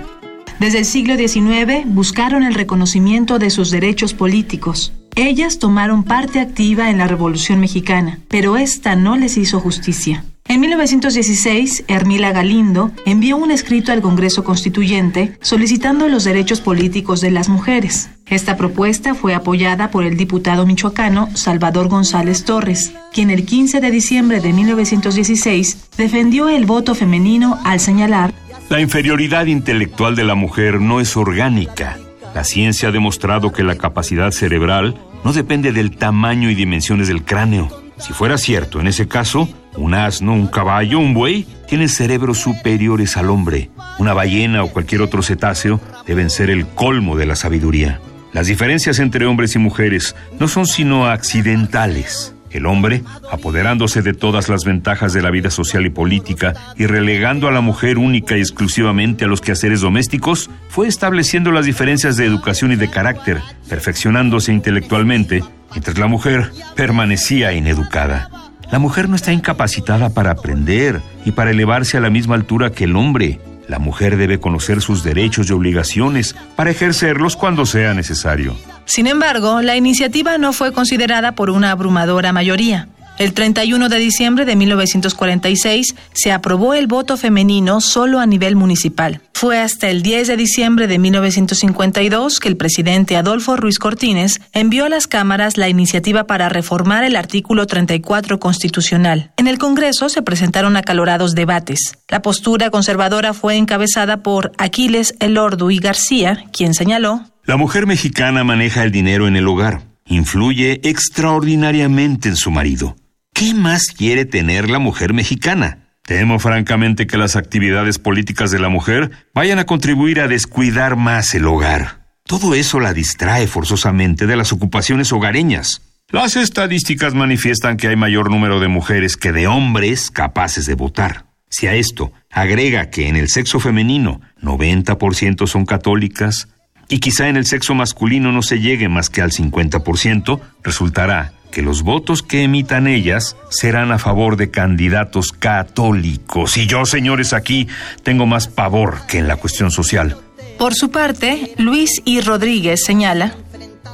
Desde 0.61 0.79
el 0.79 0.85
siglo 0.85 1.17
XIX 1.17 1.85
buscaron 1.87 2.45
el 2.45 2.55
reconocimiento 2.55 3.39
de 3.39 3.51
sus 3.51 3.71
derechos 3.71 4.15
políticos. 4.15 4.93
Ellas 5.17 5.59
tomaron 5.59 6.05
parte 6.05 6.41
activa 6.41 6.89
en 6.89 6.99
la 6.99 7.09
Revolución 7.09 7.59
Mexicana, 7.59 8.21
pero 8.29 8.57
esta 8.57 8.95
no 8.95 9.17
les 9.17 9.37
hizo 9.37 9.61
justicia. 9.61 10.25
En 10.49 10.61
1916, 10.61 11.85
Hermila 11.89 12.31
Galindo 12.31 12.93
envió 13.05 13.37
un 13.37 13.51
escrito 13.51 13.91
al 13.91 14.01
Congreso 14.01 14.45
Constituyente 14.45 15.37
solicitando 15.41 16.09
los 16.09 16.23
derechos 16.23 16.61
políticos 16.61 17.21
de 17.21 17.33
las 17.33 17.49
mujeres. 17.49 18.11
Esta 18.27 18.57
propuesta 18.57 19.15
fue 19.15 19.35
apoyada 19.35 19.91
por 19.91 20.05
el 20.05 20.17
diputado 20.17 20.65
michoacano 20.65 21.29
Salvador 21.35 21.89
González 21.89 22.45
Torres, 22.45 22.93
quien 23.13 23.31
el 23.31 23.45
15 23.45 23.81
de 23.81 23.91
diciembre 23.91 24.41
de 24.41 24.53
1916 24.53 25.91
defendió 25.97 26.49
el 26.49 26.65
voto 26.65 26.95
femenino 26.95 27.59
al 27.65 27.81
señalar 27.81 28.33
La 28.69 28.81
inferioridad 28.81 29.47
intelectual 29.47 30.15
de 30.15 30.25
la 30.25 30.37
mujer 30.37 30.81
no 30.81 31.01
es 31.01 31.17
orgánica. 31.17 31.99
La 32.35 32.45
ciencia 32.45 32.91
ha 32.91 32.93
demostrado 32.93 33.53
que 33.53 33.65
la 33.65 33.77
capacidad 33.77 34.31
cerebral 34.31 34.97
no 35.25 35.33
depende 35.33 35.73
del 35.73 35.97
tamaño 35.97 36.51
y 36.51 36.55
dimensiones 36.55 37.09
del 37.09 37.25
cráneo. 37.25 37.69
Si 37.99 38.13
fuera 38.13 38.39
cierto, 38.39 38.81
en 38.81 38.87
ese 38.87 39.09
caso, 39.09 39.49
un 39.77 39.95
asno, 39.95 40.33
un 40.33 40.47
caballo, 40.47 40.99
un 40.99 41.15
buey, 41.15 41.47
tienen 41.69 41.89
cerebros 41.89 42.39
superiores 42.39 43.17
al 43.17 43.31
hombre. 43.31 43.71
Una 43.99 44.15
ballena 44.15 44.63
o 44.63 44.71
cualquier 44.71 45.03
otro 45.03 45.23
cetáceo 45.23 45.81
deben 46.07 46.31
ser 46.31 46.51
el 46.51 46.67
colmo 46.67 47.17
de 47.17 47.27
la 47.27 47.37
sabiduría. 47.37 48.01
Las 48.33 48.49
diferencias 48.49 48.99
entre 48.99 49.27
hombres 49.27 49.55
y 49.55 49.59
mujeres 49.59 50.15
no 50.39 50.49
son 50.49 50.67
sino 50.67 51.07
accidentales. 51.07 52.35
El 52.51 52.67
hombre, 52.67 53.03
apoderándose 53.31 54.03
de 54.03 54.15
todas 54.15 54.49
las 54.49 54.65
ventajas 54.65 55.13
de 55.13 55.21
la 55.21 55.31
vida 55.31 55.51
social 55.51 55.85
y 55.85 55.91
política 55.91 56.55
y 56.77 56.87
relegando 56.87 57.49
a 57.49 57.53
la 57.53 57.61
mujer 57.61 57.99
única 57.99 58.37
y 58.37 58.41
exclusivamente 58.41 59.25
a 59.25 59.29
los 59.29 59.41
quehaceres 59.41 59.81
domésticos, 59.81 60.49
fue 60.69 60.87
estableciendo 60.87 61.51
las 61.51 61.67
diferencias 61.67 62.17
de 62.17 62.25
educación 62.25 62.73
y 62.73 62.77
de 62.77 62.89
carácter, 62.89 63.41
perfeccionándose 63.69 64.53
intelectualmente, 64.53 65.43
mientras 65.73 65.99
la 65.99 66.07
mujer 66.07 66.51
permanecía 66.75 67.53
ineducada. 67.53 68.31
La 68.71 68.79
mujer 68.79 69.09
no 69.09 69.17
está 69.17 69.33
incapacitada 69.33 70.11
para 70.11 70.33
aprender 70.33 71.01
y 71.25 71.33
para 71.33 71.51
elevarse 71.51 71.97
a 71.97 72.01
la 72.01 72.11
misma 72.11 72.35
altura 72.35 72.71
que 72.71 72.85
el 72.85 72.97
hombre. 72.97 73.41
La 73.69 73.79
mujer 73.79 74.17
debe 74.17 74.39
conocer 74.39 74.81
sus 74.81 75.03
derechos 75.03 75.49
y 75.49 75.53
obligaciones 75.53 76.35
para 76.57 76.71
ejercerlos 76.71 77.37
cuando 77.37 77.67
sea 77.67 77.95
necesario. 77.95 78.57
Sin 78.85 79.07
embargo, 79.07 79.63
la 79.63 79.77
iniciativa 79.77 80.39
no 80.39 80.53
fue 80.53 80.73
considerada 80.73 81.33
por 81.33 81.51
una 81.51 81.73
abrumadora 81.73 82.33
mayoría. 82.33 82.89
El 83.19 83.33
31 83.33 83.89
de 83.89 83.99
diciembre 83.99 84.45
de 84.45 84.57
1946 84.57 85.95
se 86.13 86.33
aprobó 86.33 86.75
el 86.75 86.87
voto 86.87 87.17
femenino 87.17 87.81
solo 87.81 88.21
a 88.21 88.27
nivel 88.27 88.57
municipal. 88.57 89.23
Fue 89.33 89.59
hasta 89.59 89.89
el 89.89 90.03
10 90.03 90.29
de 90.29 90.37
diciembre 90.37 90.87
de 90.87 90.99
1952 90.99 92.41
que 92.41 92.49
el 92.49 92.59
presidente 92.59 93.17
Adolfo 93.17 93.57
Ruiz 93.57 93.79
Cortines 93.79 94.43
envió 94.53 94.85
a 94.85 94.91
las 94.91 95.07
cámaras 95.07 95.57
la 95.57 95.71
iniciativa 95.71 96.25
para 96.25 96.51
reformar 96.51 97.05
el 97.05 97.17
artículo 97.17 97.67
34 97.67 98.39
constitucional. 98.39 99.31
En 99.39 99.47
el 99.47 99.57
Congreso 99.57 100.11
se 100.11 100.21
presentaron 100.21 100.77
acalorados 100.77 101.35
debates. 101.35 101.99
La 102.09 102.21
postura 102.21 102.69
conservadora 102.69 103.33
fue 103.33 103.57
encabezada 103.57 104.23
por 104.23 104.53
Aquiles 104.59 105.15
Elordu 105.21 105.71
y 105.71 105.79
García, 105.79 106.45
quien 106.53 106.75
señaló 106.75 107.23
La 107.45 107.57
mujer 107.57 107.87
mexicana 107.87 108.45
maneja 108.45 108.83
el 108.83 108.93
dinero 108.93 109.27
en 109.27 109.37
el 109.37 109.49
hogar 109.49 109.97
influye 110.09 110.81
extraordinariamente 110.85 112.29
en 112.29 112.37
su 112.37 112.51
marido. 112.51 112.97
¿Qué 113.37 113.53
más 113.53 113.89
quiere 113.89 114.25
tener 114.25 114.71
la 114.71 114.79
mujer 114.79 115.13
mexicana? 115.13 115.91
Temo 116.07 116.39
francamente 116.39 117.07
que 117.07 117.19
las 117.19 117.37
actividades 117.37 117.99
políticas 117.99 118.51
de 118.51 118.59
la 118.59 118.71
mujer 118.71 119.11
vayan 119.35 119.59
a 119.59 119.67
contribuir 119.67 120.21
a 120.21 120.27
descuidar 120.27 120.97
más 120.97 121.35
el 121.35 121.47
hogar. 121.47 122.07
Todo 122.25 122.55
eso 122.55 122.81
la 122.81 122.95
distrae 122.95 123.47
forzosamente 123.47 124.27
de 124.27 124.37
las 124.37 124.55
ocupaciones 124.55 125.13
hogareñas. 125.13 125.83
Las 126.09 126.35
estadísticas 126.37 127.13
manifiestan 127.13 127.77
que 127.77 127.89
hay 127.89 127.97
mayor 127.97 128.31
número 128.31 128.59
de 128.59 128.69
mujeres 128.69 129.19
que 129.19 129.33
de 129.33 129.47
hombres 129.47 130.11
capaces 130.11 130.65
de 130.65 130.73
votar. 130.73 131.27
Si 131.51 131.67
a 131.67 131.75
esto 131.75 132.15
agrega 132.31 132.89
que 132.89 133.07
en 133.07 133.17
el 133.17 133.29
sexo 133.29 133.61
femenino 133.61 134.23
90% 134.41 135.47
son 135.47 135.67
católicas 135.67 136.49
y 136.89 137.01
quizá 137.01 137.29
en 137.29 137.37
el 137.37 137.45
sexo 137.45 137.75
masculino 137.75 138.33
no 138.33 138.41
se 138.41 138.61
llegue 138.61 138.89
más 138.89 139.11
que 139.11 139.21
al 139.21 139.33
50%, 139.33 140.41
resultará 140.63 141.35
que 141.57 141.63
los 141.63 141.85
votos 141.85 142.23
que 142.23 142.43
emitan 142.43 142.87
ellas 142.87 143.35
serán 143.49 143.91
a 143.91 143.99
favor 143.99 144.37
de 144.37 144.51
candidatos 144.51 145.33
católicos. 145.33 146.59
Y 146.59 146.67
yo, 146.67 146.85
señores, 146.85 147.33
aquí 147.33 147.67
tengo 148.03 148.27
más 148.27 148.47
pavor 148.47 149.07
que 149.09 149.17
en 149.17 149.27
la 149.27 149.37
cuestión 149.37 149.71
social. 149.71 150.19
Por 150.59 150.75
su 150.75 150.91
parte, 150.91 151.55
Luis 151.57 152.03
I. 152.05 152.21
Rodríguez 152.21 152.85
señala 152.85 153.33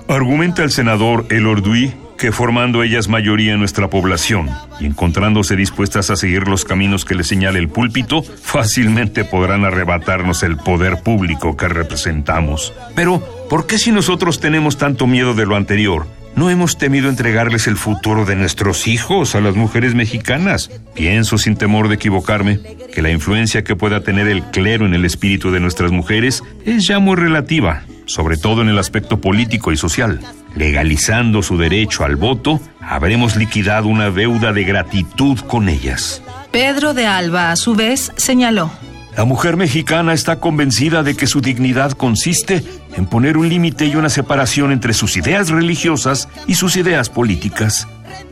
Argumenta 0.09 0.65
el 0.65 0.73
senador 0.73 1.27
El 1.31 1.47
Orduí 1.47 1.95
que 2.19 2.33
formando 2.33 2.83
ellas 2.83 3.07
mayoría 3.07 3.53
en 3.53 3.61
nuestra 3.61 3.89
población 3.89 4.51
y 4.81 4.87
encontrándose 4.87 5.55
dispuestas 5.55 6.11
a 6.11 6.17
seguir 6.17 6.49
los 6.49 6.65
caminos 6.65 7.05
que 7.05 7.15
le 7.15 7.23
señala 7.23 7.61
el 7.61 7.69
púlpito, 7.69 8.23
fácilmente 8.23 9.25
podrán 9.25 9.65
arrebatarnos 9.65 10.43
el 10.43 10.57
poder 10.57 11.01
público 11.01 11.57
que 11.57 11.69
representamos. 11.69 12.73
Pero, 12.97 13.21
¿por 13.49 13.69
qué 13.69 13.79
si 13.79 13.93
nosotros 13.93 14.41
tenemos 14.41 14.79
tanto 14.79 15.07
miedo 15.07 15.35
de 15.35 15.47
lo 15.47 15.55
anterior? 15.55 16.07
¿No 16.35 16.49
hemos 16.49 16.78
temido 16.78 17.11
entregarles 17.11 17.66
el 17.66 17.76
futuro 17.76 18.24
de 18.24 18.37
nuestros 18.37 18.87
hijos 18.87 19.35
a 19.35 19.41
las 19.41 19.55
mujeres 19.55 19.95
mexicanas? 19.95 20.70
Pienso, 20.95 21.37
sin 21.37 21.57
temor 21.57 21.89
de 21.89 21.97
equivocarme, 21.97 22.59
que 22.93 23.03
la 23.03 23.11
influencia 23.11 23.62
que 23.64 23.76
pueda 23.76 24.01
tener 24.01 24.28
el 24.28 24.43
clero 24.45 24.87
en 24.87 24.95
el 24.95 25.05
espíritu 25.05 25.51
de 25.51 25.61
nuestras 25.61 25.93
mujeres 25.93 26.43
es 26.64 26.87
ya 26.87 26.99
muy 27.01 27.16
relativa, 27.16 27.83
sobre 28.07 28.39
todo 28.39 28.62
en 28.62 28.68
el 28.68 28.78
aspecto 28.78 29.20
político 29.20 29.72
y 29.72 29.76
social. 29.76 30.20
Legalizando 30.57 31.43
su 31.43 31.59
derecho 31.59 32.05
al 32.05 32.16
voto, 32.16 32.61
habremos 32.80 33.37
liquidado 33.37 33.89
una 33.89 34.11
deuda 34.11 34.53
de 34.53 34.64
gratitud 34.64 35.39
con 35.41 35.68
ellas. 35.68 36.22
Pedro 36.51 36.95
de 36.95 37.07
Alba, 37.07 37.53
a 37.53 37.57
su 37.57 37.74
vez, 37.74 38.11
señaló 38.16 38.70
La 39.17 39.25
mujer 39.25 39.59
mexicana 39.59 40.15
está 40.15 40.41
convencida 40.41 41.03
de 41.03 41.15
que 41.15 41.27
su 41.27 41.43
dignidad 41.43 41.93
consiste 41.93 42.65
en 42.97 43.07
poner 43.07 43.37
un 43.37 43.49
límite 43.49 43.87
y 43.87 43.97
una 43.97 44.09
separación 44.09 44.73
entre 44.73 44.95
sus 44.95 45.19
ideas 45.19 45.51
religiosas 45.51 46.29
y 46.47 46.55
sus 46.55 46.77
ideas 46.77 47.11
políticas. 47.11 47.87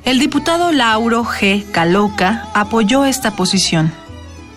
El 0.04 0.18
diputado 0.18 0.72
Lauro 0.72 1.24
G. 1.24 1.70
Caloca 1.70 2.48
apoyó 2.54 3.04
esta 3.04 3.36
posición. 3.36 3.92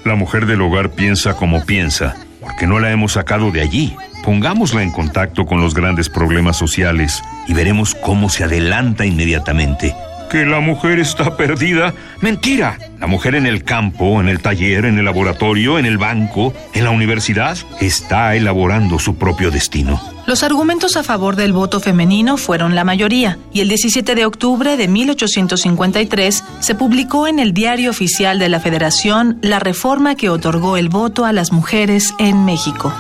La 0.06 0.16
mujer 0.16 0.46
del 0.46 0.62
hogar 0.62 0.92
piensa 0.92 1.36
como 1.36 1.66
piensa, 1.66 2.16
porque 2.40 2.68
no 2.68 2.80
la 2.80 2.92
hemos 2.92 3.14
sacado 3.14 3.52
de 3.52 3.62
allí. 3.62 3.96
Pongámosla 4.24 4.82
en 4.82 4.92
contacto 4.92 5.46
con 5.46 5.60
los 5.60 5.74
grandes 5.74 6.08
problemas 6.08 6.56
sociales 6.56 7.22
y 7.48 7.54
veremos 7.54 7.96
cómo 7.96 8.30
se 8.30 8.46
adelanta 8.46 9.06
inmediatamente. 9.06 9.94
¿Que 10.34 10.48
la 10.48 10.62
mujer 10.62 10.98
está 10.98 11.38
perdida? 11.38 11.94
Mentira. 12.20 12.80
La 13.00 13.06
mujer 13.06 13.36
en 13.36 13.46
el 13.46 13.64
campo, 13.64 14.20
en 14.20 14.28
el 14.28 14.40
taller, 14.40 14.86
en 14.86 14.98
el 14.98 15.06
laboratorio, 15.06 15.78
en 15.78 15.86
el 15.86 16.00
banco, 16.00 16.56
en 16.74 16.86
la 16.86 16.90
universidad, 16.90 17.56
está 17.80 18.36
elaborando 18.36 18.98
su 18.98 19.16
propio 19.16 19.52
destino. 19.52 20.02
Los 20.26 20.42
argumentos 20.42 20.98
a 20.98 21.04
favor 21.04 21.36
del 21.36 21.54
voto 21.54 21.80
femenino 21.80 22.38
fueron 22.38 22.74
la 22.74 22.84
mayoría, 22.84 23.38
y 23.54 23.62
el 23.62 23.68
17 23.68 24.16
de 24.16 24.26
octubre 24.26 24.76
de 24.76 24.88
1853 24.88 26.44
se 26.62 26.74
publicó 26.74 27.28
en 27.28 27.38
el 27.38 27.54
Diario 27.54 27.92
Oficial 27.92 28.40
de 28.40 28.50
la 28.50 28.60
Federación 28.60 29.38
la 29.44 29.60
reforma 29.60 30.16
que 30.16 30.32
otorgó 30.32 30.78
el 30.78 30.90
voto 30.90 31.26
a 31.26 31.32
las 31.32 31.52
mujeres 31.52 32.12
en 32.18 32.44
México. 32.44 32.92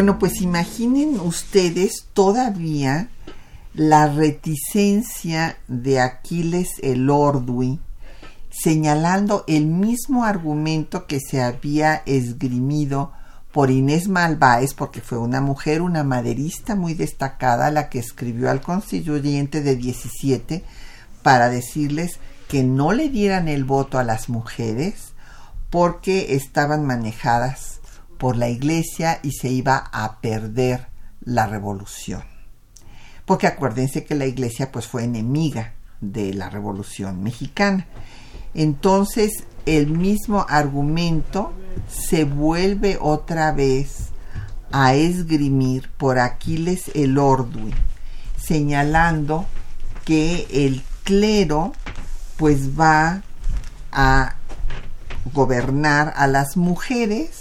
Bueno, 0.00 0.18
pues 0.18 0.40
imaginen 0.40 1.20
ustedes 1.20 2.06
todavía 2.14 3.10
la 3.74 4.06
reticencia 4.06 5.58
de 5.68 6.00
Aquiles 6.00 6.68
el 6.82 7.10
Ordui 7.10 7.80
señalando 8.48 9.44
el 9.46 9.66
mismo 9.66 10.24
argumento 10.24 11.06
que 11.06 11.20
se 11.20 11.42
había 11.42 11.96
esgrimido 12.06 13.12
por 13.52 13.70
Inés 13.70 14.08
Malváez, 14.08 14.72
porque 14.72 15.02
fue 15.02 15.18
una 15.18 15.42
mujer, 15.42 15.82
una 15.82 16.02
maderista 16.02 16.76
muy 16.76 16.94
destacada, 16.94 17.70
la 17.70 17.90
que 17.90 17.98
escribió 17.98 18.50
al 18.50 18.62
constituyente 18.62 19.60
de 19.60 19.76
17 19.76 20.64
para 21.22 21.50
decirles 21.50 22.20
que 22.48 22.62
no 22.62 22.92
le 22.92 23.10
dieran 23.10 23.48
el 23.48 23.64
voto 23.64 23.98
a 23.98 24.04
las 24.04 24.30
mujeres 24.30 25.12
porque 25.68 26.36
estaban 26.36 26.86
manejadas 26.86 27.79
por 28.20 28.36
la 28.36 28.50
iglesia 28.50 29.18
y 29.22 29.32
se 29.32 29.48
iba 29.48 29.88
a 29.92 30.20
perder 30.20 30.88
la 31.24 31.46
revolución. 31.46 32.22
Porque 33.24 33.46
acuérdense 33.46 34.04
que 34.04 34.14
la 34.14 34.26
iglesia 34.26 34.70
pues 34.70 34.86
fue 34.86 35.04
enemiga 35.04 35.72
de 36.02 36.34
la 36.34 36.50
revolución 36.50 37.22
mexicana. 37.22 37.86
Entonces 38.52 39.44
el 39.64 39.86
mismo 39.86 40.44
argumento 40.50 41.54
se 41.88 42.24
vuelve 42.24 42.98
otra 43.00 43.52
vez 43.52 44.10
a 44.70 44.92
esgrimir 44.94 45.88
por 45.96 46.18
Aquiles 46.18 46.90
el 46.94 47.16
Ordui, 47.16 47.72
señalando 48.36 49.46
que 50.04 50.46
el 50.52 50.82
clero 51.04 51.72
pues 52.36 52.78
va 52.78 53.22
a 53.92 54.34
gobernar 55.32 56.12
a 56.16 56.26
las 56.26 56.58
mujeres 56.58 57.39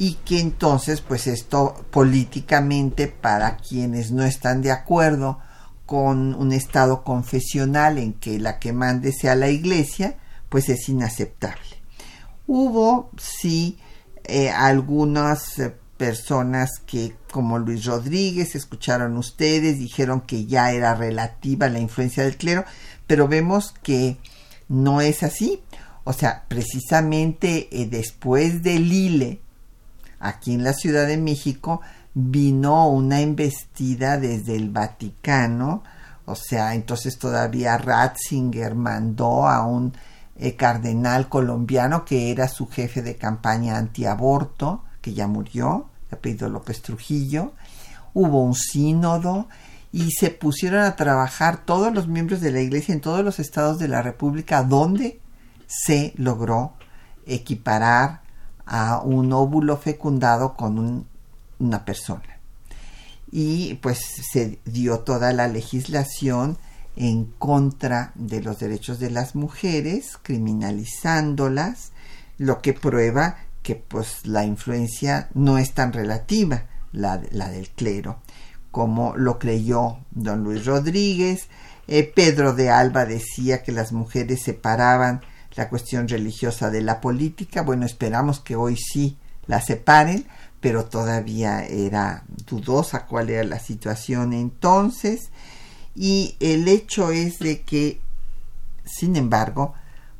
y 0.00 0.14
que 0.14 0.40
entonces 0.40 1.02
pues 1.02 1.26
esto 1.26 1.84
políticamente 1.90 3.06
para 3.06 3.58
quienes 3.58 4.12
no 4.12 4.24
están 4.24 4.62
de 4.62 4.70
acuerdo 4.70 5.40
con 5.84 6.34
un 6.36 6.54
estado 6.54 7.04
confesional 7.04 7.98
en 7.98 8.14
que 8.14 8.38
la 8.38 8.58
que 8.58 8.72
mande 8.72 9.12
sea 9.12 9.34
la 9.34 9.50
iglesia 9.50 10.16
pues 10.48 10.70
es 10.70 10.88
inaceptable. 10.88 11.82
Hubo 12.46 13.10
sí 13.18 13.78
eh, 14.24 14.48
algunas 14.48 15.58
eh, 15.58 15.76
personas 15.98 16.70
que 16.86 17.14
como 17.30 17.58
Luis 17.58 17.84
Rodríguez 17.84 18.54
escucharon 18.54 19.18
ustedes 19.18 19.78
dijeron 19.78 20.22
que 20.22 20.46
ya 20.46 20.72
era 20.72 20.94
relativa 20.94 21.68
la 21.68 21.78
influencia 21.78 22.24
del 22.24 22.38
clero 22.38 22.64
pero 23.06 23.28
vemos 23.28 23.74
que 23.82 24.16
no 24.66 25.02
es 25.02 25.22
así 25.22 25.62
o 26.04 26.14
sea 26.14 26.46
precisamente 26.48 27.68
eh, 27.70 27.86
después 27.86 28.62
de 28.62 28.78
Lille 28.78 29.42
aquí 30.20 30.54
en 30.54 30.62
la 30.62 30.74
Ciudad 30.74 31.06
de 31.06 31.16
México 31.16 31.80
vino 32.14 32.88
una 32.88 33.20
embestida 33.20 34.18
desde 34.18 34.54
el 34.54 34.70
Vaticano, 34.70 35.82
o 36.26 36.34
sea, 36.36 36.74
entonces 36.74 37.18
todavía 37.18 37.76
Ratzinger 37.78 38.74
mandó 38.74 39.48
a 39.48 39.66
un 39.66 39.94
eh, 40.36 40.54
cardenal 40.54 41.28
colombiano 41.28 42.04
que 42.04 42.30
era 42.30 42.46
su 42.46 42.68
jefe 42.68 43.02
de 43.02 43.16
campaña 43.16 43.76
antiaborto, 43.76 44.84
que 45.00 45.14
ya 45.14 45.26
murió, 45.26 45.88
apellido 46.10 46.48
López 46.48 46.82
Trujillo, 46.82 47.52
hubo 48.14 48.42
un 48.42 48.54
sínodo 48.54 49.48
y 49.92 50.10
se 50.12 50.30
pusieron 50.30 50.82
a 50.82 50.96
trabajar 50.96 51.64
todos 51.64 51.92
los 51.92 52.06
miembros 52.06 52.40
de 52.40 52.52
la 52.52 52.60
iglesia 52.60 52.92
en 52.92 53.00
todos 53.00 53.24
los 53.24 53.38
estados 53.38 53.78
de 53.78 53.88
la 53.88 54.02
República 54.02 54.62
donde 54.62 55.20
se 55.66 56.12
logró 56.16 56.74
equiparar 57.26 58.22
a 58.70 59.00
un 59.00 59.32
óvulo 59.32 59.76
fecundado 59.76 60.56
con 60.56 61.04
una 61.58 61.84
persona. 61.84 62.38
Y 63.32 63.74
pues 63.74 63.98
se 64.32 64.60
dio 64.64 65.00
toda 65.00 65.32
la 65.32 65.48
legislación 65.48 66.56
en 66.94 67.24
contra 67.24 68.12
de 68.14 68.40
los 68.42 68.60
derechos 68.60 69.00
de 69.00 69.10
las 69.10 69.34
mujeres, 69.34 70.18
criminalizándolas, 70.22 71.90
lo 72.38 72.62
que 72.62 72.72
prueba 72.72 73.38
que 73.62 73.74
pues 73.74 74.24
la 74.26 74.44
influencia 74.44 75.28
no 75.34 75.58
es 75.58 75.74
tan 75.74 75.92
relativa, 75.92 76.66
la, 76.92 77.20
la 77.32 77.48
del 77.50 77.70
clero, 77.70 78.20
como 78.70 79.16
lo 79.16 79.38
creyó 79.40 79.98
don 80.12 80.44
Luis 80.44 80.64
Rodríguez. 80.64 81.48
Eh, 81.88 82.04
Pedro 82.04 82.52
de 82.52 82.70
Alba 82.70 83.04
decía 83.04 83.64
que 83.64 83.72
las 83.72 83.90
mujeres 83.92 84.42
separaban 84.42 85.22
la 85.54 85.68
cuestión 85.68 86.08
religiosa 86.08 86.70
de 86.70 86.82
la 86.82 87.00
política. 87.00 87.62
Bueno, 87.62 87.86
esperamos 87.86 88.40
que 88.40 88.56
hoy 88.56 88.76
sí 88.76 89.16
la 89.46 89.60
separen, 89.60 90.26
pero 90.60 90.84
todavía 90.84 91.64
era 91.64 92.24
dudosa 92.46 93.06
cuál 93.06 93.30
era 93.30 93.44
la 93.44 93.58
situación 93.58 94.32
entonces. 94.32 95.30
Y 95.94 96.36
el 96.40 96.66
hecho 96.68 97.10
es 97.10 97.38
de 97.38 97.62
que, 97.62 98.00
sin 98.84 99.16
embargo, 99.16 99.74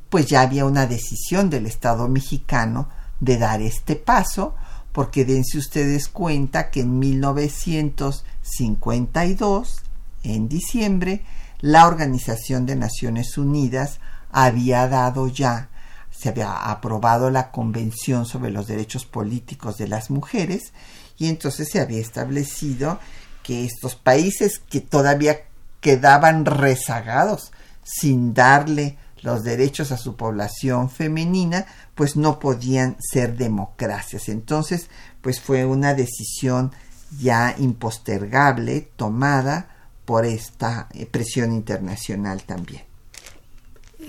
pues 0.09 0.26
ya 0.26 0.41
había 0.43 0.64
una 0.64 0.87
decisión 0.87 1.51
del 1.51 1.66
Estado 1.66 2.09
mexicano 2.09 2.89
de 3.20 3.39
dar 3.39 3.62
este 3.62 3.95
paso, 3.97 4.55
porque 4.93 5.24
dense 5.24 5.59
ustedes 5.59 6.09
cuenta 6.09 6.70
que 6.70 6.81
en 6.81 6.99
1952, 6.99 9.83
en 10.24 10.49
diciembre, 10.49 11.24
la 11.61 11.87
Organización 11.87 12.66
de 12.66 12.74
Naciones 12.74 13.39
Unidas 13.39 14.01
había 14.33 14.89
dado 14.89 15.28
ya, 15.28 15.70
se 16.11 16.28
había 16.28 16.70
aprobado 16.70 17.31
la 17.31 17.51
Convención 17.51 18.26
sobre 18.26 18.51
los 18.51 18.66
Derechos 18.66 19.05
Políticos 19.07 19.78
de 19.78 19.89
las 19.89 20.11
Mujeres 20.11 20.72
y 21.18 21.28
entonces 21.28 21.68
se 21.70 21.81
había 21.81 22.01
establecido 22.01 22.99
que 23.43 23.64
estos 23.64 23.95
países 23.95 24.59
que 24.59 24.81
todavía 24.81 25.41
quedaban 25.81 26.45
rezagados 26.45 27.53
sin 27.83 28.35
darle 28.35 28.99
los 29.22 29.43
derechos 29.43 29.93
a 29.93 29.99
su 29.99 30.16
población 30.16 30.91
femenina, 30.91 31.66
pues 31.95 32.16
no 32.16 32.39
podían 32.39 32.97
ser 33.01 33.37
democracias. 33.37 34.28
Entonces, 34.28 34.89
pues 35.20 35.41
fue 35.41 35.64
una 35.64 35.95
decisión 35.95 36.72
ya 37.18 37.55
impostergable 37.59 38.89
tomada 38.97 39.68
por 40.05 40.24
esta 40.24 40.89
eh, 40.93 41.07
presión 41.07 41.53
internacional 41.53 42.43
también. 42.45 42.89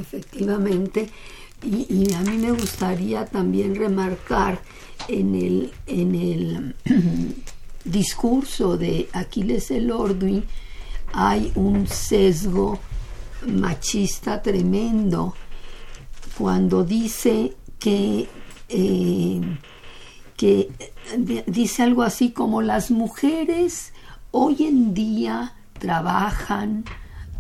Efectivamente, 0.02 1.10
y, 1.64 2.14
a 2.14 2.22
mí 2.22 2.38
me 2.38 2.52
gustaría 2.52 3.26
también 3.26 3.76
remarcar 3.76 4.60
en 5.08 5.36
el, 5.36 5.72
en 5.86 6.16
el 6.16 6.76
discurso 7.86 8.78
de 8.78 9.08
Aquiles 9.14 9.70
Elorduy 9.72 10.44
hay 11.14 11.52
un 11.56 11.88
sesgo 11.88 12.80
machista 13.48 14.42
tremendo 14.42 15.36
cuando 16.38 16.84
dice 16.84 17.56
que, 17.78 18.28
eh, 18.70 19.42
que 20.38 20.70
dice 21.46 21.84
algo 21.84 22.04
así 22.04 22.32
como 22.32 22.62
las 22.62 22.90
mujeres 22.92 23.94
hoy 24.32 24.64
en 24.64 24.94
día 24.94 25.54
trabajan, 25.78 26.86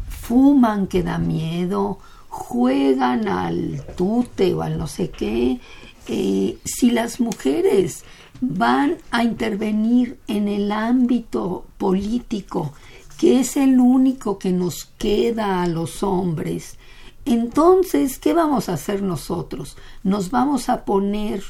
fuman 0.10 0.88
que 0.88 1.04
da 1.04 1.18
miedo, 1.18 2.00
juegan 2.32 3.28
al 3.28 3.86
tute 3.98 4.54
o 4.54 4.62
al 4.62 4.78
no 4.78 4.88
sé 4.88 5.10
qué. 5.10 5.60
Eh, 6.08 6.58
si 6.64 6.90
las 6.90 7.20
mujeres 7.20 8.06
van 8.40 8.96
a 9.12 9.24
intervenir 9.24 10.18
en 10.28 10.48
el 10.48 10.72
ámbito 10.72 11.66
político, 11.78 12.74
que 13.20 13.42
es 13.42 13.58
el 13.58 13.80
único 13.80 14.40
que 14.40 14.52
nos 14.52 14.86
queda 14.98 15.62
a 15.62 15.68
los 15.68 16.04
hombres, 16.04 16.78
entonces, 17.26 18.18
¿qué 18.18 18.34
vamos 18.34 18.70
a 18.70 18.74
hacer 18.74 19.04
nosotros? 19.04 19.78
¿Nos 20.04 20.32
vamos 20.32 20.70
a 20.70 20.86
poner 20.86 21.44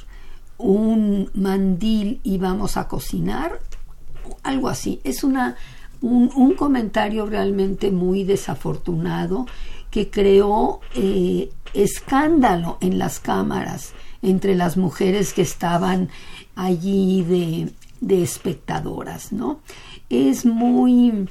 un 0.58 1.30
mandil 1.36 2.20
y 2.24 2.40
vamos 2.40 2.76
a 2.76 2.88
cocinar? 2.88 3.60
Algo 4.42 4.68
así. 4.68 5.00
Es 5.04 5.24
una, 5.24 5.56
un, 6.02 6.32
un 6.36 6.56
comentario 6.56 7.28
realmente 7.28 7.92
muy 7.92 8.24
desafortunado 8.24 9.46
que 9.92 10.10
creó 10.10 10.82
eh, 10.96 11.52
escándalo 11.74 12.78
en 12.82 12.98
las 12.98 13.20
cámaras 13.20 13.94
entre 14.22 14.56
las 14.56 14.78
mujeres 14.78 15.34
que 15.34 15.42
estaban 15.42 16.10
allí 16.56 17.24
de, 17.24 17.74
de 18.00 18.24
espectadoras, 18.24 19.32
¿no? 19.32 19.60
Es 20.10 20.46
muy 20.46 21.28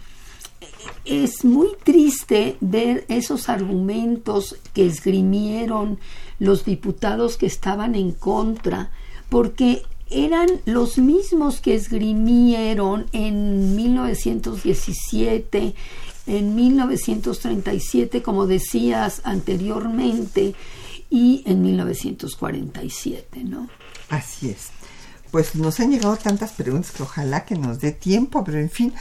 es 1.04 1.44
muy 1.44 1.68
triste 1.82 2.56
ver 2.60 3.04
esos 3.08 3.48
argumentos 3.48 4.56
que 4.74 4.86
esgrimieron 4.86 5.98
los 6.38 6.64
diputados 6.64 7.36
que 7.36 7.46
estaban 7.46 7.94
en 7.94 8.12
contra, 8.12 8.90
porque 9.28 9.82
eran 10.10 10.48
los 10.64 10.98
mismos 10.98 11.60
que 11.60 11.74
esgrimieron 11.74 13.06
en 13.12 13.76
1917, 13.76 15.74
en 16.30 16.54
1937, 16.54 18.22
como 18.22 18.46
decías 18.46 19.20
anteriormente, 19.24 20.54
y 21.10 21.42
en 21.44 21.62
1947, 21.62 23.42
¿no? 23.44 23.68
Así 24.08 24.50
es. 24.50 24.68
Pues 25.32 25.56
nos 25.56 25.80
han 25.80 25.90
llegado 25.90 26.16
tantas 26.16 26.52
preguntas 26.52 26.92
que 26.92 27.02
ojalá 27.02 27.44
que 27.44 27.56
nos 27.56 27.80
dé 27.80 27.90
tiempo, 27.90 28.44
pero 28.44 28.58
en 28.58 28.70
fin, 28.70 28.94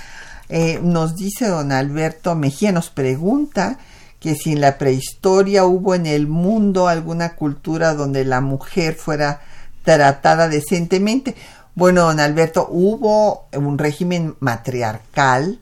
eh, 0.49 0.79
nos 0.81 1.15
dice 1.15 1.47
don 1.47 1.71
Alberto 1.71 2.35
Mejía, 2.35 2.71
nos 2.71 2.89
pregunta 2.89 3.77
que 4.19 4.33
si 4.33 4.53
en 4.53 4.61
la 4.61 4.79
prehistoria 4.79 5.65
hubo 5.65 5.93
en 5.93 6.07
el 6.07 6.27
mundo 6.27 6.87
alguna 6.87 7.35
cultura 7.35 7.93
donde 7.93 8.25
la 8.25 8.41
mujer 8.41 8.95
fuera 8.95 9.41
tratada 9.83 10.49
decentemente. 10.49 11.35
Bueno, 11.75 12.01
don 12.05 12.19
Alberto, 12.19 12.67
hubo 12.71 13.47
un 13.53 13.77
régimen 13.77 14.35
matriarcal, 14.39 15.59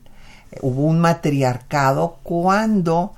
hubo 0.61 0.83
un 0.83 0.99
matriarcado 0.99 2.17
cuando 2.23 3.13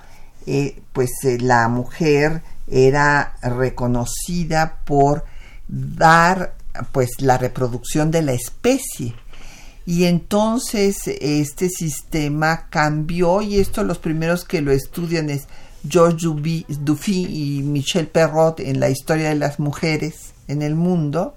eh, 0.45 0.81
pues 0.93 1.11
eh, 1.23 1.37
la 1.39 1.67
mujer 1.67 2.41
era 2.67 3.35
reconocida 3.41 4.79
por 4.85 5.25
dar 5.67 6.55
pues 6.91 7.09
la 7.19 7.37
reproducción 7.37 8.11
de 8.11 8.21
la 8.21 8.33
especie. 8.33 9.15
Y 9.85 10.05
entonces 10.05 10.97
este 11.07 11.69
sistema 11.69 12.67
cambió 12.69 13.41
y 13.41 13.59
esto 13.59 13.83
los 13.83 13.97
primeros 13.97 14.45
que 14.45 14.61
lo 14.61 14.71
estudian 14.71 15.29
es 15.29 15.47
George 15.87 16.27
Duffy 16.81 17.25
y 17.25 17.63
Michel 17.63 18.07
Perrot 18.07 18.59
en 18.59 18.79
la 18.79 18.89
historia 18.89 19.29
de 19.29 19.35
las 19.35 19.59
mujeres 19.59 20.33
en 20.47 20.61
el 20.61 20.75
mundo, 20.75 21.35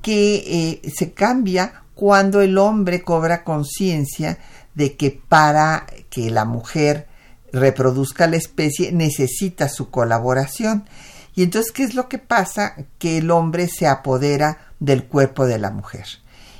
que 0.00 0.80
eh, 0.84 0.90
se 0.90 1.12
cambia 1.12 1.82
cuando 1.94 2.40
el 2.40 2.58
hombre 2.58 3.02
cobra 3.02 3.42
conciencia 3.42 4.38
de 4.76 4.96
que 4.96 5.10
para 5.10 5.86
que 6.08 6.30
la 6.30 6.44
mujer 6.44 7.08
reproduzca 7.52 8.28
la 8.28 8.36
especie 8.36 8.92
necesita 8.92 9.68
su 9.68 9.90
colaboración. 9.90 10.88
Y 11.34 11.42
entonces, 11.42 11.72
¿qué 11.72 11.82
es 11.82 11.94
lo 11.94 12.08
que 12.08 12.18
pasa? 12.18 12.76
Que 12.98 13.18
el 13.18 13.30
hombre 13.30 13.68
se 13.68 13.88
apodera 13.88 14.58
del 14.78 15.04
cuerpo 15.04 15.46
de 15.46 15.58
la 15.58 15.70
mujer 15.70 16.06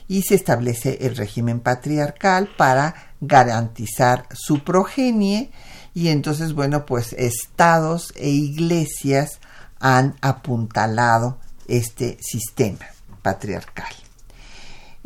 y 0.09 0.23
se 0.23 0.35
establece 0.35 0.99
el 1.03 1.17
régimen 1.17 1.61
patriarcal 1.61 2.49
para 2.57 2.95
garantizar 3.21 4.27
su 4.33 4.63
progenie 4.63 5.51
y 5.95 6.09
entonces 6.09 6.53
bueno 6.53 6.87
pues 6.87 7.13
estados 7.15 8.13
e 8.17 8.29
iglesias 8.29 9.41
han 9.81 10.17
apuntalado 10.21 11.39
este 11.67 12.19
sistema 12.21 12.87
patriarcal. 13.23 14.06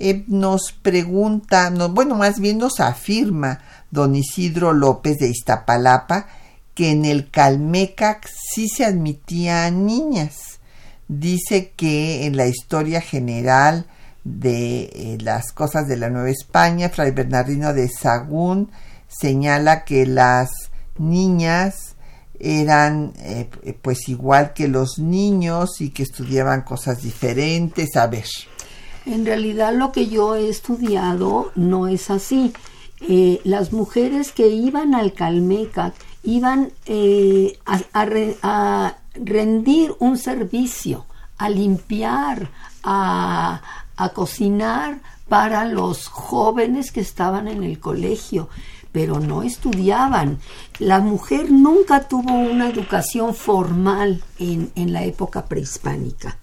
Eh, 0.03 0.25
nos 0.29 0.73
pregunta, 0.73 1.71
bueno, 1.91 2.15
más 2.15 2.41
bien 2.41 2.57
nos 2.57 2.81
afirma 2.81 3.61
don 3.91 4.17
Isidro 4.17 4.73
López 4.73 5.19
de 5.19 5.29
Iztapalapa 5.29 6.27
que 6.75 6.93
en 6.93 7.05
el 7.05 7.31
Calmecac 7.31 8.27
sí 8.27 8.71
se 8.71 8.87
admitían 8.87 9.85
niñas. 9.85 10.61
Dice 11.07 11.73
que 11.77 12.25
en 12.25 12.39
la 12.39 12.47
historia 12.47 13.03
general 13.03 13.89
de 14.25 14.85
eh, 14.85 15.19
las 15.21 15.53
cosas 15.53 15.87
de 15.87 15.99
la 15.99 16.09
Nueva 16.09 16.31
España, 16.31 16.89
Fray 16.89 17.11
Bernardino 17.11 17.75
de 17.75 17.91
Sagún 17.91 18.71
señala 19.07 19.85
que 19.85 20.07
las 20.07 20.49
niñas 20.97 21.95
eran 22.39 23.13
eh, 23.19 23.51
pues 23.83 24.09
igual 24.09 24.55
que 24.55 24.67
los 24.67 24.99
niños 24.99 25.83
y 25.83 25.91
que 25.91 26.05
estudiaban 26.05 26.63
cosas 26.63 27.03
diferentes. 27.03 27.97
A 27.97 28.07
ver. 28.07 28.25
En 29.07 29.25
realidad 29.27 29.75
lo 29.75 29.93
que 29.93 30.09
yo 30.09 30.35
he 30.35 30.49
estudiado 30.49 31.53
no 31.55 31.89
es 31.89 32.11
así. 32.11 32.53
Eh, 33.01 33.41
las 33.45 33.73
mujeres 33.73 34.33
que 34.33 34.49
iban 34.49 34.95
al 34.95 35.15
Calmeca 35.15 35.95
iban 36.23 36.73
a, 37.67 37.81
a 38.43 38.97
rendir 39.15 39.95
un 39.99 40.19
servicio, 40.19 41.07
a 41.39 41.49
limpiar, 41.49 42.51
a, 42.83 43.63
a 43.97 44.09
cocinar 44.11 45.01
para 45.29 45.65
los 45.65 46.09
jóvenes 46.09 46.91
que 46.91 47.01
estaban 47.01 47.47
en 47.49 47.63
el 47.63 47.79
colegio, 47.79 48.49
pero 48.93 49.21
no 49.21 49.43
estudiaban. 49.43 50.39
La 50.79 51.01
mujer 51.01 51.53
nunca 51.53 52.09
tuvo 52.09 52.33
una 52.33 52.69
educación 52.69 53.35
formal 53.35 54.23
en, 54.39 54.71
la 54.93 55.05
época 55.05 55.45
prehispánica. 55.45 56.39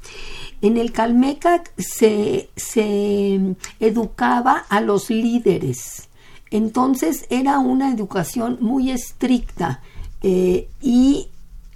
En 0.62 0.78
el 0.78 0.92
Calmeca 0.92 1.64
se, 1.78 2.50
se 2.56 3.56
educaba 3.80 4.66
a 4.70 4.82
los 4.82 5.10
líderes. 5.10 6.10
Entonces 6.50 7.26
era 7.30 7.60
una 7.60 7.92
educación 7.92 8.58
muy 8.62 8.92
estricta 8.92 9.82
eh, 10.22 10.70
y 10.82 11.30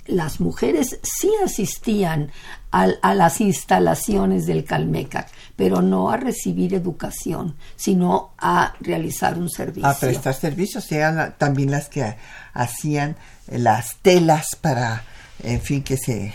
las 0.08 0.40
mujeres 0.40 1.00
sí 1.04 1.32
asistían 1.44 2.32
a, 2.72 3.14
las 3.14 3.42
instalaciones 3.42 4.46
del 4.46 4.64
Calmecac, 4.64 5.30
pero 5.56 5.82
no 5.82 6.10
a 6.10 6.18
recibir 6.18 6.74
educación, 6.74 7.56
sino 7.76 8.32
a 8.38 8.74
realizar 8.80 9.38
un 9.38 9.50
servicio. 9.50 9.88
A 9.88 9.94
prestar 9.94 10.34
servicios, 10.34 10.90
eran 10.92 11.36
también 11.38 11.70
las 11.70 11.90
que 11.90 12.16
hacían 12.54 13.18
las 13.48 13.98
telas 13.98 14.56
para 14.60 15.04
en 15.44 15.62
fin, 15.62 15.84
que 15.84 15.98
se, 15.98 16.34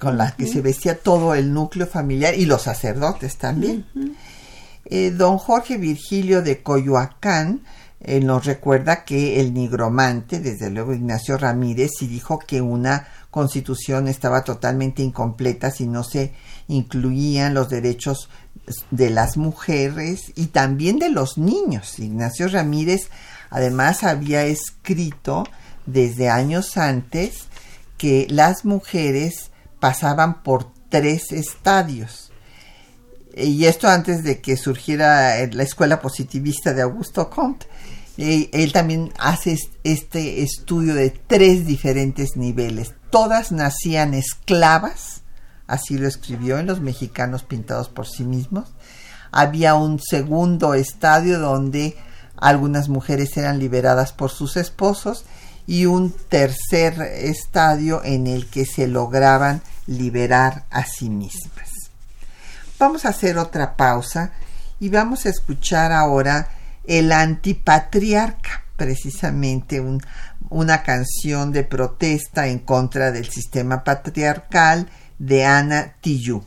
con 0.00 0.16
la 0.16 0.32
que 0.32 0.46
se 0.46 0.60
vestía 0.60 0.98
todo 0.98 1.34
el 1.34 1.52
núcleo 1.52 1.86
familiar 1.86 2.34
y 2.34 2.46
los 2.46 2.62
sacerdotes 2.62 3.36
también. 3.36 3.86
Eh, 4.84 5.10
don 5.10 5.38
Jorge 5.38 5.76
Virgilio 5.76 6.42
de 6.42 6.62
Coyoacán 6.62 7.62
eh, 8.00 8.20
nos 8.20 8.46
recuerda 8.46 9.04
que 9.04 9.40
el 9.40 9.52
nigromante, 9.52 10.40
desde 10.40 10.70
luego 10.70 10.94
Ignacio 10.94 11.36
Ramírez, 11.36 11.90
sí 11.98 12.06
dijo 12.06 12.38
que 12.38 12.60
una 12.60 13.08
constitución 13.30 14.08
estaba 14.08 14.42
totalmente 14.42 15.02
incompleta 15.02 15.70
si 15.70 15.86
no 15.86 16.04
se 16.04 16.32
incluían 16.68 17.54
los 17.54 17.68
derechos 17.68 18.28
de 18.90 19.10
las 19.10 19.36
mujeres 19.36 20.32
y 20.36 20.46
también 20.46 20.98
de 20.98 21.10
los 21.10 21.38
niños. 21.38 21.98
Ignacio 21.98 22.48
Ramírez 22.48 23.10
además 23.50 24.04
había 24.04 24.44
escrito 24.44 25.44
desde 25.86 26.28
años 26.28 26.76
antes 26.76 27.47
que 27.98 28.26
las 28.30 28.64
mujeres 28.64 29.50
pasaban 29.80 30.42
por 30.42 30.72
tres 30.88 31.32
estadios. 31.32 32.30
Y 33.36 33.66
esto 33.66 33.88
antes 33.88 34.24
de 34.24 34.40
que 34.40 34.56
surgiera 34.56 35.46
la 35.52 35.62
escuela 35.62 36.00
positivista 36.00 36.72
de 36.72 36.82
Augusto 36.82 37.28
Comte. 37.28 37.66
Él 38.16 38.72
también 38.72 39.12
hace 39.18 39.56
este 39.84 40.42
estudio 40.42 40.94
de 40.94 41.10
tres 41.10 41.66
diferentes 41.66 42.36
niveles. 42.36 42.94
Todas 43.10 43.52
nacían 43.52 44.12
esclavas, 44.12 45.22
así 45.68 45.98
lo 45.98 46.08
escribió 46.08 46.58
en 46.58 46.66
Los 46.66 46.80
Mexicanos 46.80 47.44
Pintados 47.44 47.88
por 47.88 48.08
sí 48.08 48.24
mismos. 48.24 48.72
Había 49.30 49.74
un 49.74 50.00
segundo 50.00 50.74
estadio 50.74 51.38
donde 51.38 51.96
algunas 52.36 52.88
mujeres 52.88 53.36
eran 53.36 53.60
liberadas 53.60 54.12
por 54.12 54.30
sus 54.30 54.56
esposos 54.56 55.24
y 55.68 55.84
un 55.84 56.12
tercer 56.12 56.98
estadio 57.02 58.02
en 58.02 58.26
el 58.26 58.46
que 58.46 58.64
se 58.64 58.88
lograban 58.88 59.60
liberar 59.86 60.64
a 60.70 60.86
sí 60.86 61.10
mismas. 61.10 61.68
Vamos 62.78 63.04
a 63.04 63.10
hacer 63.10 63.36
otra 63.36 63.76
pausa 63.76 64.32
y 64.80 64.88
vamos 64.88 65.26
a 65.26 65.28
escuchar 65.28 65.92
ahora 65.92 66.48
El 66.86 67.12
antipatriarca, 67.12 68.64
precisamente 68.76 69.84
una 70.48 70.82
canción 70.82 71.52
de 71.52 71.64
protesta 71.64 72.46
en 72.46 72.60
contra 72.60 73.12
del 73.12 73.28
sistema 73.28 73.84
patriarcal 73.84 74.88
de 75.18 75.44
Ana 75.44 75.96
Tijoux. 76.00 76.46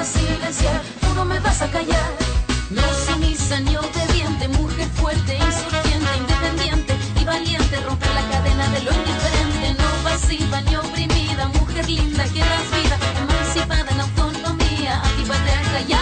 a 0.00 0.04
silenciar, 0.04 0.80
tú 1.00 1.12
no 1.14 1.24
me 1.24 1.40
vas 1.40 1.60
a 1.60 1.68
callar. 1.70 2.10
No 2.70 2.82
sumisa 3.06 3.58
ni 3.60 3.76
obediente, 3.76 4.46
mujer 4.48 4.88
fuerte, 4.94 5.36
insurgente, 5.36 6.10
independiente 6.18 6.96
y 7.20 7.24
valiente, 7.24 7.80
romper 7.80 8.10
la 8.14 8.28
cadena 8.30 8.68
de 8.68 8.82
lo 8.82 8.92
indiferente, 8.92 9.74
no 9.82 9.88
pasiva 10.04 10.60
ni 10.60 10.76
oprimida, 10.76 11.48
mujer 11.48 11.88
linda 11.88 12.24
que 12.24 12.40
das 12.40 12.68
vida, 12.76 12.96
emancipada 13.22 13.90
en 13.90 14.00
autonomía, 14.00 15.02
antipatriarca 15.02 15.80
y 15.88 15.92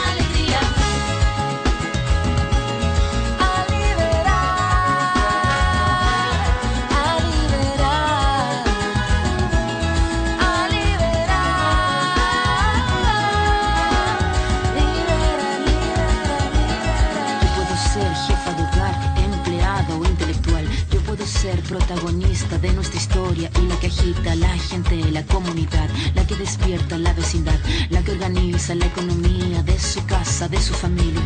historia 23.36 23.50
y 23.62 23.66
la 23.66 23.80
que 23.80 23.86
agita 23.86 24.34
la 24.36 24.48
gente, 24.48 24.96
la 25.10 25.22
comunidad, 25.24 25.88
la 26.14 26.26
que 26.26 26.34
despierta 26.36 26.98
la 26.98 27.12
vecindad, 27.12 27.58
la 27.90 28.02
que 28.02 28.12
organiza 28.12 28.74
la 28.74 28.86
economía 28.86 29.62
de 29.62 29.78
su 29.78 30.04
casa, 30.06 30.48
de 30.48 30.60
su 30.60 30.74
familia. 30.74 31.22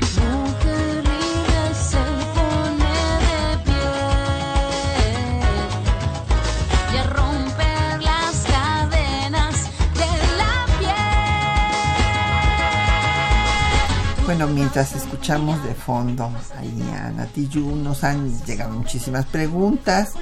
Bueno, 14.26 14.46
mientras 14.46 14.94
escuchamos 14.94 15.62
de 15.64 15.74
fondo 15.74 16.30
ahí 16.56 16.88
a 16.94 17.10
Natiyu, 17.10 17.74
nos 17.74 18.04
han 18.04 18.32
llegado 18.44 18.72
muchísimas 18.74 19.26
preguntas 19.26 20.12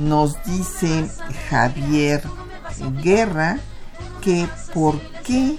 nos 0.00 0.42
dice 0.44 1.08
Javier 1.50 2.22
Guerra 3.02 3.58
que 4.22 4.48
por 4.72 4.98
qué, 5.22 5.58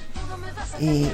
eh, 0.79 1.11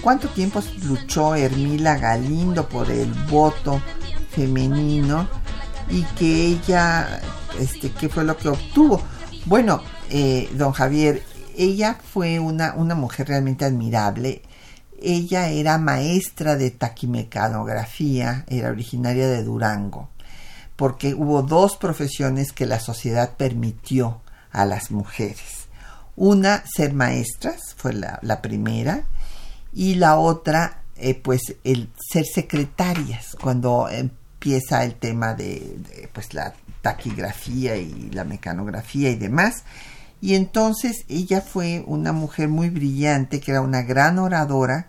cuánto 0.00 0.28
tiempo 0.28 0.62
luchó 0.84 1.34
Hermila 1.34 1.96
Galindo 1.98 2.68
por 2.68 2.90
el 2.90 3.12
voto 3.30 3.80
femenino 4.30 5.28
y 5.90 6.02
que 6.02 6.46
ella, 6.46 7.20
este, 7.58 7.90
qué 7.90 8.08
fue 8.08 8.24
lo 8.24 8.36
que 8.36 8.48
obtuvo. 8.48 9.02
Bueno, 9.44 9.82
eh, 10.08 10.50
don 10.54 10.72
Javier, 10.72 11.22
ella 11.56 11.98
fue 12.02 12.38
una, 12.38 12.74
una 12.74 12.94
mujer 12.94 13.28
realmente 13.28 13.64
admirable. 13.64 14.42
Ella 15.00 15.48
era 15.48 15.78
maestra 15.78 16.56
de 16.56 16.70
taquimecanografía, 16.70 18.44
era 18.48 18.70
originaria 18.70 19.28
de 19.28 19.42
Durango 19.42 20.11
porque 20.82 21.14
hubo 21.14 21.42
dos 21.42 21.76
profesiones 21.76 22.50
que 22.50 22.66
la 22.66 22.80
sociedad 22.80 23.36
permitió 23.36 24.20
a 24.50 24.64
las 24.64 24.90
mujeres. 24.90 25.68
Una, 26.16 26.64
ser 26.66 26.92
maestras, 26.92 27.60
fue 27.76 27.92
la, 27.92 28.42
primera, 28.42 29.04
y 29.72 29.94
la 29.94 30.18
otra, 30.18 30.82
eh, 30.96 31.14
pues, 31.14 31.54
el 31.62 31.88
ser 32.10 32.24
secretarias, 32.24 33.36
cuando 33.40 33.88
empieza 33.88 34.82
el 34.82 34.96
tema 34.96 35.34
de, 35.34 35.78
pues, 36.12 36.34
la 36.34 36.52
taquigrafía 36.80 37.76
y 37.76 38.10
la 38.10 38.24
mecanografía 38.24 39.10
y 39.10 39.14
demás. 39.14 39.62
Y 40.20 40.34
entonces 40.34 41.04
ella 41.08 41.42
fue 41.42 41.84
una 41.86 42.10
mujer 42.10 42.48
muy 42.48 42.70
brillante, 42.70 43.38
que 43.38 43.52
era 43.52 43.60
una 43.60 43.82
gran 43.82 44.18
oradora, 44.18 44.88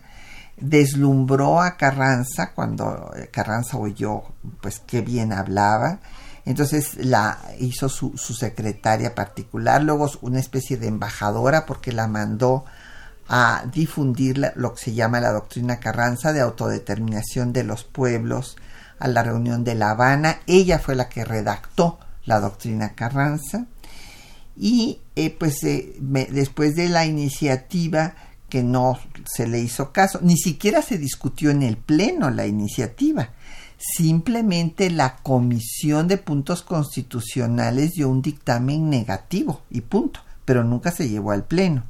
deslumbró 0.58 1.62
a 1.62 1.78
Carranza 1.78 2.52
cuando 2.54 3.12
eh, 3.16 3.30
Carranza 3.32 3.78
oyó 3.78 4.24
pues 4.62 4.82
qué 4.86 5.02
bien 5.02 5.34
hablaba. 5.34 6.00
Entonces 6.46 6.96
la 6.98 7.40
hizo 7.60 7.88
su, 7.88 8.18
secretaria 8.18 9.16
particular 9.16 9.82
luego 9.82 10.12
una 10.22 10.40
especie 10.40 10.78
de 10.78 10.88
embajadora 10.88 11.66
porque 11.66 11.94
la 11.94 12.08
mandó 12.08 12.66
a 13.30 13.64
difundir 13.72 14.52
lo 14.56 14.74
que 14.74 14.84
se 14.84 14.94
llama 14.94 15.22
la 15.22 15.32
doctrina 15.32 15.80
Carranza 15.80 16.34
de 16.34 16.42
autodeterminación 16.42 17.54
de 17.54 17.64
los 17.64 17.86
pueblos 17.86 18.58
a 19.00 19.08
la 19.08 19.24
reunión 19.24 19.64
de 19.64 19.76
La 19.76 19.92
Habana. 19.92 20.40
Ella 20.46 20.80
fue 20.80 20.96
la 20.96 21.08
que 21.08 21.24
redactó 21.24 22.00
la 22.26 22.42
doctrina 22.42 22.94
Carranza. 22.94 23.66
Y 24.56 25.00
eh, 25.16 25.36
pues 25.38 25.64
eh, 25.64 25.96
después 26.00 26.76
de 26.76 26.90
la 26.90 27.06
iniciativa 27.06 28.16
que 28.54 28.62
no 28.62 29.00
se 29.26 29.48
le 29.48 29.58
hizo 29.62 29.92
caso, 29.92 30.20
ni 30.22 30.38
siquiera 30.38 30.84
se 30.84 31.00
discutió 31.00 31.50
en 31.50 31.64
el 31.64 31.76
Pleno 31.76 32.30
la 32.30 32.46
iniciativa. 32.46 33.30
Simplemente 33.80 34.92
la 34.92 35.16
Comisión 35.16 36.08
de 36.08 36.20
Puntos 36.20 36.62
Constitucionales 36.62 37.94
dio 37.94 38.10
un 38.10 38.22
dictamen 38.22 38.92
negativo 38.92 39.62
y 39.72 39.82
punto. 39.82 40.20
pero 40.46 40.64
nunca 40.64 40.92
se 40.92 41.10
llevó 41.10 41.32
al 41.32 41.46
Pleno, 41.46 41.86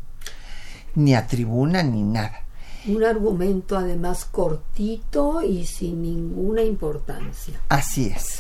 ni 0.95 1.15
a 1.15 1.27
tribuna, 1.27 1.83
ni 1.83 2.01
nada. 2.01 2.43
Un 2.87 3.03
argumento 3.03 3.77
además 3.77 4.23
cortito 4.23 5.41
y 5.41 5.65
sin 5.65 6.01
ninguna 6.01 6.61
importancia. 6.61 7.59
Así 7.67 8.05
es. 8.05 8.39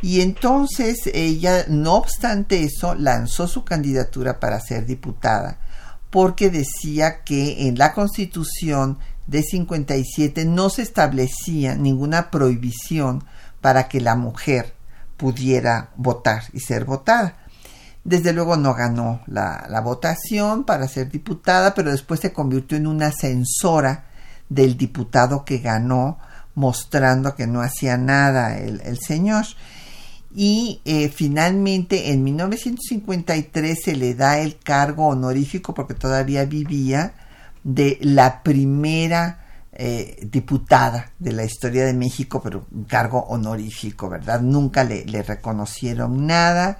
Y 0.00 0.22
entonces 0.22 1.00
ella, 1.12 1.66
no 1.68 1.96
obstante 1.96 2.64
eso, 2.64 2.94
lanzó 2.94 3.46
su 3.46 3.62
candidatura 3.62 4.40
para 4.40 4.58
ser 4.58 4.86
diputada, 4.86 5.58
porque 6.10 6.50
decía 6.50 7.22
que 7.22 7.68
en 7.68 7.78
la 7.78 7.92
constitución 7.92 8.98
de 9.26 9.42
57 9.42 10.44
no 10.46 10.70
se 10.70 10.82
establecía 10.82 11.74
ninguna 11.74 12.30
prohibición 12.30 13.24
para 13.60 13.88
que 13.88 14.00
la 14.00 14.16
mujer 14.16 14.74
pudiera 15.16 15.90
votar 15.96 16.44
y 16.52 16.60
ser 16.60 16.84
votada. 16.84 17.36
Desde 18.04 18.32
luego 18.32 18.56
no 18.56 18.72
ganó 18.74 19.20
la, 19.26 19.80
votación 19.84 20.64
para 20.64 20.88
ser 20.88 21.10
diputada, 21.10 21.74
pero 21.74 21.90
después 21.90 22.20
se 22.20 22.32
convirtió 22.32 22.78
en 22.78 22.86
una 22.86 23.12
censora 23.12 24.06
del 24.48 24.78
diputado 24.78 25.44
que 25.44 25.58
ganó, 25.58 26.18
mostrando 26.54 27.34
que 27.34 27.46
no 27.46 27.60
hacía 27.60 27.98
nada 27.98 28.56
el 28.56 28.98
señor. 28.98 29.44
Y 30.34 30.80
eh, 30.84 31.08
finalmente 31.08 32.12
en 32.12 32.22
1953 32.22 33.78
se 33.82 33.96
le 33.96 34.14
da 34.14 34.38
el 34.38 34.58
cargo 34.58 35.08
honorífico, 35.08 35.74
porque 35.74 35.94
todavía 35.94 36.44
vivía, 36.44 37.14
de 37.64 37.98
la 38.00 38.42
primera 38.42 39.44
eh, 39.72 40.26
diputada 40.30 41.12
de 41.18 41.32
la 41.32 41.44
historia 41.44 41.84
de 41.84 41.94
México, 41.94 42.40
pero 42.42 42.66
un 42.72 42.84
cargo 42.84 43.20
honorífico, 43.28 44.08
¿verdad? 44.08 44.40
Nunca 44.40 44.84
le, 44.84 45.04
reconocieron 45.22 46.26
nada 46.26 46.78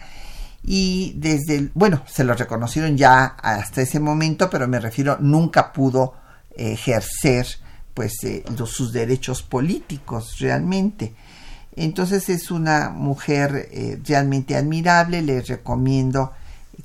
y 0.64 1.14
desde, 1.16 1.70
bueno, 1.74 2.03
se 2.07 2.24
lo 2.24 2.34
reconocieron 2.34 2.96
ya 2.96 3.24
hasta 3.24 3.82
ese 3.82 4.01
momento, 4.01 4.51
pero 4.51 4.66
me 4.66 4.80
refiero, 4.80 5.16
nunca 5.20 5.72
pudo 5.72 6.14
ejercer 6.51 7.46
pues 7.94 8.14
eh, 8.24 8.44
sus 8.66 8.92
derechos 8.92 9.42
políticos 9.42 10.36
realmente. 10.40 11.14
Entonces 11.85 12.29
es 12.29 12.51
una 12.51 12.91
mujer 12.91 13.68
eh, 13.70 14.01
realmente 14.05 14.57
admirable, 14.57 15.22
les 15.22 15.47
recomiendo 15.47 16.33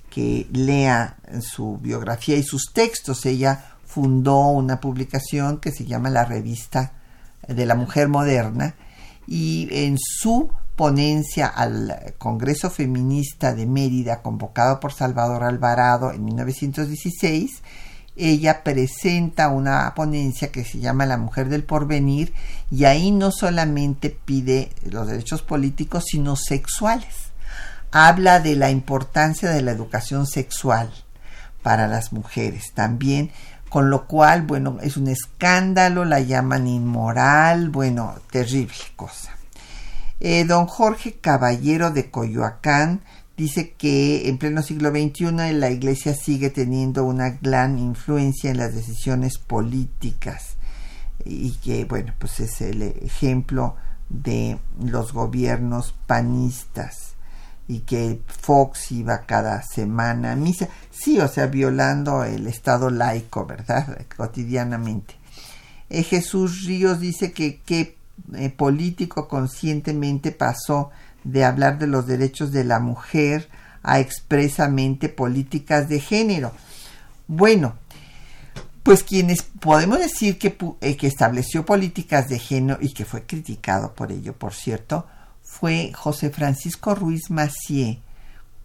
que 0.10 0.48
lea 0.52 1.18
su 1.42 1.80
biografía 1.80 2.38
y 2.38 2.44
sus 2.44 2.72
textos. 2.74 3.26
Ella 3.26 3.74
fundó 3.86 4.48
una 4.50 4.80
publicación 4.80 5.58
que 5.58 5.72
se 5.72 5.86
llama 5.86 6.12
La 6.12 6.26
Revista 6.26 6.94
de 7.48 7.66
la 7.66 7.76
Mujer 7.76 8.08
Moderna 8.08 8.76
y 9.26 9.68
en 9.72 9.98
su 9.98 10.52
ponencia 10.76 11.48
al 11.48 12.14
Congreso 12.18 12.70
Feminista 12.70 13.54
de 13.54 13.66
Mérida 13.66 14.22
convocado 14.22 14.80
por 14.80 14.94
Salvador 14.94 15.44
Alvarado 15.44 16.12
en 16.12 16.26
1916, 16.26 17.62
ella 18.16 18.64
presenta 18.64 19.50
una 19.50 19.94
ponencia 19.96 20.52
que 20.52 20.64
se 20.64 20.80
llama 20.80 21.06
La 21.06 21.18
Mujer 21.18 21.50
del 21.50 21.64
Porvenir 21.64 22.34
y 22.70 22.86
ahí 22.86 23.12
no 23.12 23.32
solamente 23.32 24.10
pide 24.10 24.72
los 24.90 25.08
derechos 25.08 25.42
políticos, 25.42 26.06
sino 26.08 26.36
sexuales. 26.36 27.32
Habla 27.92 28.40
de 28.40 28.56
la 28.56 28.70
importancia 28.70 29.50
de 29.50 29.62
la 29.62 29.72
educación 29.72 30.28
sexual 30.28 30.92
para 31.64 31.88
las 31.88 32.14
mujeres 32.14 32.74
también, 32.74 33.32
con 33.70 33.90
lo 33.90 34.06
cual, 34.06 34.44
bueno, 34.44 34.78
es 34.82 34.98
un 34.98 35.08
escándalo, 35.08 36.06
la 36.06 36.20
llaman 36.20 36.68
inmoral, 36.68 37.70
bueno, 37.70 38.16
terrible 38.30 38.76
cosa. 38.96 39.32
Eh, 40.20 40.46
don 40.46 40.68
Jorge 40.68 41.16
Caballero 41.16 41.92
de 41.92 42.12
Coyoacán 42.12 43.02
dice 43.38 43.74
que 43.74 44.30
en 44.30 44.38
pleno 44.38 44.62
siglo 44.62 44.92
XXI 44.92 45.54
la 45.54 45.70
Iglesia 45.70 46.14
sigue 46.14 46.50
teniendo 46.50 47.04
una 47.04 47.32
gran 47.42 47.80
influencia 47.80 48.52
en 48.52 48.58
las 48.58 48.74
decisiones 48.74 49.38
políticas 49.38 50.58
y 51.26 51.52
que, 51.58 51.86
bueno, 51.86 52.14
pues 52.20 52.40
es 52.40 52.62
el 52.62 52.82
ejemplo 52.82 53.76
de 54.10 54.60
los 54.80 55.14
gobiernos 55.14 55.96
panistas 56.06 57.14
y 57.68 57.80
que 57.82 58.22
Fox 58.28 58.92
iba 58.92 59.26
cada 59.26 59.62
semana 59.64 60.34
a 60.34 60.36
misa, 60.36 60.68
sí, 60.92 61.20
o 61.20 61.28
sea, 61.28 61.48
violando 61.48 62.24
el 62.24 62.48
Estado 62.48 62.90
laico, 62.90 63.46
¿verdad? 63.46 64.06
Cotidianamente. 64.18 65.16
Eh, 65.90 66.04
Jesús 66.04 66.66
Ríos 66.66 67.00
dice 67.00 67.32
que 67.32 67.62
qué 67.62 67.98
eh, 68.36 68.50
político 68.50 69.28
conscientemente 69.28 70.32
pasó 70.32 70.92
de 71.24 71.46
hablar 71.46 71.80
de 71.80 71.88
los 71.88 72.08
derechos 72.08 72.52
de 72.52 72.64
la 72.64 72.80
mujer 72.80 73.50
a 73.82 74.00
expresamente 74.00 75.10
políticas 75.10 75.90
de 75.90 76.00
género. 76.00 76.52
Bueno, 77.28 77.76
pues 78.84 79.04
quienes 79.04 79.44
podemos 79.44 80.00
decir 80.00 80.38
que, 80.38 80.58
eh, 80.82 80.98
que 80.98 81.08
estableció 81.08 81.66
políticas 81.66 82.30
de 82.30 82.40
género 82.40 82.80
y 82.82 82.94
que 82.94 83.06
fue 83.06 83.24
criticado 83.24 83.94
por 83.94 84.12
ello, 84.12 84.34
por 84.34 84.54
cierto, 84.54 85.06
fue 85.42 85.92
José 85.94 86.30
Francisco 86.30 86.96
Ruiz 86.96 87.30
Macié, 87.30 88.02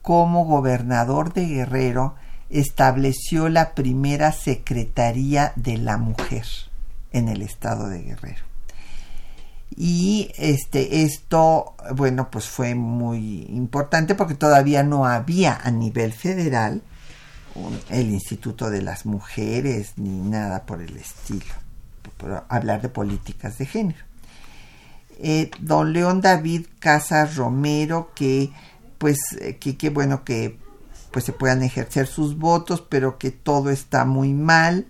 como 0.03 0.45
gobernador 0.45 1.33
de 1.33 1.47
Guerrero, 1.47 2.15
estableció 2.51 3.49
la 3.49 3.75
primera 3.75 4.33
Secretaría 4.33 5.53
de 5.57 5.77
la 5.77 5.99
Mujer 5.99 6.47
en 7.13 7.29
el 7.29 7.43
estado 7.43 7.89
de 7.89 8.03
Guerrero 8.03 8.47
y 9.77 10.31
este 10.39 11.03
esto 11.03 11.75
bueno 11.95 12.31
pues 12.31 12.47
fue 12.49 12.75
muy 12.75 13.43
importante 13.51 14.14
porque 14.14 14.35
todavía 14.35 14.83
no 14.83 15.05
había 15.05 15.59
a 15.62 15.71
nivel 15.71 16.12
federal 16.12 16.83
el 17.91 18.11
Instituto 18.11 18.71
de 18.71 18.83
las 18.83 19.05
Mujeres 19.05 19.95
ni 19.97 20.21
nada 20.21 20.64
por 20.64 20.81
el 20.81 20.97
estilo 20.97 21.55
hablar 22.49 22.83
de 22.83 22.89
políticas 22.89 23.59
de 23.59 23.66
género. 23.66 23.99
Eh, 25.21 25.51
don 25.61 25.93
León 25.93 26.21
David 26.21 26.66
Casas 26.79 27.37
Romero 27.37 28.12
que 28.14 28.51
pues 28.99 29.19
que, 29.59 29.77
que 29.77 29.91
bueno 29.91 30.25
que 30.25 30.59
pues 31.11 31.25
se 31.25 31.33
puedan 31.33 31.64
ejercer 31.64 32.07
sus 32.07 32.39
votos 32.39 32.85
pero 32.89 33.19
que 33.19 33.33
todo 33.33 33.71
está 33.71 34.05
muy 34.05 34.33
mal 34.33 34.87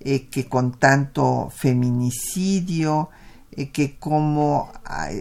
eh, 0.00 0.28
que 0.28 0.48
con 0.48 0.72
tanto 0.72 1.52
feminicidio 1.54 3.10
eh, 3.56 3.70
que 3.70 3.96
cómo, 3.98 4.70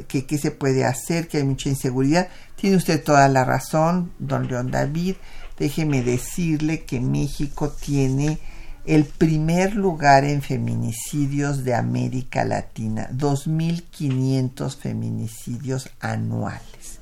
que 0.07 0.25
qué 0.25 0.37
se 0.37 0.51
puede 0.51 0.85
hacer, 0.85 1.27
que 1.27 1.37
hay 1.37 1.43
mucha 1.43 1.69
inseguridad. 1.69 2.27
Tiene 2.55 2.77
usted 2.77 3.03
toda 3.03 3.27
la 3.29 3.45
razón, 3.45 4.11
don 4.19 4.47
León 4.47 4.71
David. 4.71 5.15
Déjeme 5.57 6.03
decirle 6.03 6.83
que 6.83 6.99
México 6.99 7.69
tiene 7.69 8.39
el 8.85 9.05
primer 9.05 9.75
lugar 9.75 10.25
en 10.25 10.41
feminicidios 10.41 11.63
de 11.63 11.73
América 11.73 12.45
Latina, 12.45 13.09
2.500 13.11 14.77
feminicidios 14.77 15.89
anuales. 15.99 16.99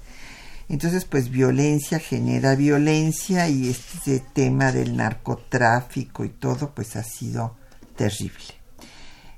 Entonces, 0.69 1.05
pues 1.05 1.29
violencia 1.29 1.99
genera 1.99 2.55
violencia 2.55 3.49
y 3.49 3.69
este 3.69 4.19
tema 4.19 4.71
del 4.71 4.95
narcotráfico 4.95 6.23
y 6.23 6.29
todo, 6.29 6.73
pues 6.73 6.95
ha 6.95 7.03
sido 7.03 7.55
terrible. 7.97 8.62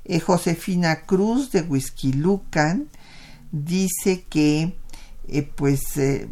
Eh, 0.06 0.20
Josefina 0.20 1.02
Cruz 1.02 1.52
de 1.52 1.66
Lucan 2.14 2.88
dice 3.52 4.24
que 4.30 4.78
eh, 5.28 5.42
pues 5.56 5.98
eh, 5.98 6.30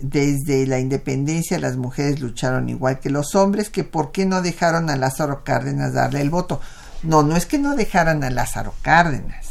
desde 0.00 0.66
la 0.66 0.78
independencia 0.78 1.58
las 1.58 1.76
mujeres 1.76 2.20
lucharon 2.20 2.70
igual 2.70 2.98
que 2.98 3.10
los 3.10 3.34
hombres, 3.34 3.68
que 3.68 3.84
por 3.84 4.10
qué 4.12 4.24
no 4.24 4.40
dejaron 4.40 4.88
a 4.88 4.96
Lázaro 4.96 5.44
Cárdenas 5.44 5.92
darle 5.92 6.22
el 6.22 6.30
voto. 6.30 6.60
No, 7.02 7.22
no 7.22 7.36
es 7.36 7.44
que 7.44 7.58
no 7.58 7.76
dejaran 7.76 8.24
a 8.24 8.30
Lázaro 8.30 8.74
Cárdenas, 8.80 9.46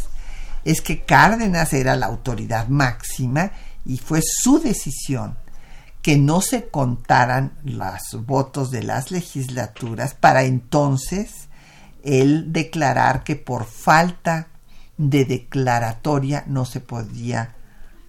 es 0.66 0.82
que 0.82 1.04
Cárdenas 1.04 1.74
era 1.74 1.96
la 1.96 2.08
autoridad 2.08 2.68
máxima 2.70 3.52
y 3.86 3.98
fue 3.98 4.22
su 4.24 4.60
decisión 4.60 5.36
que 6.02 6.18
no 6.18 6.42
se 6.42 6.70
contaran 6.70 7.52
los 7.64 8.26
votos 8.26 8.72
de 8.72 8.84
las 8.84 9.12
legislaturas 9.12 10.14
para 10.14 10.44
entonces 10.44 11.49
el 12.10 12.52
declarar 12.52 13.24
que 13.24 13.36
por 13.36 13.66
falta 13.66 14.48
de 14.98 15.26
declaratoria 15.26 16.44
no 16.48 16.66
se 16.66 16.80
podía 16.80 17.54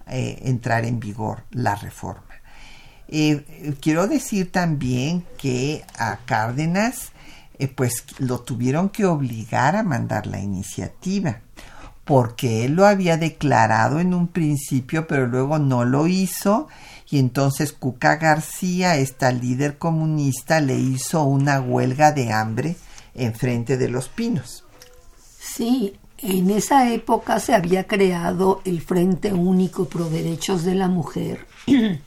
eh, 0.07 0.39
entrar 0.45 0.85
en 0.85 0.99
vigor 0.99 1.43
la 1.51 1.75
reforma. 1.75 2.23
Eh, 3.07 3.75
quiero 3.79 4.07
decir 4.07 4.51
también 4.51 5.23
que 5.37 5.85
a 5.99 6.17
Cárdenas 6.25 7.11
eh, 7.59 7.67
pues 7.67 8.05
lo 8.17 8.39
tuvieron 8.39 8.89
que 8.89 9.05
obligar 9.05 9.75
a 9.75 9.83
mandar 9.83 10.25
la 10.25 10.39
iniciativa 10.39 11.41
porque 12.03 12.65
él 12.65 12.73
lo 12.73 12.87
había 12.87 13.17
declarado 13.17 13.99
en 13.99 14.15
un 14.15 14.29
principio 14.29 15.05
pero 15.05 15.27
luego 15.27 15.59
no 15.59 15.85
lo 15.85 16.07
hizo 16.07 16.67
y 17.11 17.19
entonces 17.19 17.71
Cuca 17.71 18.15
García, 18.15 18.95
esta 18.95 19.31
líder 19.31 19.77
comunista, 19.77 20.59
le 20.59 20.79
hizo 20.79 21.23
una 21.23 21.59
huelga 21.61 22.13
de 22.13 22.31
hambre 22.31 22.77
enfrente 23.15 23.77
de 23.77 23.89
los 23.89 24.09
pinos. 24.09 24.63
Sí, 25.39 25.93
en 26.17 26.49
esa 26.49 26.91
época 26.93 27.39
se 27.39 27.53
había 27.53 27.85
creado 27.85 28.61
el 28.65 28.81
Frente 28.81 29.33
Único 29.33 29.85
Pro 29.85 30.09
Derechos 30.09 30.63
de 30.63 30.75
la 30.75 30.87
Mujer 30.87 31.47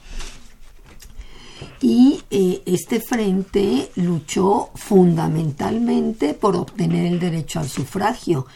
Y 1.80 2.22
eh, 2.30 2.62
este 2.66 3.00
frente 3.00 3.90
luchó 3.96 4.70
fundamentalmente 4.74 6.34
por 6.34 6.56
obtener 6.56 7.06
el 7.06 7.20
derecho 7.20 7.60
al 7.60 7.68
sufragio 7.68 8.46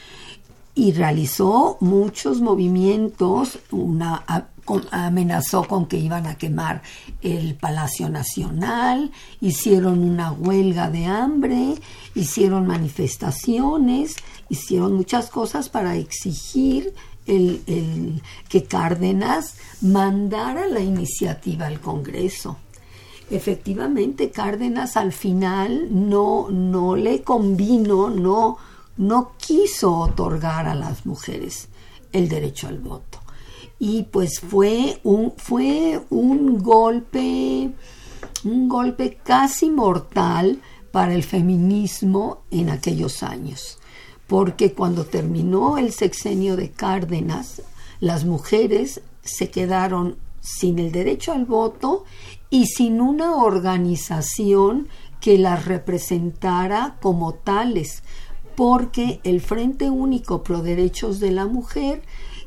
y 0.75 0.93
realizó 0.93 1.77
muchos 1.81 2.41
movimientos, 2.41 3.59
una, 3.71 4.25
amenazó 4.91 5.65
con 5.65 5.87
que 5.87 5.97
iban 5.97 6.27
a 6.27 6.37
quemar 6.37 6.83
el 7.21 7.55
Palacio 7.55 8.09
Nacional, 8.09 9.11
hicieron 9.41 9.99
una 10.05 10.31
huelga 10.31 10.89
de 10.89 11.07
hambre, 11.07 11.75
hicieron 12.19 12.66
manifestaciones, 12.66 14.16
hicieron 14.49 14.95
muchas 14.95 15.31
cosas 15.31 15.69
para 15.69 15.97
exigir 15.97 16.95
que 17.27 18.64
Cárdenas 18.64 19.57
mandara 19.83 20.66
la 20.66 20.81
iniciativa 20.81 21.66
al 21.66 21.81
Congreso. 21.81 22.57
Efectivamente, 23.31 24.31
Cárdenas 24.31 24.97
al 24.97 25.12
final 25.12 25.89
no, 25.91 26.49
no 26.51 26.97
le 26.97 27.23
convino, 27.23 28.09
no, 28.09 28.57
no 28.97 29.33
quiso 29.37 29.95
otorgar 29.95 30.66
a 30.66 30.75
las 30.75 31.05
mujeres 31.05 31.69
el 32.12 32.29
derecho 32.29 32.69
al 32.69 32.79
voto. 32.79 33.21
Y 33.79 34.05
pues 34.05 34.41
fue 34.41 34.99
un, 35.05 35.35
fue 35.37 36.01
un 36.09 36.59
golpe, 36.59 37.71
un 38.45 38.69
golpe 38.69 39.19
casi 39.23 39.71
mortal 39.71 40.59
para 40.91 41.14
el 41.14 41.22
feminismo 41.22 42.43
en 42.51 42.70
aquellos 42.70 43.22
años. 43.22 43.78
Porque 44.26 44.72
cuando 44.72 45.05
terminó 45.05 45.78
el 45.78 45.93
sexenio 45.93 46.57
de 46.57 46.70
Cárdenas, 46.70 47.62
las 48.01 48.24
mujeres 48.24 49.01
se 49.22 49.51
quedaron 49.51 50.16
sin 50.41 50.78
el 50.78 50.93
derecho 50.93 51.32
al 51.32 51.45
voto 51.45 52.05
y 52.51 52.66
sin 52.66 53.01
una 53.01 53.36
organización 53.36 54.89
que 55.20 55.39
las 55.39 55.64
representara 55.66 56.97
como 57.01 57.34
tales, 57.34 58.03
porque 58.57 59.20
el 59.24 59.41
Frente 59.41 59.91
Único 59.91 60.43
Pro 60.43 60.62
Derechos 60.62 61.20
de 61.20 61.32
la 61.32 61.47
Mujer, 61.47 62.03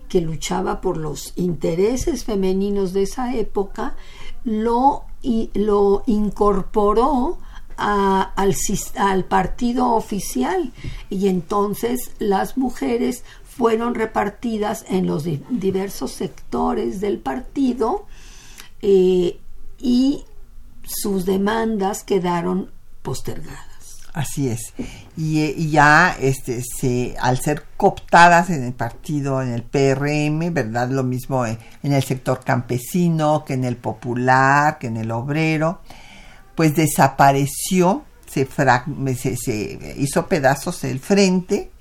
que 0.10 0.22
luchaba 0.22 0.82
por 0.82 0.98
los 0.98 1.34
intereses 1.36 2.26
femeninos 2.26 2.94
de 2.94 3.04
esa 3.04 3.36
época, 3.36 3.96
lo, 4.44 5.06
lo 5.54 6.04
incorporó 6.06 7.38
al, 7.78 9.26
partido 9.26 9.94
oficial 9.94 10.72
y 11.10 11.28
entonces 11.28 12.12
las 12.20 12.58
mujeres 12.58 13.24
fueron 13.44 13.96
repartidas 13.96 14.86
en 14.88 15.08
los 15.08 15.26
diversos 15.50 16.12
sectores 16.12 17.02
del 17.02 17.20
partido 17.20 18.06
eh, 18.82 19.40
y 19.78 20.24
sus 20.84 21.26
demandas 21.26 22.04
quedaron 22.04 22.72
postergadas. 23.02 23.72
Así 24.14 24.50
es. 24.50 24.74
Y, 25.16 25.70
ya 25.70 26.16
este, 26.20 26.62
se, 26.62 27.16
al 27.20 27.40
ser 27.40 27.64
cooptadas 27.78 28.50
en 28.50 28.64
el 28.66 28.74
partido, 28.74 29.42
en 29.42 29.54
el 29.54 29.64
PRM, 29.64 30.54
¿verdad? 30.54 30.90
Lo 30.90 31.04
mismo 31.04 31.46
en 31.46 31.58
el 31.82 32.04
sector 32.04 32.44
campesino, 32.44 33.46
que 33.46 33.54
en 33.54 33.64
el 33.64 33.78
popular, 33.78 34.80
que 34.80 34.88
en 34.88 34.98
el 34.98 35.12
obrero, 35.12 35.80
pues 36.56 36.76
desapareció, 36.76 38.04
se, 38.28 38.46
se, 38.46 39.96
hizo 39.98 40.28
pedazos 40.28 40.84
el 40.84 41.00
frente, 41.00 41.72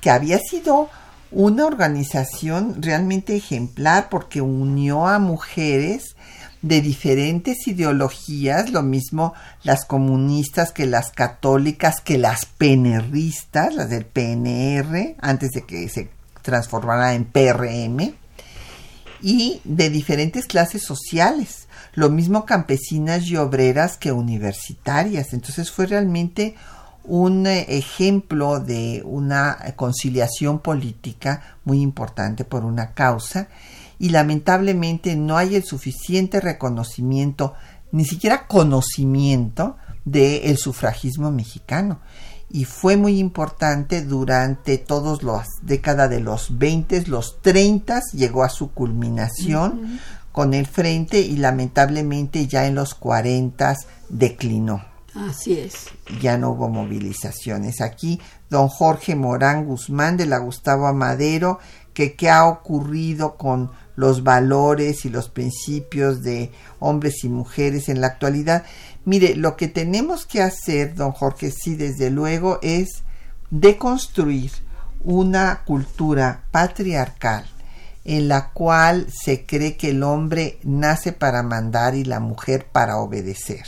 que 0.00 0.10
había 0.10 0.38
sido 0.38 0.88
una 1.30 1.66
organización 1.66 2.82
realmente 2.82 3.36
ejemplar 3.36 4.08
porque 4.08 4.40
unió 4.40 5.06
a 5.06 5.18
mujeres 5.18 6.16
de 6.62 6.80
diferentes 6.80 7.66
ideologías, 7.66 8.70
lo 8.70 8.82
mismo 8.82 9.34
las 9.62 9.84
comunistas 9.84 10.72
que 10.72 10.86
las 10.86 11.10
católicas, 11.10 12.00
que 12.00 12.18
las 12.18 12.46
PNRistas, 12.46 13.74
las 13.74 13.90
del 13.90 14.04
PNR, 14.06 15.16
antes 15.20 15.52
de 15.52 15.62
que 15.62 15.88
se 15.88 16.10
transformara 16.42 17.14
en 17.14 17.24
PRM, 17.24 18.14
y 19.22 19.60
de 19.64 19.90
diferentes 19.90 20.46
clases 20.46 20.82
sociales 20.82 21.65
lo 21.96 22.10
mismo 22.10 22.44
campesinas 22.44 23.26
y 23.26 23.36
obreras 23.36 23.96
que 23.96 24.12
universitarias. 24.12 25.32
Entonces 25.32 25.72
fue 25.72 25.86
realmente 25.86 26.54
un 27.02 27.46
eh, 27.46 27.64
ejemplo 27.68 28.60
de 28.60 29.02
una 29.04 29.56
conciliación 29.76 30.60
política 30.60 31.56
muy 31.64 31.80
importante 31.80 32.44
por 32.44 32.64
una 32.64 32.92
causa 32.92 33.48
y 33.98 34.10
lamentablemente 34.10 35.16
no 35.16 35.38
hay 35.38 35.56
el 35.56 35.64
suficiente 35.64 36.38
reconocimiento, 36.40 37.54
ni 37.92 38.04
siquiera 38.04 38.46
conocimiento 38.46 39.76
del 40.04 40.58
sufragismo 40.58 41.30
mexicano. 41.30 42.00
Y 42.50 42.64
fue 42.64 42.96
muy 42.96 43.18
importante 43.18 44.02
durante 44.02 44.78
todas 44.78 45.22
las 45.22 45.48
décadas 45.62 46.10
de 46.10 46.20
los 46.20 46.58
20, 46.58 47.06
los 47.06 47.40
30, 47.40 48.02
llegó 48.12 48.44
a 48.44 48.50
su 48.50 48.70
culminación 48.70 49.98
con 50.36 50.52
el 50.52 50.66
frente 50.66 51.20
y 51.20 51.38
lamentablemente 51.38 52.46
ya 52.46 52.66
en 52.66 52.74
los 52.74 52.94
40 52.94 53.74
declinó. 54.10 54.84
Así 55.14 55.58
es. 55.58 55.86
Ya 56.20 56.36
no 56.36 56.50
hubo 56.50 56.68
movilizaciones. 56.68 57.80
Aquí 57.80 58.20
don 58.50 58.68
Jorge 58.68 59.14
Morán 59.14 59.64
Guzmán 59.64 60.18
de 60.18 60.26
la 60.26 60.36
Gustavo 60.36 60.88
Amadero, 60.88 61.58
que 61.94 62.16
qué 62.16 62.28
ha 62.28 62.46
ocurrido 62.48 63.38
con 63.38 63.70
los 63.94 64.24
valores 64.24 65.06
y 65.06 65.08
los 65.08 65.30
principios 65.30 66.22
de 66.22 66.52
hombres 66.80 67.24
y 67.24 67.30
mujeres 67.30 67.88
en 67.88 68.02
la 68.02 68.08
actualidad. 68.08 68.64
Mire, 69.06 69.36
lo 69.36 69.56
que 69.56 69.68
tenemos 69.68 70.26
que 70.26 70.42
hacer, 70.42 70.94
don 70.94 71.12
Jorge, 71.12 71.50
sí, 71.50 71.76
desde 71.76 72.10
luego, 72.10 72.58
es 72.60 73.04
deconstruir 73.48 74.50
una 75.02 75.62
cultura 75.64 76.44
patriarcal 76.50 77.46
en 78.08 78.28
la 78.28 78.50
cual 78.50 79.08
se 79.12 79.44
cree 79.44 79.76
que 79.76 79.90
el 79.90 80.04
hombre 80.04 80.60
nace 80.62 81.12
para 81.12 81.42
mandar 81.42 81.96
y 81.96 82.04
la 82.04 82.20
mujer 82.20 82.68
para 82.70 82.98
obedecer. 82.98 83.64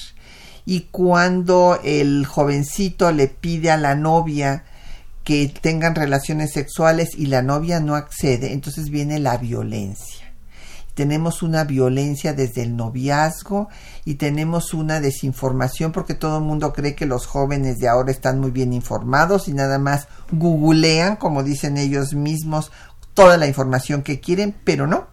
Y 0.65 0.83
cuando 0.93 1.81
el 1.83 2.25
jovencito 2.25 3.11
le 3.11 3.27
pide 3.27 3.73
a 3.73 3.77
la 3.77 3.97
novia 3.97 4.65
que 5.25 5.53
tengan 5.61 5.97
relaciones 5.97 6.53
sexuales 6.53 7.11
y 7.17 7.27
la 7.27 7.43
novia 7.43 7.81
no 7.81 7.97
accede, 7.97 8.53
entonces 8.53 8.91
viene 8.91 9.19
la 9.19 9.39
violencia. 9.39 10.29
Tenemos 10.99 11.45
una 11.45 11.63
violencia 11.63 12.33
desde 12.33 12.63
el 12.63 12.75
noviazgo 12.75 13.69
y 14.05 14.15
tenemos 14.15 14.75
una 14.75 15.01
desinformación 15.01 15.93
porque 15.93 16.15
todo 16.15 16.39
el 16.39 16.45
mundo 16.45 16.73
cree 16.73 16.97
que 16.97 17.07
los 17.07 17.27
jóvenes 17.27 17.79
de 17.79 17.87
ahora 17.87 18.11
están 18.11 18.41
muy 18.41 18.51
bien 18.51 18.73
informados 18.73 19.47
y 19.47 19.53
nada 19.53 19.79
más 19.79 20.09
googlean, 20.33 21.15
como 21.15 21.45
dicen 21.45 21.77
ellos 21.77 22.15
mismos, 22.15 22.73
toda 23.19 23.37
la 23.37 23.49
información 23.49 24.03
que 24.03 24.21
quieren, 24.21 24.55
pero 24.63 24.87
no. 24.87 25.09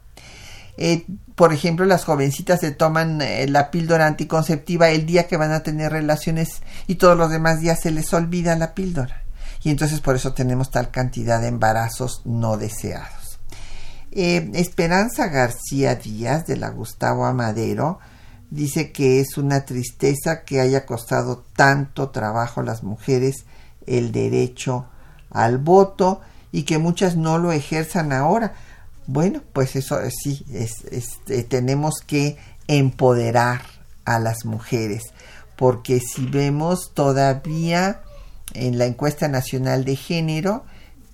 Eh, 0.78 1.08
por 1.34 1.53
ejemplo, 1.53 1.88
las 1.88 2.06
jovencitas 2.06 2.60
se 2.60 2.70
toman 2.70 3.20
eh, 3.20 3.47
la 3.47 3.72
píldora 3.72 4.06
anticonceptiva 4.06 4.89
el 4.89 5.08
día 5.08 5.26
que 5.26 5.38
van 5.38 5.51
a 5.51 5.64
tener 5.64 5.91
relaciones 5.91 6.62
y 6.86 6.95
todos 6.95 7.18
los 7.18 7.32
demás 7.32 7.62
días 7.62 7.80
se 7.82 7.89
les 7.89 8.14
olvida 8.14 8.56
la 8.58 8.76
píldora. 8.76 9.24
Y 9.64 9.72
entonces 9.72 10.01
por 10.01 10.16
eso 10.16 10.36
tenemos 10.36 10.70
tal 10.70 10.91
cantidad 10.91 11.41
de 11.41 11.47
embarazos 11.47 12.22
no 12.26 12.58
deseados. 12.58 13.39
Eh, 14.12 14.51
Esperanza 14.53 15.30
García 15.30 15.95
Díaz 15.95 16.45
de 16.45 16.58
la 16.58 16.70
Gustavo 16.70 17.26
Amadero 17.26 17.97
dice 18.51 18.91
que 18.91 19.20
es 19.20 19.36
una 19.39 19.66
tristeza 19.66 20.43
que 20.43 20.62
haya 20.62 20.86
costado 20.86 21.43
tanto 21.56 22.12
trabajo 22.12 22.62
a 22.62 22.66
las 22.66 22.84
mujeres 22.84 23.45
el 23.88 24.12
derecho 24.12 24.86
al 25.32 25.58
voto 25.58 26.22
y 26.56 26.64
que 26.64 26.78
muchas 26.78 27.18
no 27.18 27.38
lo 27.38 27.51
ejerzan 27.51 28.14
ahora. 28.14 28.53
Bueno, 29.08 29.41
pues 29.51 29.76
eso 29.76 29.99
sí, 30.10 30.45
es, 30.53 30.86
eh, 31.28 31.43
tenemos 31.43 31.95
que 32.08 32.38
empoderar 32.70 33.62
a 34.06 34.20
las 34.20 34.45
mujeres, 34.45 35.03
porque 35.58 35.99
si 35.99 36.26
vemos 36.26 36.93
todavía 36.93 37.99
en 38.53 38.78
la 38.78 38.86
encuesta 38.86 39.28
nacional 39.28 39.84
de 39.84 39.97
género 39.97 40.64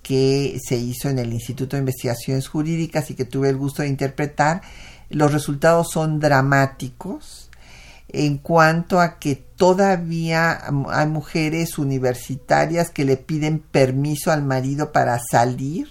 que 0.04 0.60
se 0.64 0.78
hizo 0.78 1.10
en 1.10 1.18
el 1.18 1.34
Instituto 1.34 1.76
de 1.76 1.82
Investigaciones 1.82 2.48
Jurídicas 2.48 3.10
y 3.10 3.16
que 3.16 3.26
tuve 3.26 3.50
el 3.50 3.58
gusto 3.58 3.82
de 3.82 3.88
interpretar, 3.88 4.62
los 5.10 5.34
resultados 5.34 5.88
son 5.92 6.20
dramáticos 6.20 7.41
en 8.14 8.38
cuanto 8.38 9.00
a 9.00 9.20
que 9.20 9.36
todavía 9.36 10.62
hay 10.90 11.08
mujeres 11.08 11.78
universitarias 11.78 12.90
que 12.90 13.06
le 13.06 13.16
piden 13.16 13.60
permiso 13.60 14.32
al 14.32 14.44
marido 14.44 14.92
para 14.92 15.20
salir 15.20 15.88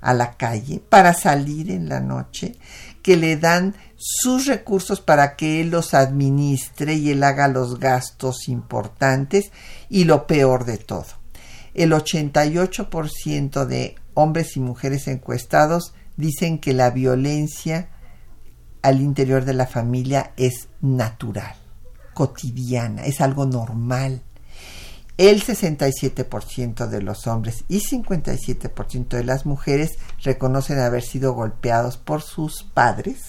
a 0.00 0.14
la 0.14 0.36
calle, 0.36 0.80
para 0.88 1.12
salir 1.12 1.70
en 1.70 1.88
la 1.88 1.98
noche, 1.98 2.54
que 3.02 3.16
le 3.16 3.36
dan 3.36 3.74
sus 3.96 4.46
recursos 4.46 5.00
para 5.00 5.34
que 5.34 5.60
él 5.60 5.70
los 5.70 5.94
administre 5.94 6.94
y 6.94 7.10
él 7.10 7.24
haga 7.24 7.48
los 7.48 7.80
gastos 7.80 8.48
importantes 8.48 9.50
y 9.88 10.04
lo 10.04 10.26
peor 10.26 10.66
de 10.66 10.78
todo. 10.78 11.06
El 11.72 11.92
88% 11.92 13.64
de 13.64 13.96
hombres 14.12 14.56
y 14.56 14.60
mujeres 14.60 15.08
encuestados 15.08 15.94
dicen 16.16 16.58
que 16.58 16.74
la 16.74 16.90
violencia 16.90 17.88
al 18.84 19.00
interior 19.00 19.46
de 19.46 19.54
la 19.54 19.66
familia 19.66 20.32
es 20.36 20.68
natural, 20.82 21.56
cotidiana, 22.12 23.06
es 23.06 23.22
algo 23.22 23.46
normal. 23.46 24.20
El 25.16 25.42
67% 25.42 26.86
de 26.88 27.00
los 27.00 27.26
hombres 27.26 27.64
y 27.68 27.80
57% 27.80 29.08
de 29.08 29.24
las 29.24 29.46
mujeres 29.46 29.92
reconocen 30.22 30.80
haber 30.80 31.02
sido 31.02 31.32
golpeados 31.32 31.96
por 31.96 32.20
sus 32.20 32.62
padres, 32.62 33.22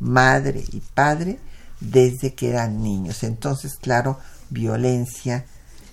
madre 0.00 0.64
y 0.72 0.80
padre, 0.80 1.38
desde 1.80 2.32
que 2.32 2.48
eran 2.48 2.82
niños. 2.82 3.22
Entonces, 3.22 3.76
claro, 3.76 4.18
violencia 4.48 5.44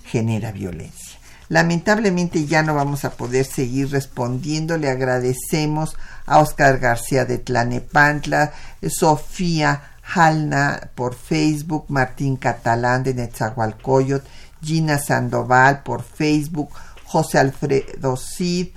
genera 0.06 0.50
violencia. 0.50 1.19
Lamentablemente 1.50 2.46
ya 2.46 2.62
no 2.62 2.76
vamos 2.76 3.04
a 3.04 3.10
poder 3.10 3.44
seguir 3.44 3.90
respondiendo. 3.90 4.78
Le 4.78 4.88
agradecemos 4.88 5.96
a 6.24 6.38
Oscar 6.38 6.78
García 6.78 7.24
de 7.24 7.38
Tlanepantla, 7.38 8.52
Sofía 8.88 9.82
Halna 10.14 10.90
por 10.94 11.16
Facebook, 11.16 11.86
Martín 11.88 12.36
Catalán 12.36 13.02
de 13.02 13.14
Netzahualcoyot, 13.14 14.24
Gina 14.62 14.98
Sandoval 14.98 15.82
por 15.82 16.04
Facebook, 16.04 16.70
José 17.04 17.38
Alfredo 17.38 18.16
Cid 18.16 18.68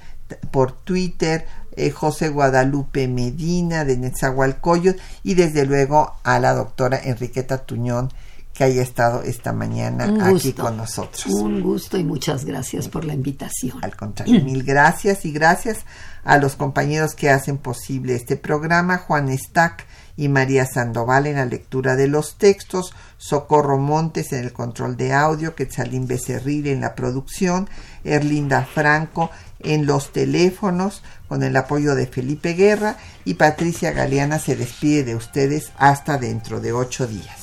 por 0.50 0.72
Twitter, 0.72 1.46
eh, 1.76 1.92
José 1.92 2.30
Guadalupe 2.30 3.08
Medina 3.08 3.86
de 3.86 3.98
Netzahualcoyot 3.98 4.98
y 5.22 5.36
desde 5.36 5.68
luego 5.68 6.16
a 6.24 6.40
la 6.40 6.56
doctora 6.56 7.00
Enriqueta 7.04 7.60
Tuñón 7.60 8.12
que 8.54 8.64
haya 8.64 8.82
estado 8.82 9.24
esta 9.24 9.52
mañana 9.52 10.28
aquí 10.28 10.54
con 10.54 10.78
nosotros. 10.78 11.26
Un 11.26 11.62
gusto 11.62 11.98
y 11.98 12.04
muchas 12.04 12.46
gracias 12.46 12.88
por 12.88 13.04
la 13.04 13.14
invitación. 13.14 13.80
Al 13.82 13.96
contrario, 13.96 14.42
mil 14.46 14.64
gracias 14.64 15.26
y 15.26 15.32
gracias 15.32 15.86
a 16.24 16.38
los 16.38 16.56
compañeros 16.56 17.16
que 17.16 17.30
hacen 17.30 17.58
posible 17.58 18.16
este 18.16 18.38
programa, 18.38 19.00
Juan 19.00 19.36
Stack 19.36 19.86
y 20.16 20.30
María 20.30 20.66
Sandoval 20.66 21.26
en 21.26 21.38
la 21.38 21.46
lectura 21.46 21.96
de 21.96 22.08
los 22.08 22.38
textos, 22.38 22.94
Socorro 23.18 23.80
Montes 23.80 24.32
en 24.32 24.44
el 24.44 24.54
control 24.54 24.96
de 24.96 25.14
audio, 25.14 25.56
Quetzalín 25.56 26.08
Becerril 26.08 26.68
en 26.68 26.82
la 26.82 26.94
producción, 26.94 27.68
Erlinda 28.04 28.64
Franco 28.64 29.32
en 29.60 29.86
los 29.86 30.12
teléfonos 30.12 31.04
con 31.28 31.42
el 31.42 31.56
apoyo 31.56 31.96
de 31.96 32.06
Felipe 32.06 32.54
Guerra 32.54 32.98
y 33.26 33.36
Patricia 33.36 33.92
Galeana 33.92 34.38
se 34.38 34.56
despide 34.56 35.04
de 35.04 35.16
ustedes 35.16 35.72
hasta 35.78 36.18
dentro 36.18 36.60
de 36.60 36.74
ocho 36.74 37.08
días. 37.08 37.43